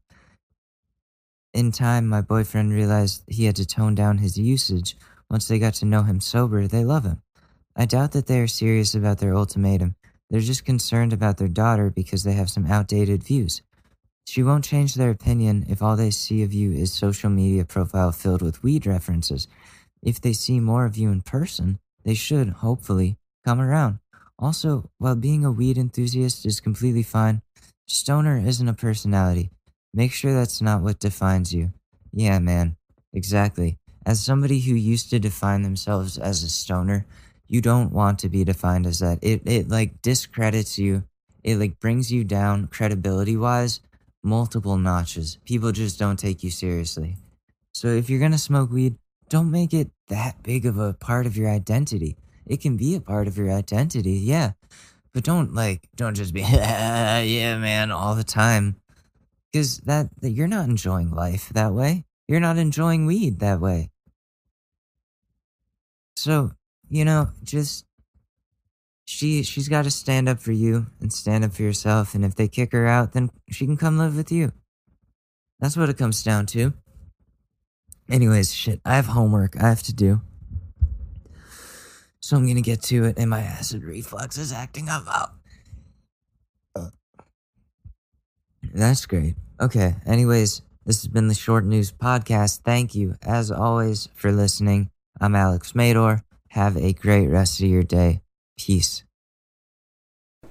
In 1.58 1.72
time, 1.72 2.06
my 2.06 2.20
boyfriend 2.20 2.72
realized 2.72 3.24
he 3.26 3.46
had 3.46 3.56
to 3.56 3.66
tone 3.66 3.96
down 3.96 4.18
his 4.18 4.38
usage. 4.38 4.96
Once 5.28 5.48
they 5.48 5.58
got 5.58 5.74
to 5.74 5.86
know 5.86 6.04
him 6.04 6.20
sober, 6.20 6.68
they 6.68 6.84
love 6.84 7.02
him. 7.02 7.20
I 7.74 7.84
doubt 7.84 8.12
that 8.12 8.28
they 8.28 8.38
are 8.38 8.46
serious 8.46 8.94
about 8.94 9.18
their 9.18 9.34
ultimatum. 9.34 9.96
They're 10.30 10.40
just 10.40 10.64
concerned 10.64 11.12
about 11.12 11.38
their 11.38 11.48
daughter 11.48 11.90
because 11.90 12.22
they 12.22 12.34
have 12.34 12.48
some 12.48 12.66
outdated 12.66 13.24
views. 13.24 13.60
She 14.24 14.44
won't 14.44 14.66
change 14.66 14.94
their 14.94 15.10
opinion 15.10 15.66
if 15.68 15.82
all 15.82 15.96
they 15.96 16.12
see 16.12 16.44
of 16.44 16.52
you 16.52 16.70
is 16.70 16.92
social 16.92 17.28
media 17.28 17.64
profile 17.64 18.12
filled 18.12 18.42
with 18.42 18.62
weed 18.62 18.86
references. 18.86 19.48
If 20.00 20.20
they 20.20 20.34
see 20.34 20.60
more 20.60 20.84
of 20.84 20.96
you 20.96 21.10
in 21.10 21.22
person, 21.22 21.80
they 22.04 22.14
should, 22.14 22.50
hopefully, 22.50 23.16
come 23.44 23.60
around. 23.60 23.98
Also, 24.38 24.90
while 24.98 25.16
being 25.16 25.44
a 25.44 25.50
weed 25.50 25.76
enthusiast 25.76 26.46
is 26.46 26.60
completely 26.60 27.02
fine, 27.02 27.42
stoner 27.88 28.38
isn't 28.38 28.68
a 28.68 28.74
personality. 28.74 29.50
Make 29.94 30.12
sure 30.12 30.34
that's 30.34 30.60
not 30.60 30.82
what 30.82 31.00
defines 31.00 31.54
you. 31.54 31.72
Yeah, 32.12 32.38
man, 32.38 32.76
exactly. 33.12 33.78
As 34.06 34.22
somebody 34.22 34.60
who 34.60 34.74
used 34.74 35.10
to 35.10 35.18
define 35.18 35.62
themselves 35.62 36.18
as 36.18 36.42
a 36.42 36.48
stoner, 36.48 37.06
you 37.46 37.60
don't 37.60 37.92
want 37.92 38.18
to 38.20 38.28
be 38.28 38.44
defined 38.44 38.86
as 38.86 38.98
that. 39.00 39.18
It 39.22 39.42
it 39.46 39.68
like 39.68 40.02
discredits 40.02 40.78
you. 40.78 41.04
It 41.42 41.56
like 41.56 41.80
brings 41.80 42.12
you 42.12 42.24
down 42.24 42.66
credibility 42.66 43.36
wise 43.36 43.80
multiple 44.22 44.76
notches. 44.76 45.38
People 45.44 45.72
just 45.72 45.98
don't 45.98 46.18
take 46.18 46.42
you 46.42 46.50
seriously. 46.50 47.16
So 47.72 47.88
if 47.88 48.10
you're 48.10 48.18
going 48.18 48.32
to 48.32 48.38
smoke 48.38 48.70
weed, 48.70 48.96
don't 49.28 49.50
make 49.50 49.72
it 49.72 49.90
that 50.08 50.42
big 50.42 50.66
of 50.66 50.78
a 50.78 50.94
part 50.94 51.26
of 51.26 51.36
your 51.36 51.48
identity. 51.48 52.16
It 52.46 52.60
can 52.60 52.76
be 52.76 52.94
a 52.94 53.00
part 53.00 53.28
of 53.28 53.36
your 53.36 53.50
identity, 53.50 54.12
yeah. 54.12 54.52
But 55.12 55.24
don't 55.24 55.54
like 55.54 55.88
don't 55.96 56.14
just 56.14 56.32
be 56.32 56.40
yeah, 56.42 57.58
man 57.58 57.90
all 57.90 58.14
the 58.14 58.24
time. 58.24 58.76
Cuz 59.54 59.78
that, 59.78 60.08
that 60.20 60.30
you're 60.30 60.48
not 60.48 60.68
enjoying 60.68 61.10
life 61.10 61.48
that 61.50 61.72
way. 61.72 62.04
You're 62.26 62.40
not 62.40 62.58
enjoying 62.58 63.06
weed 63.06 63.40
that 63.40 63.60
way. 63.60 63.90
So, 66.16 66.52
you 66.88 67.04
know, 67.04 67.30
just 67.42 67.86
she 69.08 69.42
she's 69.42 69.70
got 69.70 69.84
to 69.84 69.90
stand 69.90 70.28
up 70.28 70.38
for 70.38 70.52
you 70.52 70.84
and 71.00 71.10
stand 71.10 71.42
up 71.42 71.50
for 71.54 71.62
yourself 71.62 72.14
and 72.14 72.26
if 72.26 72.34
they 72.34 72.46
kick 72.46 72.72
her 72.72 72.86
out 72.86 73.14
then 73.14 73.30
she 73.48 73.64
can 73.64 73.74
come 73.74 73.96
live 73.96 74.14
with 74.14 74.30
you 74.30 74.52
that's 75.60 75.78
what 75.78 75.88
it 75.88 75.96
comes 75.96 76.22
down 76.22 76.44
to 76.44 76.74
anyways 78.10 78.52
shit 78.54 78.82
i 78.84 78.96
have 78.96 79.06
homework 79.06 79.56
i 79.56 79.66
have 79.66 79.82
to 79.82 79.94
do 79.94 80.20
so 82.20 82.36
i'm 82.36 82.46
gonna 82.46 82.60
get 82.60 82.82
to 82.82 83.04
it 83.04 83.18
and 83.18 83.30
my 83.30 83.40
acid 83.40 83.82
reflux 83.82 84.36
is 84.36 84.52
acting 84.52 84.90
up 84.90 85.37
that's 88.74 89.06
great 89.06 89.34
okay 89.60 89.94
anyways 90.06 90.62
this 90.84 91.02
has 91.02 91.08
been 91.08 91.28
the 91.28 91.34
short 91.34 91.64
news 91.64 91.92
podcast 91.92 92.60
thank 92.62 92.94
you 92.94 93.14
as 93.22 93.50
always 93.50 94.08
for 94.14 94.32
listening 94.32 94.90
i'm 95.20 95.34
alex 95.34 95.72
madore 95.72 96.22
have 96.50 96.76
a 96.76 96.92
great 96.92 97.28
rest 97.28 97.60
of 97.60 97.66
your 97.66 97.82
day 97.82 98.20
peace 98.58 99.04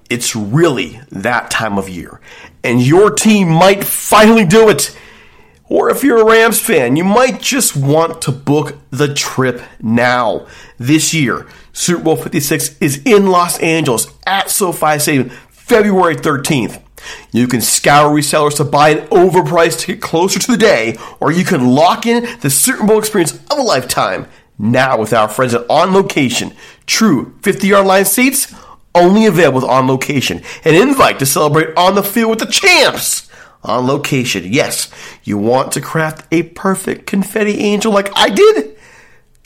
It's 0.09 0.35
really 0.35 1.01
that 1.11 1.51
time 1.51 1.77
of 1.77 1.89
year, 1.89 2.21
and 2.63 2.81
your 2.81 3.09
team 3.11 3.49
might 3.49 3.83
finally 3.83 4.45
do 4.45 4.69
it. 4.69 4.95
Or 5.69 5.89
if 5.89 6.01
you're 6.01 6.21
a 6.21 6.25
Rams 6.25 6.61
fan, 6.61 6.95
you 6.95 7.03
might 7.03 7.41
just 7.41 7.75
want 7.75 8.21
to 8.21 8.31
book 8.31 8.77
the 8.89 9.13
trip 9.13 9.61
now. 9.81 10.47
This 10.77 11.13
year, 11.13 11.45
Super 11.73 12.01
Bowl 12.03 12.15
56 12.15 12.77
is 12.79 13.01
in 13.03 13.27
Los 13.27 13.59
Angeles 13.59 14.07
at 14.25 14.49
SoFi 14.49 14.97
Stadium, 14.97 15.29
February 15.49 16.15
13th. 16.15 16.81
You 17.31 17.47
can 17.47 17.61
scour 17.61 18.13
resellers 18.15 18.57
to 18.57 18.63
buy 18.63 18.89
an 18.89 19.07
overpriced 19.07 19.79
ticket 19.81 20.01
closer 20.01 20.39
to 20.39 20.51
the 20.51 20.57
day, 20.57 20.97
or 21.19 21.31
you 21.31 21.43
can 21.43 21.67
lock 21.67 22.05
in 22.05 22.27
the 22.41 22.49
Super 22.49 22.85
Bowl 22.85 22.99
experience 22.99 23.33
of 23.33 23.57
a 23.57 23.61
lifetime. 23.61 24.27
Now 24.59 24.97
with 24.97 25.13
our 25.13 25.27
friends 25.27 25.53
at 25.53 25.69
On 25.69 25.93
Location, 25.93 26.53
true 26.85 27.37
50 27.43 27.67
yard 27.67 27.85
line 27.85 28.05
seats 28.05 28.53
only 28.95 29.25
available 29.25 29.61
with 29.61 29.69
On 29.69 29.87
Location. 29.87 30.41
An 30.65 30.75
invite 30.75 31.19
to 31.19 31.25
celebrate 31.25 31.75
on 31.77 31.95
the 31.95 32.03
field 32.03 32.31
with 32.31 32.39
the 32.39 32.45
champs. 32.47 33.29
On 33.63 33.85
Location, 33.85 34.51
yes, 34.51 34.89
you 35.23 35.37
want 35.37 35.71
to 35.73 35.81
craft 35.81 36.25
a 36.31 36.43
perfect 36.43 37.05
confetti 37.05 37.59
angel 37.59 37.91
like 37.91 38.09
I 38.15 38.29
did? 38.29 38.77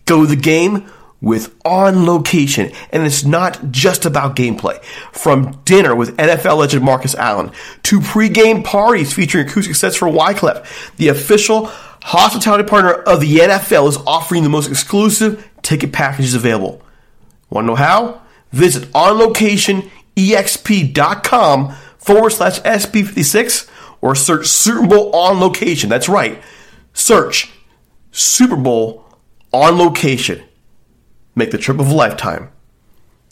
Go 0.05 0.21
to 0.21 0.27
the 0.27 0.35
game 0.35 0.89
with 1.21 1.55
On 1.63 2.05
Location. 2.05 2.71
And 2.91 3.05
it's 3.05 3.23
not 3.23 3.71
just 3.71 4.05
about 4.05 4.35
gameplay. 4.35 4.83
From 5.13 5.61
dinner 5.65 5.95
with 5.95 6.17
NFL 6.17 6.57
legend 6.57 6.83
Marcus 6.83 7.13
Allen 7.15 7.51
to 7.83 7.99
pregame 7.99 8.63
parties 8.63 9.13
featuring 9.13 9.47
acoustic 9.47 9.75
sets 9.75 9.95
for 9.95 10.07
Wyclef, 10.07 10.95
the 10.97 11.09
official 11.09 11.67
hospitality 12.03 12.67
partner 12.67 12.93
of 12.93 13.21
the 13.21 13.37
NFL 13.37 13.87
is 13.87 13.97
offering 14.07 14.41
the 14.43 14.49
most 14.49 14.67
exclusive 14.69 15.47
ticket 15.61 15.93
packages 15.93 16.33
available. 16.33 16.81
Want 17.49 17.65
to 17.65 17.67
know 17.67 17.75
how? 17.75 18.21
Visit 18.51 18.85
onlocationexp.com 18.91 21.75
forward 21.97 22.29
slash 22.31 22.59
SB56 22.61 23.69
or 24.01 24.15
search 24.15 24.47
Super 24.47 24.87
Bowl 24.87 25.15
on 25.15 25.39
location. 25.39 25.87
That's 25.89 26.09
right. 26.09 26.41
Search 26.93 27.51
Super 28.11 28.55
Bowl 28.55 29.05
on 29.53 29.77
location. 29.77 30.41
Make 31.41 31.49
the 31.49 31.57
trip 31.57 31.79
of 31.79 31.89
a 31.89 31.95
lifetime. 31.95 32.51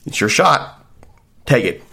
It's 0.08 0.20
your 0.20 0.32
shot. 0.32 0.84
Take 1.46 1.64
it. 1.64 1.84